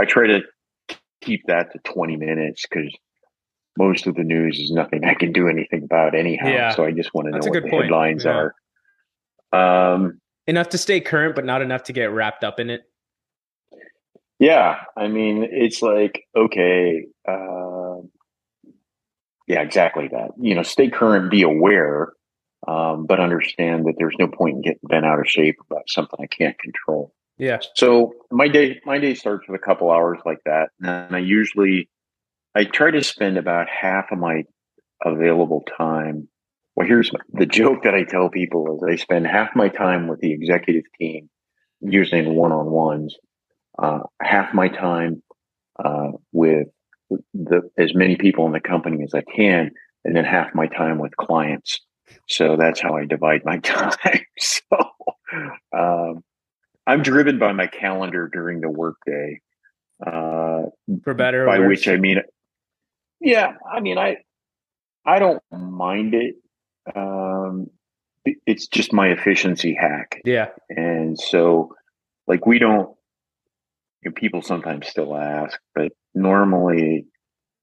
I 0.00 0.04
try 0.04 0.28
to 0.28 0.40
keep 1.20 1.42
that 1.48 1.72
to 1.72 1.78
twenty 1.80 2.16
minutes 2.16 2.64
because 2.70 2.94
most 3.76 4.06
of 4.06 4.14
the 4.14 4.22
news 4.22 4.58
is 4.58 4.70
nothing 4.70 5.04
I 5.04 5.14
can 5.14 5.32
do 5.32 5.48
anything 5.48 5.82
about 5.82 6.14
anyhow. 6.14 6.48
Yeah. 6.48 6.74
So 6.74 6.84
I 6.84 6.92
just 6.92 7.12
want 7.12 7.26
to 7.26 7.32
know 7.32 7.36
That's 7.38 7.46
a 7.46 7.50
what 7.50 7.54
good 7.54 7.64
the 7.64 7.70
point. 7.70 7.84
headlines 7.86 8.24
Yeah. 8.24 8.48
are. 9.52 9.94
Um, 9.94 10.20
Enough 10.46 10.68
to 10.70 10.78
stay 10.78 11.00
current, 11.00 11.34
but 11.34 11.44
not 11.44 11.60
enough 11.60 11.82
to 11.84 11.92
get 11.92 12.04
wrapped 12.12 12.44
up 12.44 12.60
in 12.60 12.70
it. 12.70 12.82
Yeah, 14.38 14.80
I 14.96 15.08
mean, 15.08 15.46
it's 15.50 15.80
like 15.80 16.24
okay, 16.36 17.06
uh, 17.26 17.96
yeah, 19.46 19.60
exactly 19.62 20.08
that. 20.08 20.32
You 20.38 20.54
know, 20.54 20.62
stay 20.62 20.90
current, 20.90 21.30
be 21.30 21.42
aware, 21.42 22.12
um, 22.66 23.06
but 23.06 23.20
understand 23.20 23.86
that 23.86 23.94
there's 23.96 24.16
no 24.18 24.28
point 24.28 24.56
in 24.56 24.62
getting 24.62 24.80
bent 24.88 25.06
out 25.06 25.20
of 25.20 25.28
shape 25.28 25.56
about 25.70 25.88
something 25.88 26.18
I 26.20 26.26
can't 26.26 26.58
control. 26.58 27.14
Yeah. 27.38 27.58
So 27.74 28.12
my 28.30 28.48
day, 28.48 28.80
my 28.84 28.98
day 28.98 29.14
starts 29.14 29.46
with 29.48 29.60
a 29.60 29.64
couple 29.64 29.90
hours 29.90 30.18
like 30.24 30.40
that, 30.46 30.70
and 30.80 31.14
I 31.14 31.20
usually, 31.20 31.88
I 32.54 32.64
try 32.64 32.90
to 32.90 33.04
spend 33.04 33.38
about 33.38 33.68
half 33.68 34.06
of 34.10 34.18
my 34.18 34.44
available 35.04 35.64
time. 35.76 36.28
Well, 36.74 36.86
here's 36.86 37.10
the 37.32 37.46
joke 37.46 37.84
that 37.84 37.94
I 37.94 38.04
tell 38.04 38.28
people: 38.28 38.76
is 38.76 38.82
I 38.86 38.96
spend 38.96 39.26
half 39.26 39.54
my 39.54 39.68
time 39.68 40.08
with 40.08 40.20
the 40.20 40.32
executive 40.32 40.84
team, 40.98 41.30
usually 41.80 42.20
in 42.20 42.34
one-on-ones, 42.34 43.16
uh, 43.78 44.00
half 44.22 44.52
my 44.54 44.68
time 44.68 45.22
uh, 45.84 46.12
with 46.32 46.68
the 47.34 47.62
as 47.78 47.94
many 47.94 48.16
people 48.16 48.46
in 48.46 48.52
the 48.52 48.60
company 48.60 49.02
as 49.04 49.14
I 49.14 49.22
can, 49.22 49.70
and 50.04 50.16
then 50.16 50.24
half 50.24 50.54
my 50.54 50.66
time 50.66 50.98
with 50.98 51.16
clients. 51.16 51.80
So 52.28 52.56
that's 52.56 52.80
how 52.80 52.96
I 52.96 53.04
divide 53.04 53.42
my 53.44 53.58
time. 53.58 53.92
so 54.38 54.60
um, 55.76 56.22
I'm 56.86 57.02
driven 57.02 57.38
by 57.38 57.52
my 57.52 57.66
calendar 57.66 58.28
during 58.32 58.60
the 58.60 58.70
workday. 58.70 59.40
Uh, 60.04 60.64
For 61.04 61.14
better 61.14 61.46
by 61.46 61.58
which 61.60 61.88
I 61.88 61.96
mean, 61.96 62.20
yeah, 63.20 63.54
I 63.70 63.80
mean, 63.80 63.98
I 63.98 64.18
I 65.04 65.18
don't 65.18 65.42
mind 65.52 66.14
it. 66.14 66.34
Um, 66.94 67.68
it- 68.24 68.38
it's 68.46 68.66
just 68.66 68.92
my 68.92 69.08
efficiency 69.08 69.74
hack. 69.74 70.20
yeah. 70.24 70.48
And 70.68 71.18
so, 71.18 71.74
like, 72.26 72.44
we 72.46 72.58
don't, 72.58 72.95
you 74.06 74.10
know, 74.10 74.14
people 74.14 74.40
sometimes 74.40 74.86
still 74.86 75.16
ask, 75.16 75.58
but 75.74 75.90
normally, 76.14 77.06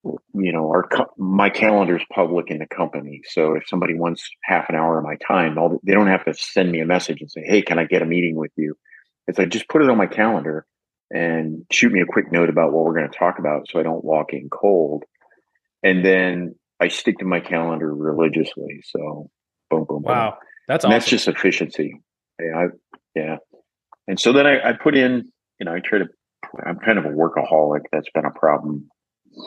you 0.04 0.52
know, 0.52 0.68
our 0.68 0.89
my 1.18 1.50
calendar 1.50 1.96
is 1.96 2.04
public 2.14 2.52
in 2.52 2.60
the 2.60 2.66
company. 2.66 3.22
So 3.30 3.56
if 3.56 3.64
somebody 3.68 3.94
wants 3.94 4.30
half 4.44 4.68
an 4.68 4.76
hour 4.76 4.98
of 4.98 5.06
my 5.06 5.16
time, 5.26 5.58
all, 5.58 5.80
they 5.84 5.94
don't 5.94 6.08
have 6.08 6.26
to 6.26 6.34
send 6.34 6.70
me 6.70 6.82
a 6.82 6.86
message 6.86 7.22
and 7.22 7.32
say, 7.32 7.44
"Hey, 7.46 7.62
can 7.62 7.80
I 7.80 7.86
get 7.86 8.02
a 8.02 8.06
meeting 8.06 8.36
with 8.36 8.52
you?" 8.58 8.76
It's 9.28 9.39
like 9.39 9.50
just 9.50 9.70
put 9.70 9.82
it 9.82 9.89
on 9.89 9.98
my 9.98 10.06
calendar 10.06 10.66
and 11.10 11.66
shoot 11.72 11.94
me 11.94 12.02
a 12.02 12.06
quick 12.06 12.30
note 12.30 12.50
about 12.50 12.74
what 12.74 12.84
we're 12.84 12.98
going 12.98 13.10
to 13.10 13.18
talk 13.18 13.39
about, 13.39 13.70
so 13.70 13.80
I 13.80 13.84
don't 13.84 14.04
walk 14.04 14.34
in 14.34 14.50
cold. 14.50 15.06
And 15.82 16.04
then 16.04 16.56
I 16.82 16.89
stick 16.89 17.20
to 17.20 17.26
my 17.26 17.39
calendar 17.39 17.94
religiously. 17.96 18.82
So, 18.84 19.30
boom, 19.70 19.86
boom, 19.88 20.02
boom. 20.02 20.04
Wow. 20.04 20.38
That's 20.68 20.84
awesome. 20.84 20.91
that's 20.91 21.08
just 21.08 21.28
efficiency. 21.30 22.02
Yeah, 22.41 22.58
I, 22.58 22.66
yeah. 23.16 23.38
And 24.08 24.20
so 24.20 24.34
then 24.34 24.46
I, 24.46 24.70
I 24.70 24.74
put 24.74 24.96
in, 24.98 25.32
you 25.60 25.66
know, 25.66 25.74
I 25.74 25.80
try 25.80 26.00
to. 26.00 26.06
I'm 26.66 26.78
kind 26.80 26.97
of 26.97 27.06
a 27.06 27.10
workaholic. 27.10 27.82
That's 27.91 28.10
been 28.14 28.26
a 28.26 28.32
problem 28.32 28.89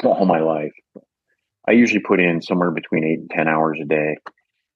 all 0.03 0.25
my 0.27 0.41
life. 0.41 0.73
I 1.69 1.73
usually 1.73 2.01
put 2.01 2.21
in 2.21 2.43
somewhere 2.43 2.71
between 2.71 3.05
eight 3.05 3.19
and 3.21 3.31
ten 3.31 3.49
hours 3.49 3.79
a 3.81 3.85
day, 3.85 4.17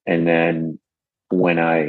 and 0.06 0.26
then 0.26 0.78
when 1.30 1.58
I 1.58 1.88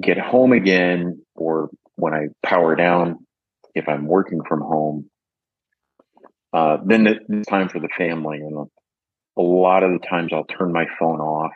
get 0.00 0.18
home 0.18 0.52
again, 0.52 1.22
or 1.34 1.70
when 1.96 2.14
I 2.14 2.28
power 2.42 2.74
down, 2.74 3.26
if 3.74 3.88
I'm 3.88 4.06
working 4.06 4.40
from 4.48 4.60
home, 4.60 5.10
uh, 6.52 6.78
then 6.84 7.06
it's 7.06 7.48
time 7.48 7.68
for 7.68 7.80
the 7.80 7.88
family. 7.96 8.38
And 8.38 8.68
a 9.36 9.42
lot 9.42 9.82
of 9.82 9.92
the 9.92 10.06
times 10.06 10.32
I'll 10.32 10.44
turn 10.44 10.72
my 10.72 10.86
phone 10.98 11.20
off. 11.20 11.52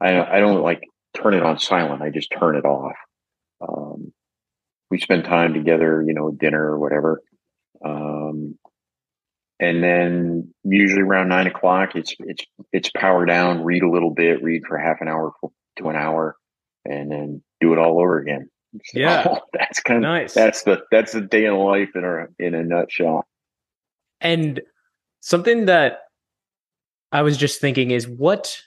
I, 0.00 0.20
I 0.20 0.40
don't 0.40 0.62
like 0.62 0.82
turn 1.14 1.34
it 1.34 1.42
on 1.42 1.58
silent. 1.58 2.02
I 2.02 2.10
just 2.10 2.32
turn 2.38 2.56
it 2.56 2.64
off. 2.64 2.96
Um, 3.60 4.12
we 4.90 4.98
spend 4.98 5.24
time 5.24 5.54
together, 5.54 6.04
you 6.06 6.14
know, 6.14 6.30
dinner 6.30 6.62
or 6.62 6.78
whatever. 6.78 7.20
Um, 7.84 8.58
and 9.60 9.82
then 9.82 10.52
usually 10.64 11.02
around 11.02 11.28
nine 11.28 11.46
o'clock, 11.46 11.94
it's 11.94 12.14
it's 12.20 12.44
it's 12.72 12.90
power 12.96 13.24
down, 13.24 13.64
read 13.64 13.82
a 13.82 13.90
little 13.90 14.10
bit, 14.10 14.42
read 14.42 14.62
for 14.66 14.76
half 14.76 15.00
an 15.00 15.08
hour 15.08 15.32
to 15.76 15.88
an 15.88 15.96
hour, 15.96 16.36
and 16.84 17.10
then 17.10 17.42
do 17.60 17.72
it 17.72 17.78
all 17.78 18.00
over 18.00 18.18
again. 18.18 18.50
So, 18.84 18.98
yeah, 18.98 19.38
that's 19.52 19.80
kind 19.80 19.98
of 19.98 20.10
nice. 20.10 20.34
That's 20.34 20.62
the 20.64 20.82
that's 20.90 21.12
the 21.12 21.20
day 21.20 21.44
in 21.44 21.54
life 21.54 21.90
in 21.94 22.04
a 22.04 22.44
in 22.44 22.54
a 22.54 22.64
nutshell. 22.64 23.24
And 24.20 24.60
something 25.20 25.66
that 25.66 26.00
I 27.12 27.22
was 27.22 27.36
just 27.36 27.60
thinking 27.60 27.90
is 27.90 28.08
what 28.08 28.60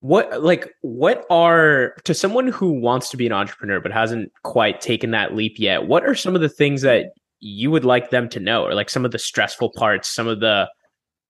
what 0.00 0.42
like 0.42 0.72
what 0.80 1.26
are 1.30 1.94
to 2.04 2.14
someone 2.14 2.48
who 2.48 2.72
wants 2.72 3.10
to 3.10 3.16
be 3.16 3.26
an 3.26 3.32
entrepreneur 3.32 3.80
but 3.80 3.92
hasn't 3.92 4.32
quite 4.42 4.80
taken 4.80 5.10
that 5.10 5.34
leap 5.34 5.58
yet 5.58 5.86
what 5.86 6.04
are 6.04 6.14
some 6.14 6.34
of 6.34 6.40
the 6.40 6.48
things 6.48 6.82
that 6.82 7.12
you 7.40 7.70
would 7.70 7.84
like 7.84 8.10
them 8.10 8.28
to 8.28 8.40
know 8.40 8.64
or 8.64 8.74
like 8.74 8.88
some 8.88 9.04
of 9.04 9.10
the 9.10 9.18
stressful 9.18 9.70
parts 9.76 10.08
some 10.08 10.26
of 10.26 10.40
the 10.40 10.66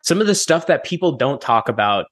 some 0.03 0.21
of 0.21 0.27
the 0.27 0.35
stuff 0.35 0.67
that 0.67 0.85
people 0.85 1.13
don't 1.13 1.41
talk 1.41 1.69
about 1.69 2.07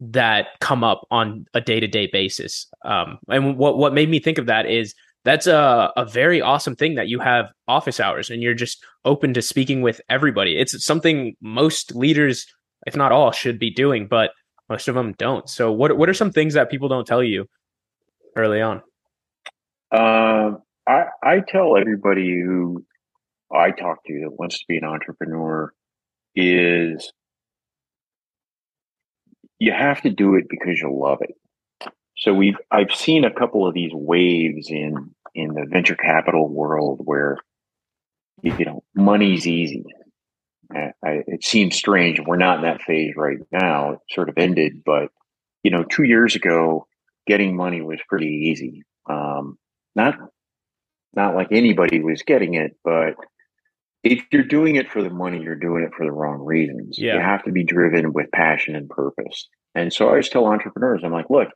that 0.00 0.48
come 0.60 0.82
up 0.82 1.06
on 1.10 1.46
a 1.54 1.60
day-to-day 1.60 2.08
basis? 2.12 2.66
Um 2.84 3.18
and 3.28 3.56
what 3.56 3.78
what 3.78 3.94
made 3.94 4.10
me 4.10 4.18
think 4.18 4.38
of 4.38 4.46
that 4.46 4.66
is 4.66 4.94
that's 5.24 5.46
a, 5.46 5.92
a 5.96 6.04
very 6.04 6.40
awesome 6.40 6.74
thing 6.74 6.96
that 6.96 7.06
you 7.06 7.20
have 7.20 7.46
office 7.68 8.00
hours 8.00 8.28
and 8.28 8.42
you're 8.42 8.54
just 8.54 8.84
open 9.04 9.32
to 9.34 9.40
speaking 9.40 9.80
with 9.80 10.00
everybody. 10.10 10.58
It's 10.58 10.84
something 10.84 11.36
most 11.40 11.94
leaders 11.94 12.46
if 12.86 12.96
not 12.96 13.12
all 13.12 13.30
should 13.30 13.58
be 13.58 13.70
doing 13.70 14.08
but 14.08 14.32
most 14.72 14.88
of 14.88 14.94
them 14.94 15.12
don't. 15.18 15.48
So 15.50 15.70
what 15.70 15.98
what 15.98 16.08
are 16.08 16.14
some 16.14 16.32
things 16.32 16.54
that 16.54 16.70
people 16.70 16.88
don't 16.88 17.06
tell 17.06 17.22
you 17.22 17.46
early 18.34 18.62
on? 18.62 18.82
Uh, 19.90 20.52
I 20.88 21.04
I 21.22 21.40
tell 21.46 21.76
everybody 21.76 22.40
who 22.40 22.82
I 23.54 23.70
talk 23.70 24.02
to 24.06 24.20
that 24.22 24.32
wants 24.38 24.58
to 24.60 24.64
be 24.66 24.78
an 24.78 24.84
entrepreneur 24.84 25.74
is 26.34 27.12
you 29.58 29.72
have 29.72 30.00
to 30.02 30.10
do 30.10 30.36
it 30.36 30.46
because 30.48 30.80
you 30.80 30.90
love 30.90 31.18
it. 31.20 31.34
So 32.16 32.32
we've 32.32 32.56
I've 32.70 32.94
seen 32.94 33.26
a 33.26 33.30
couple 33.30 33.68
of 33.68 33.74
these 33.74 33.92
waves 33.92 34.70
in 34.70 35.14
in 35.34 35.48
the 35.52 35.66
venture 35.68 35.96
capital 35.96 36.48
world 36.48 37.02
where 37.04 37.36
you 38.42 38.64
know 38.64 38.82
money's 38.94 39.46
easy 39.46 39.84
I, 40.76 41.22
it 41.26 41.44
seems 41.44 41.76
strange. 41.76 42.20
We're 42.20 42.36
not 42.36 42.58
in 42.58 42.64
that 42.64 42.82
phase 42.82 43.14
right 43.16 43.38
now. 43.50 43.92
It 43.92 43.98
sort 44.10 44.28
of 44.28 44.38
ended, 44.38 44.82
but 44.84 45.10
you 45.62 45.70
know, 45.70 45.84
two 45.84 46.04
years 46.04 46.34
ago, 46.34 46.86
getting 47.26 47.56
money 47.56 47.82
was 47.82 48.00
pretty 48.08 48.48
easy. 48.50 48.84
Um, 49.08 49.58
not 49.94 50.16
not 51.14 51.34
like 51.34 51.48
anybody 51.50 52.00
was 52.00 52.22
getting 52.22 52.54
it, 52.54 52.76
but 52.84 53.14
if 54.02 54.24
you're 54.32 54.42
doing 54.44 54.76
it 54.76 54.90
for 54.90 55.02
the 55.02 55.10
money, 55.10 55.42
you're 55.42 55.54
doing 55.54 55.84
it 55.84 55.94
for 55.96 56.04
the 56.04 56.12
wrong 56.12 56.40
reasons. 56.40 56.98
Yeah. 56.98 57.14
You 57.14 57.20
have 57.20 57.44
to 57.44 57.52
be 57.52 57.64
driven 57.64 58.12
with 58.12 58.30
passion 58.32 58.74
and 58.74 58.88
purpose. 58.88 59.48
And 59.74 59.92
so 59.92 60.06
I 60.06 60.10
always 60.10 60.28
tell 60.28 60.46
entrepreneurs, 60.46 61.02
I'm 61.04 61.12
like, 61.12 61.30
look, 61.30 61.48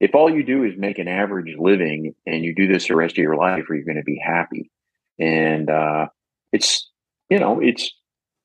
if 0.00 0.14
all 0.14 0.28
you 0.28 0.44
do 0.44 0.64
is 0.64 0.74
make 0.76 0.98
an 0.98 1.08
average 1.08 1.54
living 1.58 2.14
and 2.26 2.44
you 2.44 2.54
do 2.54 2.66
this 2.66 2.88
the 2.88 2.96
rest 2.96 3.14
of 3.14 3.22
your 3.22 3.36
life, 3.36 3.70
are 3.70 3.74
you 3.74 3.84
going 3.84 3.96
to 3.96 4.02
be 4.02 4.20
happy? 4.22 4.70
And 5.18 5.70
uh, 5.70 6.08
it's 6.52 6.90
you 7.30 7.38
know, 7.38 7.60
it's 7.60 7.92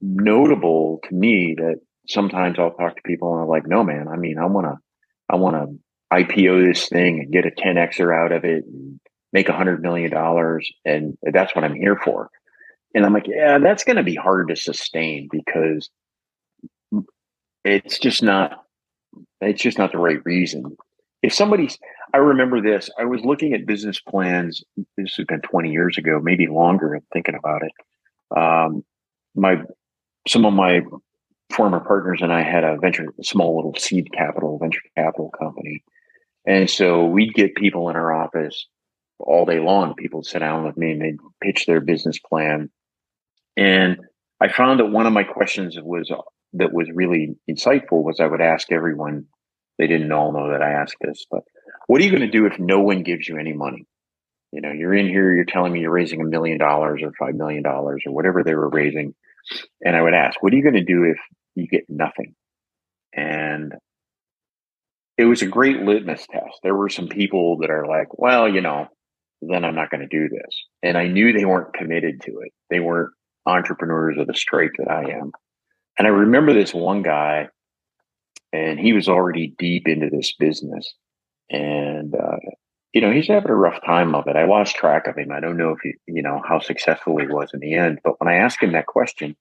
notable 0.02 1.00
to 1.08 1.16
me 1.16 1.56
that 1.58 1.80
sometimes 2.08 2.58
I'll 2.58 2.72
talk 2.72 2.96
to 2.96 3.02
people 3.06 3.34
and 3.34 3.44
I'm 3.44 3.50
like, 3.50 3.68
no, 3.68 3.84
man, 3.84 4.08
I 4.08 4.18
mean, 4.18 4.38
I 4.38 4.46
want 4.46 4.68
to, 4.68 4.78
I 5.30 5.36
want 5.36 5.56
to 5.56 5.80
IPO 6.16 6.66
this 6.66 6.90
thing 6.90 7.20
and 7.20 7.32
get 7.32 7.46
a 7.46 7.52
10Xer 7.52 8.16
out 8.16 8.32
of 8.32 8.44
it 8.44 8.66
and 8.66 9.00
make 9.32 9.50
a 9.50 9.54
hundred 9.54 9.82
million 9.82 10.10
dollars. 10.12 10.70
And 10.86 11.18
that's 11.22 11.56
what 11.56 11.64
I'm 11.64 11.76
here 11.76 11.98
for. 12.04 12.30
And 12.96 13.06
I'm 13.06 13.14
like, 13.14 13.28
yeah, 13.28 13.60
that's 13.60 13.84
going 13.84 13.98
to 13.98 14.04
be 14.04 14.16
hard 14.16 14.48
to 14.48 14.56
sustain 14.56 15.28
because 15.32 15.90
it's 17.64 18.00
just 18.00 18.24
not, 18.24 18.64
it's 19.42 19.62
just 19.62 19.78
not 19.78 19.92
the 19.92 20.00
right 20.00 20.24
reason. 20.26 20.76
If 21.22 21.34
somebody's, 21.34 21.78
I 22.14 22.18
remember 22.18 22.62
this, 22.62 22.90
I 22.98 23.06
was 23.06 23.22
looking 23.22 23.54
at 23.54 23.68
business 23.68 24.00
plans. 24.00 24.64
This 24.98 25.16
has 25.18 25.26
been 25.28 25.42
20 25.42 25.72
years 25.72 25.98
ago, 25.98 26.20
maybe 26.24 26.48
longer. 26.48 26.96
I'm 26.96 27.04
thinking 27.14 27.36
about 27.36 27.62
it. 27.64 27.72
Um, 28.36 28.84
my 29.36 29.62
some 30.28 30.46
of 30.46 30.54
my 30.54 30.82
former 31.52 31.80
partners 31.80 32.20
and 32.22 32.32
I 32.32 32.44
had 32.44 32.64
a 32.64 32.78
venture, 32.78 33.08
small 33.24 33.56
little 33.56 33.76
seed 33.76 34.12
capital, 34.14 34.58
venture 34.60 34.82
capital 34.96 35.32
company. 35.38 35.84
And 36.46 36.70
so 36.70 37.06
we'd 37.06 37.34
get 37.34 37.56
people 37.56 37.90
in 37.90 37.96
our 37.96 38.14
office 38.14 38.68
all 39.20 39.46
day 39.46 39.60
long. 39.60 39.96
People 39.96 40.20
would 40.20 40.26
sit 40.26 40.40
down 40.40 40.66
with 40.66 40.78
me 40.78 40.92
and 40.92 41.02
they'd 41.02 41.18
pitch 41.42 41.66
their 41.66 41.82
business 41.82 42.20
plan. 42.20 42.70
And 43.58 43.98
I 44.40 44.48
found 44.48 44.80
that 44.80 44.86
one 44.86 45.06
of 45.06 45.14
my 45.14 45.24
questions 45.24 45.78
was 45.82 46.12
that 46.54 46.74
was 46.74 46.90
really 46.94 47.36
insightful 47.50 48.04
was 48.04 48.20
I 48.20 48.28
would 48.28 48.42
ask 48.42 48.72
everyone, 48.72 49.26
they 49.78 49.88
didn't 49.88 50.12
all 50.12 50.32
know 50.32 50.52
that 50.52 50.62
I 50.62 50.72
asked 50.72 50.96
this, 51.02 51.26
but 51.30 51.44
what 51.88 52.02
are 52.02 52.04
you 52.04 52.12
going 52.12 52.22
to 52.22 52.28
do 52.28 52.46
if 52.46 52.60
no 52.60 52.80
one 52.80 53.04
gives 53.04 53.28
you 53.28 53.38
any 53.38 53.54
money? 53.54 53.86
You 54.52 54.62
know, 54.62 54.72
you're 54.72 54.96
in 54.96 55.08
here, 55.08 55.32
you're 55.32 55.46
telling 55.46 55.74
me 55.74 55.82
you're 55.82 55.92
raising 55.92 56.22
a 56.22 56.26
million 56.26 56.58
dollars 56.58 57.02
or 57.04 57.12
five 57.20 57.36
million 57.36 57.62
dollars 57.62 58.04
or 58.06 58.14
whatever 58.14 58.44
they 58.44 58.56
were 58.56 58.70
raising 58.70 59.14
and 59.82 59.96
I 59.96 60.02
would 60.02 60.14
ask, 60.14 60.42
what 60.42 60.54
are 60.54 60.56
you 60.56 60.64
going 60.64 60.76
to 60.76 60.84
do 60.84 61.04
if 61.04 61.18
you 61.56 61.68
get 61.68 61.86
nothing? 61.90 62.36
And 63.14 63.74
it 65.18 65.26
was 65.26 65.42
a 65.42 65.48
great 65.48 65.82
litmus 65.82 66.26
test. 66.32 66.60
There 66.64 66.76
were 66.76 66.90
some 66.90 67.08
people 67.08 67.58
that 67.58 67.70
are 67.70 67.88
like, 67.88 68.18
well, 68.18 68.48
you 68.48 68.62
know, 68.62 68.88
then 69.42 69.66
I'm 69.66 69.76
not 69.76 69.90
going 69.90 70.08
to 70.08 70.08
do 70.08 70.30
this. 70.30 70.66
And 70.84 70.98
I 70.98 71.08
knew 71.08 71.34
they 71.34 71.46
weren't 71.46 71.74
committed 71.74 72.22
to 72.22 72.40
it. 72.40 72.52
They 72.70 72.80
weren't 72.80 73.12
entrepreneurs 73.46 74.18
of 74.18 74.28
the 74.28 74.34
stripe 74.34 74.72
that 74.78 74.90
I 74.90 75.12
am. 75.12 75.32
And 75.98 76.08
I 76.08 76.12
remember 76.12 76.54
this 76.54 76.74
one 76.74 77.04
guy, 77.04 77.50
and 78.54 78.80
he 78.80 78.94
was 78.94 79.10
already 79.10 79.54
deep 79.58 79.88
into 79.88 80.10
this 80.10 80.34
business. 80.40 80.94
And, 81.50 82.14
uh, 82.16 82.38
you 82.94 83.02
know, 83.02 83.12
he's 83.12 83.28
having 83.28 83.52
a 83.52 83.56
rough 83.56 83.80
time 83.86 84.16
of 84.16 84.28
it. 84.28 84.36
I 84.36 84.46
lost 84.46 84.76
track 84.76 85.08
of 85.08 85.18
him. 85.18 85.32
I 85.32 85.40
don't 85.40 85.58
know 85.58 85.72
if 85.72 85.80
he, 85.84 85.94
you 86.08 86.22
know, 86.22 86.42
how 86.48 86.60
successful 86.60 87.18
he 87.18 87.28
was 87.28 87.52
in 87.54 87.60
the 87.60 87.76
end. 87.76 88.00
But 88.04 88.20
when 88.20 88.28
I 88.28 88.38
asked 88.38 88.62
him 88.62 88.72
that 88.72 88.88
question, 88.88 89.36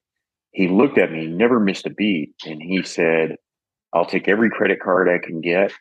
he 0.52 0.68
looked 0.68 0.98
at 0.98 1.12
me, 1.12 1.26
never 1.26 1.58
missed 1.58 1.86
a 1.86 1.90
beat, 1.90 2.34
and 2.44 2.62
he 2.62 2.82
said, 2.82 3.36
I'll 3.92 4.06
take 4.06 4.28
every 4.28 4.50
credit 4.50 4.80
card 4.80 5.08
I 5.08 5.18
can 5.18 5.40
get. 5.40 5.72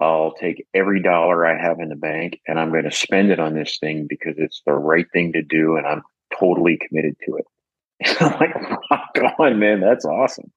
I'll 0.00 0.32
take 0.32 0.66
every 0.72 1.02
dollar 1.02 1.44
I 1.44 1.60
have 1.60 1.78
in 1.78 1.90
the 1.90 1.96
bank 1.96 2.40
and 2.46 2.58
I'm 2.58 2.70
going 2.70 2.84
to 2.84 2.90
spend 2.90 3.30
it 3.30 3.38
on 3.38 3.54
this 3.54 3.76
thing 3.78 4.06
because 4.08 4.34
it's 4.38 4.62
the 4.64 4.72
right 4.72 5.06
thing 5.12 5.32
to 5.34 5.42
do 5.42 5.76
and 5.76 5.86
I'm 5.86 6.02
totally 6.38 6.78
committed 6.78 7.16
to 7.26 7.36
it. 7.36 8.16
I'm 8.20 8.38
like, 8.40 8.54
rock 8.90 9.38
on, 9.38 9.58
man, 9.58 9.80
that's 9.80 10.06
awesome. 10.06 10.50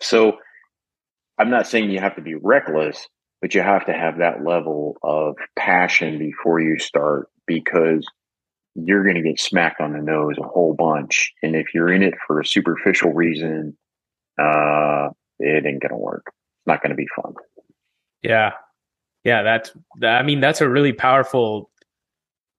So 0.00 0.38
I'm 1.38 1.50
not 1.50 1.66
saying 1.66 1.90
you 1.90 2.00
have 2.00 2.16
to 2.16 2.22
be 2.22 2.36
reckless, 2.36 3.06
but 3.40 3.54
you 3.54 3.60
have 3.60 3.86
to 3.86 3.92
have 3.92 4.18
that 4.18 4.44
level 4.44 4.96
of 5.02 5.36
passion 5.56 6.18
before 6.18 6.60
you 6.60 6.78
start 6.78 7.28
because 7.46 8.06
you're 8.74 9.04
going 9.04 9.16
to 9.16 9.22
get 9.22 9.40
smacked 9.40 9.80
on 9.80 9.92
the 9.92 10.02
nose 10.02 10.36
a 10.38 10.46
whole 10.46 10.74
bunch. 10.74 11.32
And 11.42 11.56
if 11.56 11.72
you're 11.72 11.92
in 11.92 12.02
it 12.02 12.14
for 12.26 12.40
a 12.40 12.46
superficial 12.46 13.12
reason, 13.12 13.76
uh, 14.38 15.08
it 15.38 15.64
ain't 15.64 15.80
going 15.80 15.90
to 15.90 15.96
work. 15.96 16.24
It's 16.26 16.66
not 16.66 16.82
going 16.82 16.90
to 16.90 16.96
be 16.96 17.08
fun. 17.16 17.34
Yeah. 18.22 18.52
Yeah. 19.24 19.42
That's, 19.42 19.72
I 20.02 20.22
mean, 20.22 20.40
that's 20.40 20.60
a 20.60 20.68
really 20.68 20.92
powerful, 20.92 21.70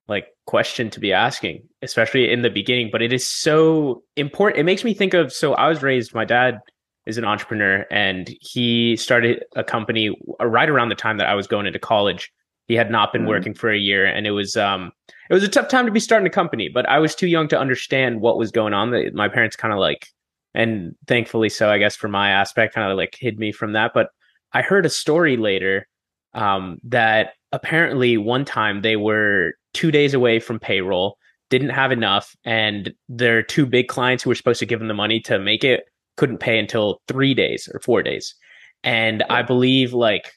like, 0.08 0.28
question 0.46 0.90
to 0.92 1.00
be 1.00 1.14
asking, 1.14 1.68
especially 1.82 2.32
in 2.32 2.42
the 2.42 2.50
beginning. 2.50 2.90
But 2.92 3.02
it 3.02 3.14
is 3.14 3.28
so 3.28 4.04
important. 4.16 4.60
It 4.60 4.64
makes 4.64 4.84
me 4.84 4.94
think 4.94 5.14
of, 5.14 5.32
so 5.32 5.54
I 5.54 5.68
was 5.68 5.84
raised, 5.84 6.16
my 6.16 6.26
dad 6.26 6.60
is 7.08 7.18
an 7.18 7.26
entrepreneur 7.26 7.86
and 7.90 8.36
he 8.42 8.98
started 8.98 9.44
a 9.56 9.64
company 9.64 10.16
right 10.42 10.70
around 10.70 10.90
the 10.90 10.96
time 10.96 11.18
that 11.18 11.28
I 11.28 11.36
was 11.36 11.48
going 11.48 11.66
into 11.66 11.80
college. 11.80 12.32
He 12.68 12.76
had 12.76 12.92
not 12.92 13.14
been 13.14 13.22
mm-hmm. 13.22 13.30
working 13.30 13.54
for 13.54 13.72
a 13.72 13.78
year 13.78 14.06
and 14.06 14.28
it 14.28 14.32
was 14.32 14.58
um 14.58 14.92
it 15.30 15.34
was 15.34 15.44
a 15.44 15.48
tough 15.48 15.70
time 15.70 15.86
to 15.86 15.92
be 15.92 16.02
starting 16.02 16.28
a 16.28 16.32
company, 16.32 16.70
but 16.70 16.88
I 16.88 17.00
was 17.00 17.16
too 17.16 17.28
young 17.28 17.48
to 17.48 17.60
understand 17.60 18.20
what 18.20 18.38
was 18.38 18.52
going 18.52 18.74
on. 18.74 18.94
My 19.16 19.30
parents 19.30 19.56
kind 19.56 19.74
of 19.74 19.80
like 19.80 20.08
and 20.54 20.94
thankfully 21.08 21.50
so 21.50 21.70
I 21.70 21.78
guess 21.78 21.96
for 21.96 22.10
my 22.10 22.30
aspect 22.30 22.76
kind 22.76 22.92
of 22.92 22.98
like 22.98 23.16
hid 23.18 23.40
me 23.40 23.54
from 23.54 23.72
that, 23.74 23.92
but 23.94 24.10
I 24.54 24.62
heard 24.62 24.86
a 24.86 24.90
story 24.90 25.38
later 25.38 25.88
um 26.34 26.80
that 26.84 27.34
apparently 27.54 28.18
one 28.18 28.44
time 28.44 28.82
they 28.82 28.98
were 28.98 29.54
2 29.74 29.92
days 29.92 30.14
away 30.14 30.40
from 30.42 30.60
payroll, 30.60 31.18
didn't 31.50 31.70
have 31.70 31.94
enough 31.94 32.36
and 32.44 32.94
their 33.08 33.42
two 33.42 33.66
big 33.66 33.88
clients 33.88 34.24
who 34.24 34.30
were 34.30 34.36
supposed 34.36 34.60
to 34.60 34.66
give 34.66 34.80
them 34.80 34.90
the 34.90 34.94
money 34.94 35.22
to 35.22 35.40
make 35.40 35.64
it 35.64 35.86
couldn't 36.18 36.40
pay 36.40 36.60
until 36.60 37.02
three 37.08 37.34
days 37.34 37.70
or 37.74 37.80
four 37.80 38.04
days. 38.04 38.36
And 38.84 39.24
I 39.30 39.42
believe 39.42 39.94
like 39.94 40.34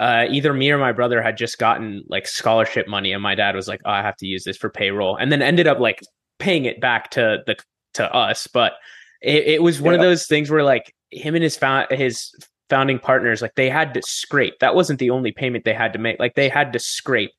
uh, 0.00 0.26
either 0.28 0.52
me 0.52 0.70
or 0.70 0.78
my 0.78 0.92
brother 0.92 1.22
had 1.22 1.36
just 1.36 1.58
gotten 1.58 2.02
like 2.08 2.26
scholarship 2.26 2.88
money, 2.88 3.12
and 3.12 3.22
my 3.22 3.34
dad 3.34 3.54
was 3.54 3.68
like, 3.68 3.80
"Oh, 3.84 3.90
I 3.90 4.02
have 4.02 4.16
to 4.18 4.26
use 4.26 4.44
this 4.44 4.56
for 4.56 4.70
payroll," 4.70 5.16
and 5.16 5.30
then 5.30 5.42
ended 5.42 5.66
up 5.66 5.78
like 5.78 6.00
paying 6.38 6.64
it 6.64 6.80
back 6.80 7.10
to 7.12 7.42
the 7.46 7.56
to 7.94 8.12
us. 8.12 8.46
But 8.46 8.74
it, 9.22 9.46
it 9.46 9.62
was 9.62 9.80
one 9.80 9.94
of 9.94 10.00
those 10.00 10.26
things 10.26 10.50
where 10.50 10.64
like 10.64 10.94
him 11.10 11.34
and 11.34 11.44
his 11.44 11.56
found 11.56 11.86
his 11.90 12.34
founding 12.68 12.98
partners 12.98 13.40
like 13.40 13.54
they 13.54 13.70
had 13.70 13.94
to 13.94 14.02
scrape. 14.02 14.58
That 14.60 14.74
wasn't 14.74 14.98
the 14.98 15.10
only 15.10 15.30
payment 15.30 15.64
they 15.64 15.74
had 15.74 15.92
to 15.92 15.98
make. 15.98 16.18
Like 16.18 16.34
they 16.34 16.48
had 16.48 16.72
to 16.72 16.78
scrape 16.78 17.32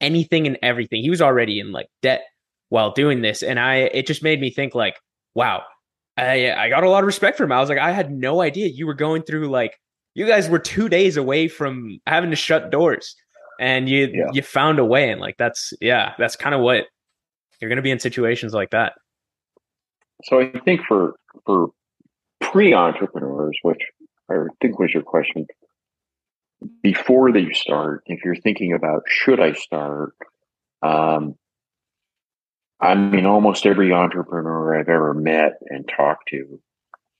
anything 0.00 0.46
and 0.46 0.58
everything. 0.62 1.02
He 1.02 1.10
was 1.10 1.22
already 1.22 1.60
in 1.60 1.72
like 1.72 1.88
debt 2.02 2.22
while 2.68 2.92
doing 2.92 3.22
this, 3.22 3.42
and 3.42 3.58
I 3.58 3.76
it 3.76 4.06
just 4.06 4.22
made 4.22 4.40
me 4.40 4.50
think 4.50 4.74
like, 4.74 4.96
wow. 5.34 5.62
I 6.16 6.52
I 6.52 6.68
got 6.68 6.84
a 6.84 6.90
lot 6.90 7.02
of 7.02 7.06
respect 7.06 7.36
for 7.38 7.44
him. 7.44 7.52
I 7.52 7.60
was 7.60 7.68
like, 7.68 7.78
I 7.78 7.92
had 7.92 8.10
no 8.12 8.40
idea 8.42 8.68
you 8.68 8.86
were 8.86 8.94
going 8.94 9.22
through 9.22 9.48
like 9.48 9.78
you 10.14 10.26
guys 10.26 10.48
were 10.48 10.58
two 10.58 10.88
days 10.88 11.16
away 11.16 11.48
from 11.48 12.00
having 12.06 12.30
to 12.30 12.36
shut 12.36 12.70
doors 12.70 13.14
and 13.60 13.88
you 13.88 14.08
Yeah. 14.12 14.30
you 14.32 14.42
found 14.42 14.78
a 14.78 14.84
way 14.84 15.10
and 15.10 15.20
like 15.20 15.36
that's 15.38 15.72
yeah 15.80 16.12
that's 16.18 16.36
kind 16.36 16.54
of 16.54 16.60
what 16.60 16.86
you're 17.60 17.68
going 17.68 17.76
to 17.76 17.82
be 17.82 17.90
in 17.90 17.98
situations 17.98 18.52
like 18.52 18.70
that 18.70 18.92
So 20.24 20.40
I 20.40 20.52
think 20.64 20.82
for 20.86 21.14
for 21.46 21.68
pre 22.40 22.74
entrepreneurs, 22.74 23.56
which 23.62 23.80
I 24.30 24.34
think 24.60 24.78
was 24.78 24.92
your 24.92 25.02
question, 25.02 25.46
before 26.82 27.32
they 27.32 27.50
start, 27.52 28.02
if 28.06 28.24
you're 28.24 28.36
thinking 28.36 28.72
about 28.72 29.02
should 29.06 29.40
I 29.40 29.52
start, 29.52 30.14
um, 30.82 31.36
I 32.82 32.94
mean, 32.94 33.26
almost 33.26 33.64
every 33.64 33.92
entrepreneur 33.92 34.78
I've 34.78 34.88
ever 34.88 35.14
met 35.14 35.58
and 35.68 35.88
talked 35.88 36.28
to 36.30 36.60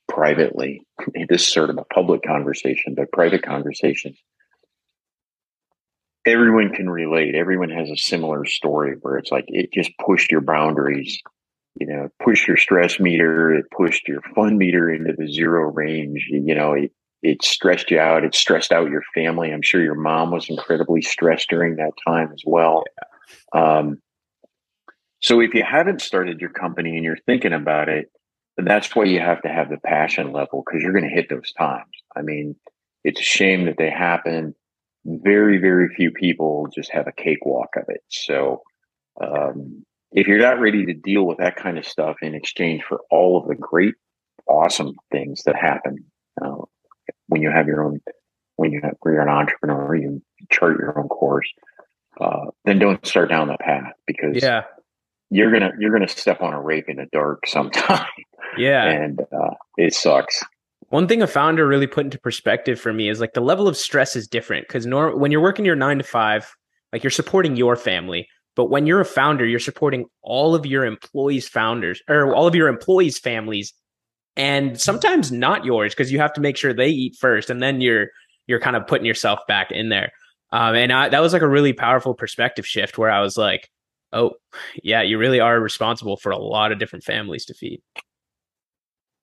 privately, 0.09 0.85
this 1.29 1.43
is 1.43 1.53
sort 1.53 1.69
of 1.69 1.77
a 1.77 1.85
public 1.85 2.21
conversation, 2.21 2.95
but 2.95 3.11
private 3.11 3.43
conversations, 3.43 4.17
everyone 6.25 6.73
can 6.73 6.89
relate. 6.89 7.33
Everyone 7.33 7.69
has 7.69 7.89
a 7.89 7.97
similar 7.97 8.45
story 8.45 8.97
where 9.01 9.17
it's 9.17 9.31
like 9.31 9.45
it 9.47 9.71
just 9.71 9.91
pushed 9.97 10.31
your 10.31 10.41
boundaries 10.41 11.21
you 11.79 11.87
know, 11.87 12.09
pushed 12.23 12.47
your 12.47 12.57
stress 12.57 12.99
meter, 12.99 13.53
it 13.53 13.65
pushed 13.75 14.07
your 14.07 14.21
fun 14.35 14.57
meter 14.57 14.89
into 14.89 15.13
the 15.17 15.31
zero 15.31 15.71
range. 15.71 16.27
You, 16.29 16.53
know, 16.53 16.73
it, 16.73 16.91
it 17.21 17.43
stressed 17.43 17.89
you 17.89 17.99
out. 17.99 18.23
It 18.23 18.35
stressed 18.35 18.71
out 18.71 18.91
your 18.91 19.03
family. 19.13 19.51
I'm 19.51 19.61
sure 19.61 19.81
your 19.81 19.95
mom 19.95 20.31
was 20.31 20.49
incredibly 20.49 21.01
stressed 21.01 21.49
during 21.49 21.77
that 21.77 21.93
time 22.07 22.31
as 22.31 22.43
well. 22.45 22.83
Um, 23.53 24.01
so 25.23 25.39
if 25.39 25.53
you 25.53 25.63
haven't 25.63 26.01
started 26.01 26.41
your 26.41 26.49
company 26.49 26.95
and 26.95 27.05
you're 27.05 27.17
thinking 27.25 27.53
about 27.53 27.87
it, 27.87 28.11
that's 28.57 28.93
why 28.93 29.05
you 29.05 29.21
have 29.21 29.41
to 29.43 29.47
have 29.47 29.69
the 29.69 29.77
passion 29.77 30.33
level 30.33 30.63
because 30.65 30.83
you're 30.83 30.91
going 30.91 31.07
to 31.07 31.15
hit 31.15 31.29
those 31.29 31.53
times. 31.53 31.89
I 32.15 32.21
mean, 32.21 32.57
it's 33.05 33.21
a 33.21 33.23
shame 33.23 33.65
that 33.65 33.77
they 33.77 33.89
happen. 33.89 34.53
Very, 35.05 35.59
very 35.59 35.87
few 35.95 36.11
people 36.11 36.67
just 36.75 36.91
have 36.91 37.07
a 37.07 37.13
cakewalk 37.13 37.69
of 37.77 37.85
it. 37.87 38.01
So, 38.09 38.63
um, 39.21 39.85
if 40.11 40.27
you're 40.27 40.39
not 40.39 40.59
ready 40.59 40.85
to 40.85 40.93
deal 40.93 41.25
with 41.25 41.37
that 41.37 41.55
kind 41.55 41.77
of 41.77 41.87
stuff 41.87 42.17
in 42.21 42.35
exchange 42.35 42.83
for 42.83 42.99
all 43.09 43.41
of 43.41 43.47
the 43.47 43.55
great, 43.55 43.95
awesome 44.45 44.93
things 45.09 45.43
that 45.45 45.55
happen 45.55 46.03
uh, 46.43 46.65
when 47.27 47.41
you 47.41 47.49
have 47.49 47.67
your 47.67 47.83
own, 47.83 48.01
when 48.57 48.73
you 48.73 48.81
have, 48.83 48.95
you're 49.05 49.21
an 49.21 49.29
entrepreneur, 49.29 49.95
you 49.95 50.21
chart 50.51 50.77
your 50.77 50.99
own 50.99 51.07
course, 51.07 51.47
uh, 52.19 52.45
then 52.65 52.77
don't 52.77 53.05
start 53.07 53.29
down 53.29 53.47
that 53.47 53.59
path 53.61 53.93
because 54.05 54.41
yeah 54.41 54.63
you're 55.33 55.51
gonna 55.51 55.71
you're 55.79 55.91
gonna 55.91 56.07
step 56.07 56.41
on 56.41 56.53
a 56.53 56.61
rake 56.61 56.85
in 56.87 56.97
the 56.97 57.07
dark 57.11 57.47
sometime, 57.47 58.05
yeah. 58.57 58.85
And 58.89 59.19
uh, 59.19 59.55
it 59.77 59.93
sucks. 59.93 60.43
one 60.89 61.07
thing 61.07 61.21
a 61.21 61.27
founder 61.27 61.67
really 61.67 61.87
put 61.87 62.05
into 62.05 62.19
perspective 62.19 62.79
for 62.79 62.93
me 62.93 63.09
is 63.09 63.19
like 63.19 63.33
the 63.33 63.41
level 63.41 63.67
of 63.67 63.75
stress 63.75 64.15
is 64.15 64.27
different 64.27 64.67
because 64.67 64.85
nor- 64.85 65.15
when 65.17 65.31
you're 65.31 65.41
working 65.41 65.65
your 65.65 65.75
nine 65.75 65.97
to 65.97 66.03
five 66.03 66.53
like 66.91 67.03
you're 67.03 67.09
supporting 67.11 67.55
your 67.55 67.75
family 67.75 68.27
but 68.55 68.65
when 68.69 68.85
you're 68.85 69.01
a 69.01 69.05
founder 69.05 69.45
you're 69.45 69.59
supporting 69.59 70.05
all 70.21 70.53
of 70.53 70.65
your 70.65 70.85
employees 70.85 71.47
founders 71.47 72.01
or 72.07 72.35
all 72.35 72.45
of 72.45 72.53
your 72.53 72.67
employees 72.67 73.17
families 73.17 73.73
and 74.35 74.79
sometimes 74.79 75.31
not 75.31 75.65
yours 75.65 75.93
because 75.93 76.11
you 76.11 76.19
have 76.19 76.33
to 76.33 76.41
make 76.41 76.57
sure 76.57 76.73
they 76.73 76.89
eat 76.89 77.15
first 77.19 77.49
and 77.49 77.61
then 77.61 77.81
you're 77.81 78.07
you're 78.47 78.59
kind 78.59 78.75
of 78.75 78.85
putting 78.85 79.05
yourself 79.05 79.39
back 79.47 79.71
in 79.71 79.89
there. 79.89 80.11
Um, 80.51 80.75
and 80.75 80.91
I, 80.91 81.09
that 81.09 81.21
was 81.21 81.33
like 81.33 81.41
a 81.41 81.47
really 81.47 81.73
powerful 81.73 82.13
perspective 82.13 82.67
shift 82.67 82.97
where 82.99 83.09
i 83.09 83.21
was 83.21 83.37
like 83.37 83.69
oh 84.13 84.31
yeah 84.83 85.01
you 85.01 85.17
really 85.17 85.39
are 85.39 85.59
responsible 85.59 86.17
for 86.17 86.31
a 86.31 86.37
lot 86.37 86.71
of 86.71 86.79
different 86.79 87.03
families 87.03 87.45
to 87.45 87.53
feed 87.53 87.81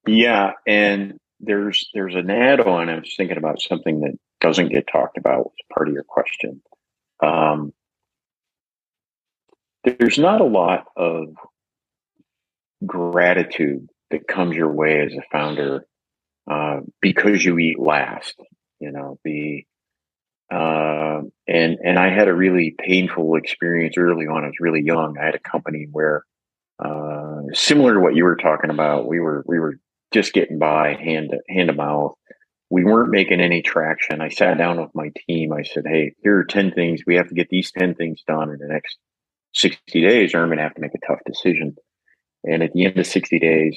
Yeah, 0.07 0.53
and 0.67 1.19
there's 1.41 1.91
there's 1.95 2.15
an 2.15 2.31
add-on. 2.31 2.89
I 2.89 2.97
was 2.97 3.15
thinking 3.17 3.37
about 3.37 3.61
something 3.61 4.01
that 4.01 4.15
doesn't 4.41 4.69
get 4.69 4.89
talked 4.91 5.19
about 5.19 5.47
as 5.47 5.75
part 5.75 5.89
of 5.89 5.95
your 5.95 6.05
question. 6.05 6.63
Um, 7.23 7.73
there's 9.85 10.19
not 10.19 10.41
a 10.41 10.45
lot 10.45 10.87
of 10.97 11.35
gratitude 12.87 13.89
that 14.11 14.27
comes 14.27 14.57
your 14.57 14.73
way 14.73 15.01
as 15.01 15.13
a 15.13 15.23
founder 15.31 15.87
uh, 16.51 16.81
because 17.01 17.45
you 17.45 17.59
eat 17.59 17.79
last. 17.79 18.35
You 18.81 18.93
know 18.93 19.19
the 19.25 19.65
uh, 20.51 21.23
and 21.47 21.79
and 21.83 21.99
I 21.99 22.11
had 22.11 22.29
a 22.29 22.35
really 22.35 22.75
painful 22.79 23.37
experience 23.37 23.97
early 23.97 24.27
on. 24.27 24.45
I 24.45 24.49
was 24.49 24.61
really 24.61 24.83
young. 24.83 25.17
I 25.19 25.27
had 25.27 25.35
a 25.35 25.51
company 25.51 25.87
where 25.91 26.25
uh, 26.85 27.43
similar 27.53 27.95
to 27.95 28.01
what 28.01 28.15
you 28.15 28.25
were 28.25 28.37
talking 28.37 28.71
about. 28.71 29.07
We 29.07 29.21
were 29.21 29.45
we 29.47 29.59
were 29.59 29.77
just 30.13 30.33
getting 30.33 30.59
by 30.59 30.95
hand 30.95 31.31
to, 31.31 31.41
hand 31.53 31.69
to 31.69 31.75
mouth. 31.75 32.15
We 32.69 32.85
weren't 32.85 33.11
making 33.11 33.41
any 33.41 33.63
traction. 33.63 34.21
I 34.21 34.29
sat 34.29 34.59
down 34.59 34.81
with 34.81 34.95
my 34.95 35.11
team. 35.27 35.53
I 35.53 35.63
said, 35.63 35.85
"Hey, 35.87 36.15
here 36.23 36.39
are 36.39 36.45
ten 36.45 36.73
things. 36.73 37.03
We 37.07 37.17
have 37.17 37.29
to 37.29 37.35
get 37.35 37.49
these 37.49 37.71
ten 37.71 37.95
things 37.95 38.23
done 38.27 38.51
in 38.51 38.59
the 38.59 38.69
next 38.69 38.99
sixty 39.55 40.01
days, 40.01 40.35
or 40.35 40.41
I'm 40.41 40.49
going 40.49 40.59
to 40.59 40.65
have 40.65 40.75
to 40.75 40.81
make 40.81 40.95
a 40.95 41.07
tough 41.07 41.21
decision." 41.27 41.77
And 42.45 42.63
at 42.63 42.73
the 42.73 42.87
end 42.87 42.99
of 42.99 43.07
sixty 43.07 43.39
days, 43.39 43.77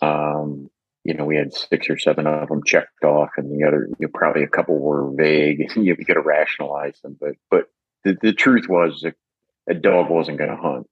um, 0.00 0.70
you 1.04 1.14
know, 1.14 1.24
we 1.24 1.36
had 1.36 1.54
six 1.54 1.88
or 1.88 1.98
seven 1.98 2.26
of 2.26 2.48
them 2.48 2.62
checked 2.64 3.04
off, 3.04 3.30
and 3.36 3.50
the 3.50 3.66
other, 3.66 3.88
you 3.98 4.06
know, 4.06 4.10
probably 4.12 4.42
a 4.42 4.48
couple 4.48 4.78
were 4.78 5.10
vague. 5.14 5.70
you 5.76 5.96
could 5.96 6.16
have 6.16 6.26
rationalized 6.26 7.02
them, 7.02 7.16
but 7.20 7.32
but 7.50 7.64
the, 8.04 8.16
the 8.20 8.32
truth 8.32 8.66
was 8.68 9.00
that 9.02 9.14
a 9.68 9.74
dog 9.74 10.10
wasn't 10.10 10.38
going 10.38 10.50
to 10.50 10.56
hunt. 10.56 10.88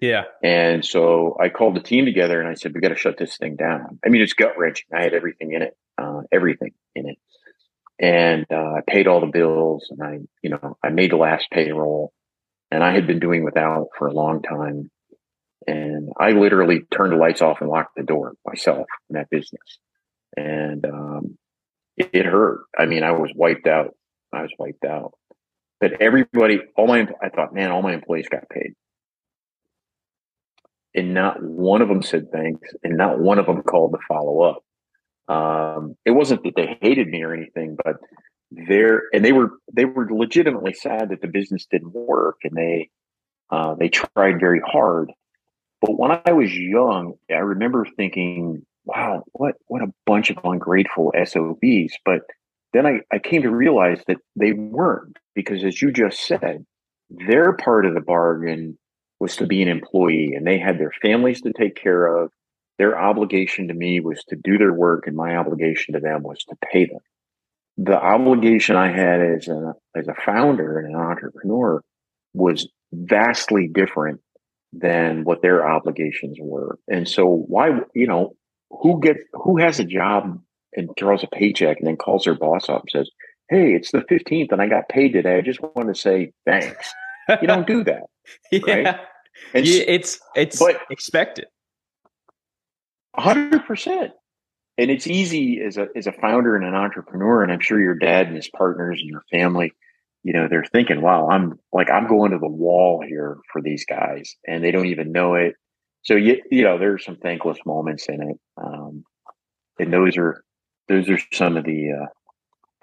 yeah 0.00 0.22
And 0.42 0.84
so 0.84 1.36
I 1.40 1.48
called 1.48 1.76
the 1.76 1.80
team 1.80 2.04
together 2.04 2.40
and 2.40 2.48
I 2.48 2.54
said, 2.54 2.72
we 2.74 2.80
got 2.80 2.90
to 2.90 2.96
shut 2.96 3.18
this 3.18 3.36
thing 3.36 3.56
down. 3.56 3.98
I 4.04 4.08
mean, 4.08 4.22
it's 4.22 4.34
gut 4.34 4.56
wrenching. 4.56 4.86
I 4.94 5.02
had 5.02 5.14
everything 5.14 5.52
in 5.52 5.62
it, 5.62 5.76
uh, 5.98 6.22
everything 6.30 6.72
in 6.94 7.08
it. 7.08 7.18
And 7.98 8.46
uh, 8.52 8.74
I 8.76 8.80
paid 8.86 9.06
all 9.06 9.20
the 9.20 9.26
bills 9.26 9.88
and 9.90 10.02
I, 10.02 10.18
you 10.42 10.50
know, 10.50 10.76
I 10.82 10.90
made 10.90 11.12
the 11.12 11.16
last 11.16 11.46
payroll 11.50 12.12
and 12.70 12.82
I 12.82 12.92
had 12.92 13.06
been 13.06 13.20
doing 13.20 13.44
without 13.44 13.88
for 13.96 14.08
a 14.08 14.12
long 14.14 14.42
time. 14.42 14.90
And 15.66 16.10
I 16.18 16.32
literally 16.32 16.82
turned 16.90 17.12
the 17.12 17.16
lights 17.16 17.42
off 17.42 17.60
and 17.60 17.70
locked 17.70 17.96
the 17.96 18.02
door 18.02 18.34
myself 18.46 18.86
in 19.08 19.14
that 19.14 19.30
business. 19.30 19.78
And 20.36 20.84
um, 20.84 21.38
it, 21.96 22.10
it 22.12 22.26
hurt. 22.26 22.64
I 22.78 22.86
mean, 22.86 23.02
I 23.02 23.12
was 23.12 23.30
wiped 23.34 23.66
out. 23.66 23.96
I 24.32 24.42
was 24.42 24.52
wiped 24.58 24.84
out. 24.84 25.12
But 25.80 26.00
everybody, 26.00 26.60
all 26.76 26.86
my, 26.86 27.06
I 27.22 27.28
thought, 27.28 27.54
man, 27.54 27.70
all 27.70 27.82
my 27.82 27.94
employees 27.94 28.28
got 28.28 28.48
paid 28.48 28.74
and 30.94 31.12
not 31.12 31.42
one 31.42 31.82
of 31.82 31.88
them 31.88 32.02
said 32.02 32.30
thanks, 32.30 32.70
and 32.82 32.96
not 32.96 33.18
one 33.18 33.38
of 33.38 33.46
them 33.46 33.62
called 33.62 33.92
to 33.92 33.98
follow 34.08 34.42
up. 34.42 34.64
Um, 35.26 35.96
it 36.04 36.12
wasn't 36.12 36.44
that 36.44 36.54
they 36.56 36.78
hated 36.80 37.08
me 37.08 37.22
or 37.22 37.34
anything, 37.34 37.76
but 37.82 37.96
they're 38.50 39.02
and 39.12 39.24
they 39.24 39.32
were 39.32 39.52
they 39.72 39.84
were 39.84 40.08
legitimately 40.10 40.74
sad 40.74 41.08
that 41.08 41.20
the 41.20 41.28
business 41.28 41.66
didn't 41.70 41.92
work, 41.92 42.36
and 42.44 42.56
they 42.56 42.90
uh, 43.50 43.74
they 43.74 43.88
tried 43.88 44.38
very 44.38 44.60
hard. 44.64 45.10
But 45.80 45.98
when 45.98 46.18
I 46.24 46.32
was 46.32 46.54
young, 46.54 47.14
I 47.30 47.34
remember 47.34 47.86
thinking, 47.96 48.64
"Wow, 48.84 49.24
what 49.32 49.56
what 49.66 49.82
a 49.82 49.92
bunch 50.06 50.30
of 50.30 50.38
ungrateful 50.44 51.12
SOBs." 51.14 51.98
But 52.04 52.22
then 52.72 52.86
I, 52.86 53.00
I 53.12 53.18
came 53.18 53.42
to 53.42 53.50
realize 53.50 54.02
that 54.08 54.18
they 54.36 54.52
weren't 54.52 55.18
because, 55.34 55.64
as 55.64 55.80
you 55.80 55.92
just 55.92 56.26
said, 56.26 56.64
their 57.10 57.52
part 57.52 57.86
of 57.86 57.94
the 57.94 58.00
bargain 58.00 58.78
was 59.20 59.36
to 59.36 59.46
be 59.46 59.62
an 59.62 59.68
employee 59.68 60.34
and 60.34 60.46
they 60.46 60.58
had 60.58 60.78
their 60.78 60.92
families 61.02 61.40
to 61.42 61.52
take 61.52 61.76
care 61.76 62.06
of. 62.06 62.30
Their 62.78 62.98
obligation 62.98 63.68
to 63.68 63.74
me 63.74 64.00
was 64.00 64.24
to 64.28 64.36
do 64.36 64.58
their 64.58 64.72
work, 64.72 65.06
and 65.06 65.16
my 65.16 65.36
obligation 65.36 65.94
to 65.94 66.00
them 66.00 66.24
was 66.24 66.42
to 66.48 66.56
pay 66.72 66.86
them. 66.86 66.98
The 67.76 67.96
obligation 67.96 68.74
I 68.74 68.88
had 68.88 69.20
as 69.20 69.48
a 69.48 69.74
as 69.94 70.08
a 70.08 70.14
founder 70.14 70.78
and 70.78 70.94
an 70.94 71.00
entrepreneur 71.00 71.80
was 72.32 72.68
vastly 72.92 73.68
different 73.72 74.20
than 74.80 75.24
what 75.24 75.42
their 75.42 75.66
obligations 75.68 76.38
were. 76.40 76.78
And 76.88 77.08
so 77.08 77.26
why 77.26 77.80
you 77.94 78.06
know 78.06 78.34
who 78.70 79.00
gets 79.00 79.20
who 79.32 79.58
has 79.58 79.78
a 79.78 79.84
job 79.84 80.40
and 80.76 80.88
draws 80.96 81.22
a 81.22 81.28
paycheck 81.28 81.78
and 81.78 81.86
then 81.86 81.96
calls 81.96 82.24
their 82.24 82.34
boss 82.34 82.68
up 82.68 82.82
and 82.82 82.90
says, 82.90 83.10
"Hey, 83.50 83.74
it's 83.74 83.92
the 83.92 84.00
15th 84.02 84.52
and 84.52 84.60
I 84.60 84.66
got 84.68 84.88
paid 84.88 85.12
today. 85.12 85.36
I 85.36 85.40
just 85.40 85.60
want 85.60 85.88
to 85.88 85.94
say 85.94 86.32
thanks." 86.46 86.92
You 87.40 87.46
don't 87.48 87.66
do 87.66 87.82
that. 87.84 88.02
yeah 88.52 88.98
And 89.54 89.66
You- 89.66 89.84
it's 89.86 90.18
it's 90.36 90.58
but- 90.58 90.80
expected 90.90 91.46
hundred 93.16 93.64
percent. 93.64 94.12
and 94.76 94.90
it's 94.90 95.06
easy 95.06 95.60
as 95.60 95.76
a 95.76 95.86
as 95.96 96.06
a 96.06 96.12
founder 96.12 96.56
and 96.56 96.64
an 96.64 96.74
entrepreneur, 96.74 97.42
and 97.42 97.52
I'm 97.52 97.60
sure 97.60 97.80
your 97.80 97.94
dad 97.94 98.26
and 98.26 98.36
his 98.36 98.48
partners 98.48 99.00
and 99.00 99.08
your 99.08 99.22
family, 99.30 99.72
you 100.24 100.32
know, 100.32 100.48
they're 100.48 100.64
thinking, 100.72 101.02
"Wow, 101.02 101.28
I'm 101.30 101.58
like 101.72 101.90
I'm 101.90 102.08
going 102.08 102.32
to 102.32 102.38
the 102.38 102.48
wall 102.48 103.04
here 103.06 103.38
for 103.52 103.62
these 103.62 103.84
guys," 103.86 104.36
and 104.48 104.64
they 104.64 104.72
don't 104.72 104.86
even 104.86 105.12
know 105.12 105.34
it. 105.36 105.54
So 106.04 106.14
you 106.16 106.42
you 106.50 106.64
know, 106.64 106.78
there's 106.78 107.04
some 107.04 107.16
thankless 107.18 107.58
moments 107.66 108.08
in 108.08 108.22
it, 108.22 108.38
um, 108.58 109.04
and 109.78 109.92
those 109.92 110.16
are 110.18 110.44
those 110.88 111.08
are 111.10 111.18
some 111.32 111.56
of 111.56 111.64
the 111.64 111.92
uh, 111.92 112.06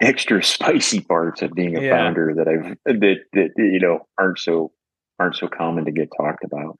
extra 0.00 0.42
spicy 0.42 1.00
parts 1.00 1.42
of 1.42 1.54
being 1.54 1.76
a 1.76 1.82
Yeah. 1.82 1.90
founder 1.90 2.34
that 2.36 2.48
I've 2.48 2.76
that 3.00 3.18
that 3.34 3.50
you 3.58 3.80
know 3.80 4.06
aren't 4.18 4.38
so 4.40 4.72
aren't 5.18 5.36
so 5.36 5.48
common 5.48 5.84
to 5.86 5.92
get 5.92 6.10
talked 6.16 6.44
about. 6.44 6.78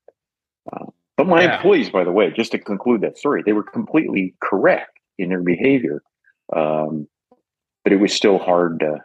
Uh, 0.72 0.86
but 1.16 1.26
my 1.26 1.42
Yeah. 1.42 1.56
employees, 1.56 1.90
by 1.90 2.04
the 2.04 2.12
way, 2.12 2.30
just 2.32 2.52
to 2.52 2.58
conclude 2.58 3.02
that 3.02 3.18
story, 3.18 3.42
they 3.44 3.52
were 3.52 3.62
completely 3.64 4.34
correct 4.42 4.98
in 5.18 5.28
their 5.30 5.42
behavior, 5.42 6.02
um, 6.54 7.06
but 7.84 7.92
it 7.92 8.00
was 8.00 8.12
still 8.12 8.38
hard 8.38 8.80
to. 8.80 9.00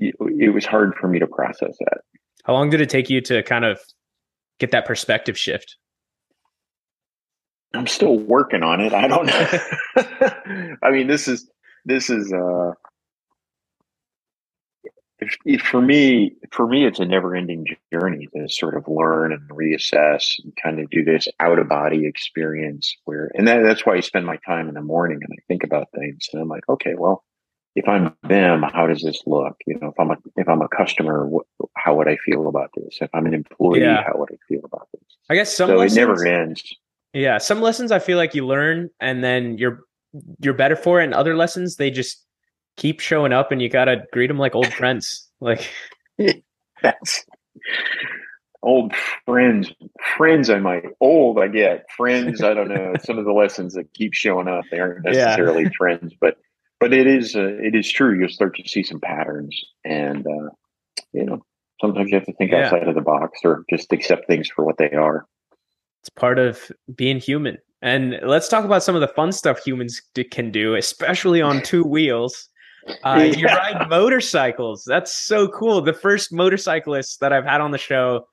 It 0.00 0.14
it 0.18 0.54
was 0.54 0.66
hard 0.66 0.94
for 1.00 1.08
me 1.08 1.18
to 1.18 1.26
process 1.26 1.76
that. 1.78 2.00
How 2.44 2.54
long 2.54 2.70
did 2.70 2.80
it 2.80 2.88
take 2.88 3.10
you 3.10 3.20
to 3.22 3.42
kind 3.42 3.64
of 3.64 3.78
get 4.58 4.70
that 4.72 4.86
perspective 4.86 5.38
shift? 5.38 5.76
I'm 7.74 7.86
still 7.86 8.18
working 8.18 8.62
on 8.62 8.80
it. 8.80 8.92
I 8.92 9.06
don't 9.06 9.26
know. 9.26 10.76
I 10.82 10.90
mean, 10.90 11.06
this 11.06 11.28
is 11.28 11.48
this 11.84 12.10
is 12.10 12.32
uh 12.32 12.72
if, 15.20 15.36
if 15.44 15.60
for 15.60 15.80
me 15.80 16.36
for 16.50 16.66
me 16.66 16.86
it's 16.86 16.98
a 16.98 17.04
never 17.04 17.36
ending 17.36 17.66
journey 17.92 18.26
to 18.34 18.48
sort 18.48 18.76
of 18.76 18.88
learn 18.88 19.32
and 19.32 19.48
reassess 19.50 20.34
and 20.42 20.52
kind 20.62 20.80
of 20.80 20.88
do 20.90 21.04
this 21.04 21.28
out 21.38 21.58
of 21.58 21.68
body 21.68 22.06
experience 22.06 22.96
where 23.04 23.30
and 23.34 23.46
that, 23.46 23.62
that's 23.62 23.84
why 23.84 23.96
I 23.96 24.00
spend 24.00 24.26
my 24.26 24.38
time 24.46 24.68
in 24.68 24.74
the 24.74 24.82
morning 24.82 25.20
and 25.22 25.32
I 25.32 25.42
think 25.46 25.62
about 25.62 25.88
things 25.94 26.28
and 26.32 26.42
I'm 26.42 26.48
like, 26.48 26.68
okay, 26.68 26.94
well, 26.96 27.22
if 27.76 27.86
I'm 27.88 28.14
them, 28.28 28.62
how 28.62 28.86
does 28.86 29.02
this 29.02 29.22
look? 29.26 29.56
You 29.66 29.78
know, 29.80 29.88
if 29.88 29.94
I'm 30.00 30.10
a 30.10 30.16
if 30.36 30.48
I'm 30.48 30.60
a 30.62 30.68
customer, 30.68 31.26
what, 31.26 31.46
how 31.76 31.94
would 31.96 32.08
I 32.08 32.16
feel 32.24 32.48
about 32.48 32.70
this? 32.76 32.98
If 33.00 33.10
I'm 33.14 33.26
an 33.26 33.34
employee, 33.34 33.80
Yeah. 33.80 34.02
how 34.04 34.14
would 34.18 34.30
I 34.32 34.36
feel 34.48 34.60
about 34.64 34.88
this? 34.92 35.02
I 35.28 35.34
guess 35.36 35.54
some 35.56 35.68
so 35.68 35.76
lessons, 35.76 35.96
it 35.96 36.00
never 36.00 36.26
ends. 36.26 36.62
Yeah, 37.12 37.38
some 37.38 37.60
lessons 37.60 37.90
I 37.92 37.98
feel 37.98 38.18
like 38.18 38.34
you 38.34 38.46
learn 38.46 38.90
and 39.00 39.22
then 39.22 39.56
you're 39.58 39.80
you're 40.40 40.54
better 40.54 40.76
for 40.76 41.00
it, 41.00 41.04
and 41.04 41.14
other 41.14 41.36
lessons 41.36 41.76
they 41.76 41.90
just 41.90 42.24
keep 42.76 43.00
showing 43.00 43.32
up, 43.32 43.52
and 43.52 43.60
you 43.62 43.68
gotta 43.68 44.04
greet 44.12 44.26
them 44.28 44.38
like 44.38 44.54
old 44.54 44.72
friends. 44.72 45.26
Like, 45.42 45.70
That's 46.82 47.24
old 48.62 48.94
friends. 49.24 49.72
Friends, 50.18 50.50
I 50.50 50.58
might. 50.58 50.84
Old, 51.00 51.38
I 51.38 51.48
get. 51.48 51.86
Friends, 51.96 52.42
I 52.42 52.52
don't 52.52 52.68
know. 52.68 52.92
Some 53.02 53.16
of 53.18 53.24
the 53.24 53.32
lessons 53.32 53.72
that 53.74 53.92
keep 53.94 54.12
showing 54.12 54.48
up, 54.48 54.64
they 54.70 54.78
aren't 54.80 55.02
Yeah. 55.06 55.12
necessarily 55.24 55.70
friends, 55.78 56.12
but 56.20 56.36
but 56.80 56.92
it 56.92 57.06
is 57.06 57.36
uh, 57.36 57.56
it 57.60 57.74
is 57.74 57.90
true. 57.90 58.18
You'll 58.18 58.28
start 58.30 58.56
to 58.56 58.68
see 58.68 58.82
some 58.82 59.00
patterns, 59.00 59.58
and 59.84 60.26
uh, 60.26 60.50
you 61.12 61.24
know 61.24 61.44
sometimes 61.80 62.10
you 62.10 62.16
have 62.16 62.26
to 62.26 62.32
think 62.34 62.50
Yeah. 62.50 62.64
outside 62.66 62.88
of 62.88 62.94
the 62.94 63.00
box 63.00 63.40
or 63.44 63.64
just 63.70 63.92
accept 63.92 64.26
things 64.26 64.48
for 64.48 64.64
what 64.64 64.76
they 64.78 64.90
are. 64.90 65.26
it's 66.00 66.10
part 66.10 66.38
of 66.38 66.70
being 66.94 67.18
human. 67.20 67.56
And 67.82 68.18
let's 68.22 68.48
talk 68.48 68.64
about 68.66 68.82
some 68.82 68.94
of 68.94 69.00
the 69.00 69.08
fun 69.08 69.32
stuff 69.32 69.64
humans 69.64 70.02
d- 70.14 70.24
can 70.24 70.50
do, 70.50 70.74
especially 70.74 71.40
on 71.40 71.62
two 71.70 71.82
wheels. 71.82 72.48
Uh, 73.04 73.30
You 73.34 73.46
ride 73.46 73.88
motorcycles. 73.88 74.84
That's 74.86 75.14
so 75.14 75.48
cool. 75.48 75.80
The 75.80 75.94
first 75.94 76.32
motorcyclist 76.32 77.20
that 77.20 77.32
I've 77.32 77.44
had 77.46 77.60
on 77.62 77.70
the 77.70 77.78
show. 77.78 78.26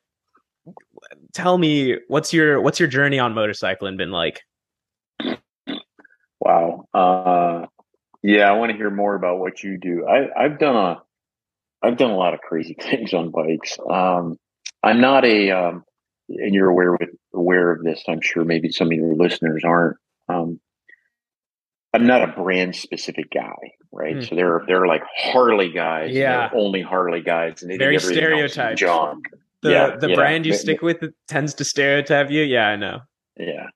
Tell 1.34 1.58
me 1.58 1.98
what's 2.10 2.34
your 2.34 2.60
what's 2.62 2.80
your 2.80 2.90
journey 2.90 3.20
on 3.20 3.34
motorcycling 3.34 3.96
been 3.98 4.12
like? 4.12 4.42
Wow. 6.42 6.86
Uh, 6.94 7.66
yeah, 8.28 8.50
I 8.50 8.54
want 8.58 8.72
to 8.72 8.78
hear 8.78 8.90
more 8.90 9.16
about 9.16 9.40
what 9.40 9.64
you 9.64 9.78
do. 9.78 10.06
I, 10.06 10.28
I've 10.44 10.60
done 10.60 10.76
a, 10.76 11.02
I've 11.82 11.98
done 11.98 12.12
a 12.12 12.18
lot 12.18 12.34
of 12.34 12.42
crazy 12.42 12.76
things 12.82 13.14
on 13.14 13.32
bikes. 13.32 13.78
Um, 13.90 14.38
I'm 14.84 15.00
not 15.00 15.24
a, 15.26 15.52
um, 15.52 15.84
and 16.30 16.54
you're 16.54 16.70
aware 16.70 16.92
with 16.92 17.10
aware 17.34 17.72
of 17.72 17.84
this. 17.84 18.04
I'm 18.08 18.20
sure 18.22 18.44
maybe 18.44 18.70
some 18.72 18.88
of 18.88 18.94
your 18.94 19.16
listeners 19.16 19.64
aren't. 19.66 19.96
Um, 20.28 20.60
I'm 21.94 22.06
not 22.06 22.22
a 22.22 22.34
brand 22.34 22.76
specific 22.76 23.32
guy, 23.32 23.56
right? 23.94 24.16
Hmm. 24.18 24.22
So 24.24 24.36
there 24.36 24.56
are 24.56 24.66
there 24.68 24.84
are 24.84 24.88
like 24.88 25.04
Harley 25.18 25.72
guys, 25.72 26.12
Yeah. 26.12 26.50
only 26.54 26.82
Harley 26.82 27.22
guys, 27.22 27.62
and 27.62 27.72
they 27.72 27.78
Very 27.78 27.98
stereotyped. 27.98 28.78
Junk. 28.80 29.30
The 29.62 29.72
Yeah, 29.72 29.96
the 29.96 30.10
yeah. 30.10 30.16
brand 30.16 30.46
you 30.46 30.54
stick 30.54 30.82
with 30.82 30.98
tends 31.30 31.54
to 31.56 31.64
stereotype 31.64 32.30
you. 32.30 32.44
Yeah, 32.44 32.68
I 32.68 32.76
know. 32.76 33.00
Yeah. 33.38 33.68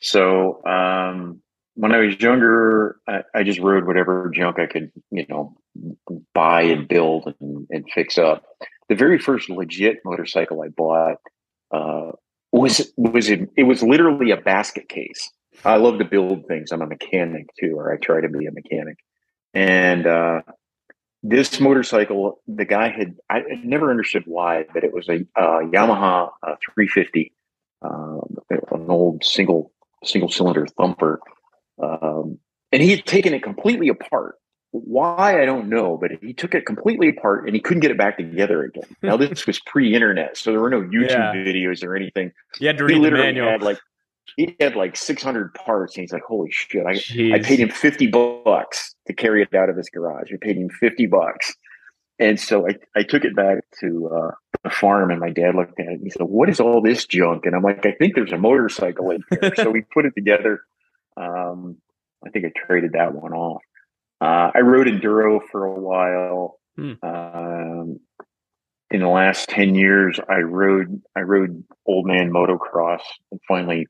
So 0.00 0.64
um, 0.64 1.42
when 1.80 1.94
I 1.94 1.98
was 1.98 2.20
younger, 2.20 2.96
I, 3.08 3.22
I 3.34 3.42
just 3.42 3.58
rode 3.58 3.86
whatever 3.86 4.30
junk 4.34 4.58
I 4.58 4.66
could, 4.66 4.92
you 5.10 5.24
know, 5.30 5.56
buy 6.34 6.62
and 6.62 6.86
build 6.86 7.34
and, 7.40 7.66
and 7.70 7.86
fix 7.94 8.18
up. 8.18 8.44
The 8.90 8.94
very 8.94 9.18
first 9.18 9.48
legit 9.48 10.00
motorcycle 10.04 10.62
I 10.62 10.68
bought 10.68 11.16
uh, 11.70 12.12
was 12.52 12.92
was 12.98 13.30
it, 13.30 13.48
it 13.56 13.62
was 13.62 13.82
literally 13.82 14.30
a 14.30 14.36
basket 14.36 14.90
case. 14.90 15.30
I 15.64 15.76
love 15.76 15.98
to 16.00 16.04
build 16.04 16.46
things. 16.46 16.70
I'm 16.70 16.82
a 16.82 16.86
mechanic 16.86 17.46
too, 17.58 17.78
or 17.78 17.90
I 17.90 17.96
try 17.96 18.20
to 18.20 18.28
be 18.28 18.44
a 18.44 18.52
mechanic. 18.52 18.98
And 19.54 20.06
uh, 20.06 20.42
this 21.22 21.60
motorcycle, 21.60 22.42
the 22.46 22.66
guy 22.66 22.90
had 22.90 23.16
I 23.30 23.40
never 23.64 23.90
understood 23.90 24.24
why, 24.26 24.66
but 24.74 24.84
it 24.84 24.92
was 24.92 25.08
a 25.08 25.20
uh, 25.34 25.60
Yamaha 25.60 26.30
uh, 26.46 26.56
350 26.74 27.32
um, 27.82 28.36
an 28.50 28.90
old 28.90 29.24
single 29.24 29.72
single 30.04 30.30
cylinder 30.30 30.66
thumper, 30.66 31.20
um, 31.82 32.38
and 32.72 32.82
he 32.82 32.90
had 32.90 33.04
taken 33.06 33.34
it 33.34 33.42
completely 33.42 33.88
apart. 33.88 34.36
Why 34.72 35.42
I 35.42 35.46
don't 35.46 35.68
know, 35.68 35.98
but 36.00 36.12
he 36.22 36.32
took 36.32 36.54
it 36.54 36.64
completely 36.64 37.08
apart 37.08 37.46
and 37.46 37.54
he 37.56 37.60
couldn't 37.60 37.80
get 37.80 37.90
it 37.90 37.98
back 37.98 38.16
together 38.16 38.62
again. 38.62 38.84
Now 39.02 39.16
this 39.16 39.44
was 39.46 39.58
pre-internet, 39.60 40.36
so 40.36 40.52
there 40.52 40.60
were 40.60 40.70
no 40.70 40.82
YouTube 40.82 41.10
Yeah. 41.10 41.34
videos 41.34 41.84
or 41.84 41.96
anything. 41.96 42.30
You 42.60 42.68
had 42.68 42.78
to 42.78 42.86
He 42.86 42.94
read 42.94 43.04
the 43.04 43.10
manual. 43.10 43.48
had 43.50 43.62
like 43.62 43.78
he 44.36 44.54
had 44.60 44.76
like 44.76 44.94
600 44.96 45.54
parts, 45.54 45.96
and 45.96 46.02
he's 46.02 46.12
like, 46.12 46.22
"Holy 46.22 46.50
shit!" 46.52 46.86
I, 46.86 47.00
I 47.34 47.40
paid 47.40 47.58
him 47.58 47.68
50 47.68 48.06
bucks 48.08 48.94
to 49.08 49.12
carry 49.12 49.42
it 49.42 49.52
out 49.54 49.68
of 49.70 49.76
his 49.76 49.88
garage. 49.88 50.30
I 50.32 50.36
paid 50.40 50.56
him 50.56 50.68
50 50.68 51.06
bucks. 51.06 51.52
And 52.20 52.38
so 52.38 52.68
I, 52.68 52.74
I 52.94 53.02
took 53.02 53.24
it 53.24 53.34
back 53.34 53.64
to 53.80 54.08
uh, 54.14 54.30
the 54.62 54.68
farm 54.70 55.10
and 55.10 55.18
my 55.18 55.30
dad 55.30 55.54
looked 55.56 55.80
at 55.80 55.86
it 55.86 55.92
and 55.94 56.02
he 56.04 56.10
said, 56.10 56.22
What 56.28 56.48
is 56.50 56.60
all 56.60 56.80
this 56.82 57.06
junk? 57.06 57.46
And 57.46 57.56
I'm 57.56 57.62
like, 57.62 57.84
I 57.86 57.92
think 57.92 58.14
there's 58.14 58.30
a 58.30 58.36
motorcycle 58.38 59.10
in 59.10 59.24
here. 59.30 59.52
so 59.56 59.70
we 59.70 59.80
put 59.92 60.04
it 60.04 60.12
together. 60.14 60.60
Um, 61.20 61.76
I 62.26 62.30
think 62.30 62.44
I 62.46 62.52
traded 62.66 62.92
that 62.92 63.14
one 63.14 63.32
off. 63.32 63.62
Uh, 64.20 64.50
I 64.54 64.60
rode 64.60 64.86
enduro 64.86 65.40
for 65.50 65.64
a 65.64 65.80
while. 65.80 66.58
Hmm. 66.76 66.92
Um, 67.02 68.00
in 68.90 69.00
the 69.00 69.08
last 69.08 69.48
10 69.48 69.74
years, 69.74 70.18
I 70.28 70.38
rode, 70.40 71.00
I 71.16 71.20
rode 71.20 71.62
old 71.86 72.06
man 72.06 72.30
motocross 72.32 73.00
and 73.30 73.40
finally, 73.46 73.86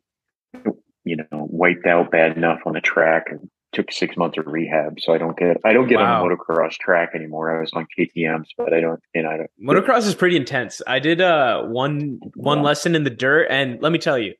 you 1.04 1.16
know, 1.16 1.24
wiped 1.50 1.86
out 1.86 2.10
bad 2.10 2.36
enough 2.36 2.60
on 2.66 2.74
the 2.74 2.80
track 2.80 3.26
and 3.30 3.48
took 3.72 3.90
six 3.92 4.16
months 4.16 4.36
of 4.36 4.46
rehab. 4.46 4.98
So 5.00 5.14
I 5.14 5.18
don't 5.18 5.36
get, 5.38 5.56
I 5.64 5.72
don't 5.72 5.88
get 5.88 5.98
Wow. 5.98 6.22
on 6.22 6.28
the 6.28 6.34
motocross 6.36 6.72
track 6.72 7.10
anymore. 7.14 7.56
I 7.56 7.60
was 7.60 7.70
on 7.72 7.86
KTMs, 7.98 8.48
but 8.58 8.74
I 8.74 8.80
don't, 8.80 9.00
and 9.14 9.26
I 9.26 9.38
don't, 9.38 9.50
Motocross 9.62 10.06
is 10.06 10.14
pretty 10.14 10.36
intense. 10.36 10.82
I 10.86 10.98
did 10.98 11.20
uh 11.20 11.62
one 11.62 12.18
one 12.34 12.58
Yeah. 12.58 12.64
lesson 12.64 12.94
in 12.94 13.04
the 13.04 13.10
dirt, 13.10 13.46
and 13.48 13.80
let 13.80 13.92
me 13.92 13.98
tell 13.98 14.18
you, 14.18 14.34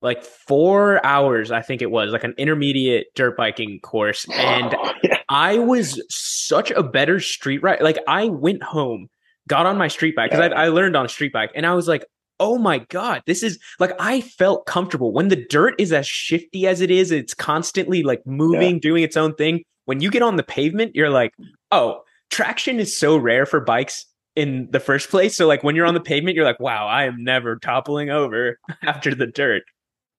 like 0.00 0.22
four 0.24 1.04
hours, 1.04 1.50
I 1.50 1.62
think 1.62 1.82
it 1.82 1.90
was 1.90 2.10
like 2.12 2.24
an 2.24 2.34
intermediate 2.38 3.08
dirt 3.14 3.36
biking 3.36 3.80
course, 3.80 4.26
and 4.34 4.74
yeah, 5.02 5.18
I 5.28 5.58
was 5.58 6.02
such 6.08 6.70
a 6.70 6.82
better 6.82 7.20
street 7.20 7.62
ride. 7.62 7.80
Like 7.80 7.98
I 8.06 8.26
went 8.26 8.62
home, 8.62 9.08
got 9.48 9.66
on 9.66 9.76
my 9.78 9.88
street 9.88 10.14
bike 10.16 10.30
because 10.30 10.48
Yeah. 10.50 10.56
I, 10.56 10.66
I 10.66 10.68
learned 10.68 10.96
on 10.96 11.04
a 11.04 11.08
street 11.08 11.32
bike, 11.32 11.50
and 11.54 11.66
I 11.66 11.74
was 11.74 11.88
like, 11.88 12.04
"Oh 12.40 12.58
my 12.58 12.78
god, 12.90 13.22
this 13.26 13.42
is 13.42 13.58
like 13.80 13.92
I 13.98 14.20
felt 14.20 14.66
comfortable 14.66 15.12
when 15.12 15.28
the 15.28 15.44
dirt 15.48 15.74
is 15.78 15.92
as 15.92 16.06
shifty 16.06 16.66
as 16.66 16.80
it 16.80 16.90
is. 16.90 17.10
It's 17.10 17.34
constantly 17.34 18.02
like 18.02 18.24
moving, 18.26 18.78
doing 18.80 19.02
its 19.02 19.16
own 19.16 19.34
thing. 19.34 19.62
When 19.86 20.00
you 20.00 20.10
get 20.10 20.22
on 20.22 20.36
the 20.36 20.42
pavement, 20.42 20.94
you're 20.94 21.10
like, 21.10 21.32
oh, 21.70 22.02
traction 22.30 22.78
is 22.78 22.96
so 22.96 23.16
rare 23.16 23.46
for 23.46 23.58
bikes 23.58 24.04
in 24.36 24.68
the 24.70 24.80
first 24.80 25.08
place. 25.10 25.34
So 25.34 25.46
like 25.48 25.64
when 25.64 25.74
you're 25.74 25.86
on 25.86 25.94
the 25.94 26.00
pavement, 26.00 26.36
you're 26.36 26.44
like, 26.44 26.60
wow, 26.60 26.86
I 26.86 27.04
am 27.06 27.24
never 27.24 27.56
toppling 27.56 28.10
over 28.10 28.58
after 28.82 29.14
the 29.14 29.26
dirt. 29.26 29.62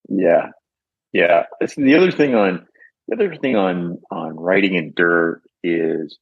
Yeah, 0.09 0.49
yeah. 1.13 1.43
The 1.77 1.95
other 1.95 2.11
thing 2.11 2.35
on 2.35 2.67
the 3.07 3.15
other 3.15 3.35
thing 3.35 3.55
on 3.55 3.99
on 4.11 4.35
riding 4.37 4.75
in 4.75 4.93
dirt 4.95 5.41
is, 5.63 6.17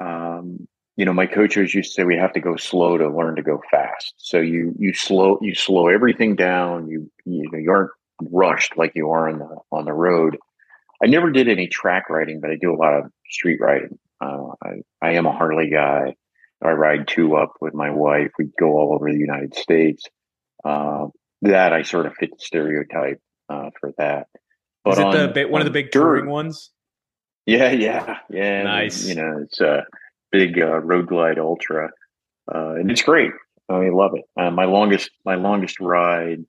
um, 0.00 0.66
you 0.96 1.04
know, 1.04 1.12
my 1.12 1.26
coaches 1.26 1.74
used 1.74 1.90
to 1.90 1.94
say 1.94 2.04
we 2.04 2.16
have 2.16 2.32
to 2.34 2.40
go 2.40 2.56
slow 2.56 2.98
to 2.98 3.08
learn 3.08 3.36
to 3.36 3.42
go 3.42 3.60
fast. 3.70 4.14
So 4.18 4.40
you 4.40 4.74
you 4.78 4.94
slow 4.94 5.38
you 5.42 5.54
slow 5.54 5.88
everything 5.88 6.36
down. 6.36 6.88
You 6.88 7.10
you 7.24 7.50
know 7.52 7.58
you 7.58 7.70
aren't 7.70 7.90
rushed 8.22 8.76
like 8.76 8.92
you 8.94 9.10
are 9.10 9.28
on 9.28 9.38
the 9.38 9.56
on 9.72 9.84
the 9.86 9.92
road. 9.94 10.38
I 11.02 11.06
never 11.06 11.30
did 11.30 11.48
any 11.48 11.66
track 11.68 12.08
riding, 12.10 12.40
but 12.40 12.50
I 12.50 12.56
do 12.56 12.72
a 12.74 12.76
lot 12.76 12.94
of 12.94 13.10
street 13.30 13.60
riding. 13.60 13.98
Uh, 14.20 14.48
I 14.64 14.82
I 15.02 15.12
am 15.12 15.26
a 15.26 15.32
Harley 15.32 15.70
guy. 15.70 16.14
I 16.62 16.70
ride 16.72 17.08
two 17.08 17.36
up 17.36 17.54
with 17.60 17.74
my 17.74 17.90
wife. 17.90 18.30
We 18.38 18.46
go 18.58 18.72
all 18.78 18.94
over 18.94 19.10
the 19.10 19.18
United 19.18 19.54
States. 19.56 20.04
Uh, 20.64 21.06
that 21.42 21.72
I 21.72 21.82
sort 21.82 22.06
of 22.06 22.14
fit 22.14 22.30
the 22.30 22.38
stereotype 22.38 23.20
uh, 23.48 23.70
for 23.80 23.92
that. 23.98 24.26
Is 24.86 24.98
it 24.98 25.02
the 25.12 25.26
on- 25.28 25.32
big, 25.32 25.50
one 25.50 25.60
of 25.60 25.66
the 25.66 25.70
big 25.72 25.90
touring 25.92 26.26
ones? 26.28 26.70
Yeah, 27.46 27.70
yeah, 27.72 28.18
yeah. 28.30 28.62
Nice. 28.62 29.04
You 29.06 29.16
know, 29.16 29.40
it's 29.42 29.60
a 29.60 29.84
big 30.30 30.58
uh, 30.60 30.78
Road 30.78 31.08
Glide 31.08 31.38
Ultra, 31.38 31.90
uh, 32.52 32.74
and 32.74 32.90
it's 32.90 33.02
great. 33.02 33.30
I 33.68 33.88
love 33.90 34.12
it. 34.14 34.24
Uh, 34.40 34.50
my 34.50 34.64
longest, 34.64 35.10
my 35.24 35.34
longest 35.36 35.80
ride 35.80 36.44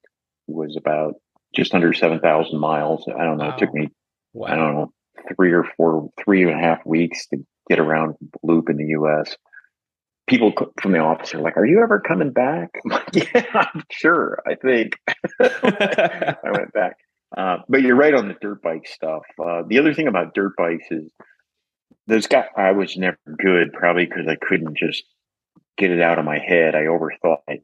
was 0.47 0.75
about 0.77 1.15
just 1.55 1.73
under 1.73 1.93
seven 1.93 2.19
thousand 2.19 2.59
miles. 2.59 3.05
I 3.07 3.23
don't 3.23 3.37
know. 3.37 3.49
It 3.49 3.57
took 3.57 3.73
me, 3.73 3.89
Wow. 4.33 4.47
I 4.47 4.55
don't 4.55 4.73
know, 4.75 4.93
three 5.35 5.51
or 5.53 5.63
four, 5.77 6.09
three 6.23 6.41
and 6.43 6.51
a 6.51 6.57
half 6.57 6.85
weeks 6.85 7.27
to 7.27 7.37
get 7.69 7.79
around 7.79 8.15
the 8.19 8.27
loop 8.43 8.69
in 8.69 8.77
the 8.77 8.87
U.S. 8.87 9.35
People 10.27 10.53
from 10.81 10.93
the 10.93 10.99
office 10.99 11.33
are 11.33 11.41
like, 11.41 11.57
"Are 11.57 11.65
you 11.65 11.81
ever 11.83 11.99
coming 11.99 12.31
back?" 12.31 12.69
I'm 12.85 12.91
like, 12.91 13.15
"Yeah, 13.15 13.45
I'm 13.53 13.83
sure. 13.91 14.41
I 14.47 14.55
think." 14.55 14.97
I 15.39 16.51
went 16.51 16.73
back. 16.73 16.97
Uh, 17.35 17.57
but 17.67 17.81
you're 17.81 17.95
right 17.95 18.13
on 18.13 18.27
the 18.27 18.35
dirt 18.39 18.61
bike 18.61 18.87
stuff. 18.87 19.23
Uh, 19.43 19.63
the 19.67 19.79
other 19.79 19.93
thing 19.93 20.07
about 20.07 20.35
dirt 20.35 20.53
bikes 20.55 20.85
is 20.91 21.11
those 22.07 22.27
guys. 22.27 22.45
I 22.55 22.71
was 22.71 22.95
never 22.95 23.17
good, 23.37 23.73
probably 23.73 24.05
because 24.05 24.27
I 24.27 24.35
couldn't 24.35 24.77
just 24.77 25.03
get 25.77 25.91
it 25.91 26.01
out 26.01 26.19
of 26.19 26.25
my 26.25 26.39
head. 26.39 26.75
I 26.75 26.83
overthought 26.83 27.41
it. 27.47 27.63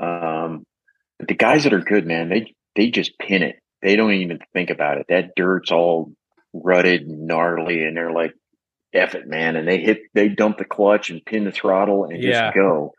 Um, 0.00 0.64
but 1.18 1.28
the 1.28 1.34
guys 1.34 1.64
that 1.64 1.72
are 1.72 1.80
good, 1.80 2.06
man, 2.06 2.28
they 2.28 2.54
they 2.74 2.90
just 2.90 3.18
pin 3.18 3.42
it. 3.42 3.56
They 3.82 3.96
don't 3.96 4.12
even 4.12 4.40
think 4.52 4.70
about 4.70 4.98
it. 4.98 5.06
That 5.08 5.34
dirt's 5.36 5.70
all 5.70 6.12
rutted 6.52 7.02
and 7.02 7.26
gnarly, 7.26 7.84
and 7.84 7.96
they're 7.96 8.12
like, 8.12 8.34
"F 8.92 9.14
it, 9.14 9.26
man!" 9.26 9.56
And 9.56 9.66
they 9.68 9.78
hit, 9.80 9.98
they 10.14 10.28
dump 10.28 10.58
the 10.58 10.64
clutch 10.64 11.10
and 11.10 11.24
pin 11.24 11.44
the 11.44 11.52
throttle 11.52 12.04
and 12.04 12.22
Yeah. 12.22 12.46
just 12.46 12.54
go. 12.56 12.92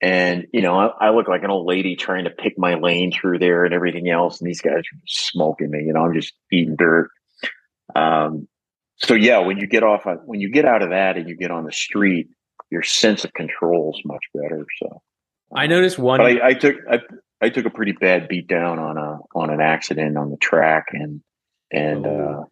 And 0.00 0.46
you 0.52 0.62
know, 0.62 0.78
I, 0.78 1.08
I 1.08 1.10
look 1.10 1.26
like 1.28 1.42
an 1.42 1.50
old 1.50 1.66
lady 1.66 1.96
trying 1.96 2.24
to 2.24 2.30
pick 2.30 2.54
my 2.58 2.74
lane 2.74 3.10
through 3.12 3.40
there 3.40 3.64
and 3.64 3.74
everything 3.74 4.08
else. 4.08 4.40
And 4.40 4.48
these 4.48 4.60
guys 4.60 4.74
are 4.78 4.98
smoking 5.06 5.70
me. 5.70 5.82
You 5.84 5.92
know, 5.92 6.00
I'm 6.04 6.14
just 6.14 6.34
eating 6.52 6.76
dirt. 6.76 7.10
Um, 7.96 8.46
so 8.96 9.14
yeah, 9.14 9.38
when 9.38 9.58
you 9.58 9.66
get 9.66 9.82
off, 9.82 10.06
on- 10.06 10.22
when 10.26 10.40
you 10.40 10.50
get 10.50 10.64
out 10.64 10.82
of 10.82 10.90
that 10.90 11.16
and 11.16 11.28
you 11.28 11.36
get 11.36 11.50
on 11.50 11.64
the 11.64 11.72
street, 11.72 12.28
your 12.70 12.82
sense 12.82 13.24
of 13.24 13.32
control 13.32 13.94
is 13.96 14.02
much 14.04 14.22
better. 14.34 14.66
So 14.82 15.02
I 15.54 15.66
noticed 15.66 15.98
one. 15.98 16.18
but 16.18 16.26
I, 16.26 16.48
I 16.48 16.54
took 16.54 16.76
I, 16.90 16.98
I 17.40 17.48
took 17.48 17.64
a 17.66 17.70
pretty 17.70 17.92
bad 17.92 18.28
beat 18.28 18.46
down 18.48 18.78
on 18.78 18.98
a 18.98 19.18
on 19.34 19.50
an 19.50 19.60
accident 19.60 20.16
on 20.18 20.30
the 20.30 20.36
track 20.36 20.86
and 20.92 21.22
and 21.72 22.06
Oh. 22.06 22.40
uh, 22.42 22.44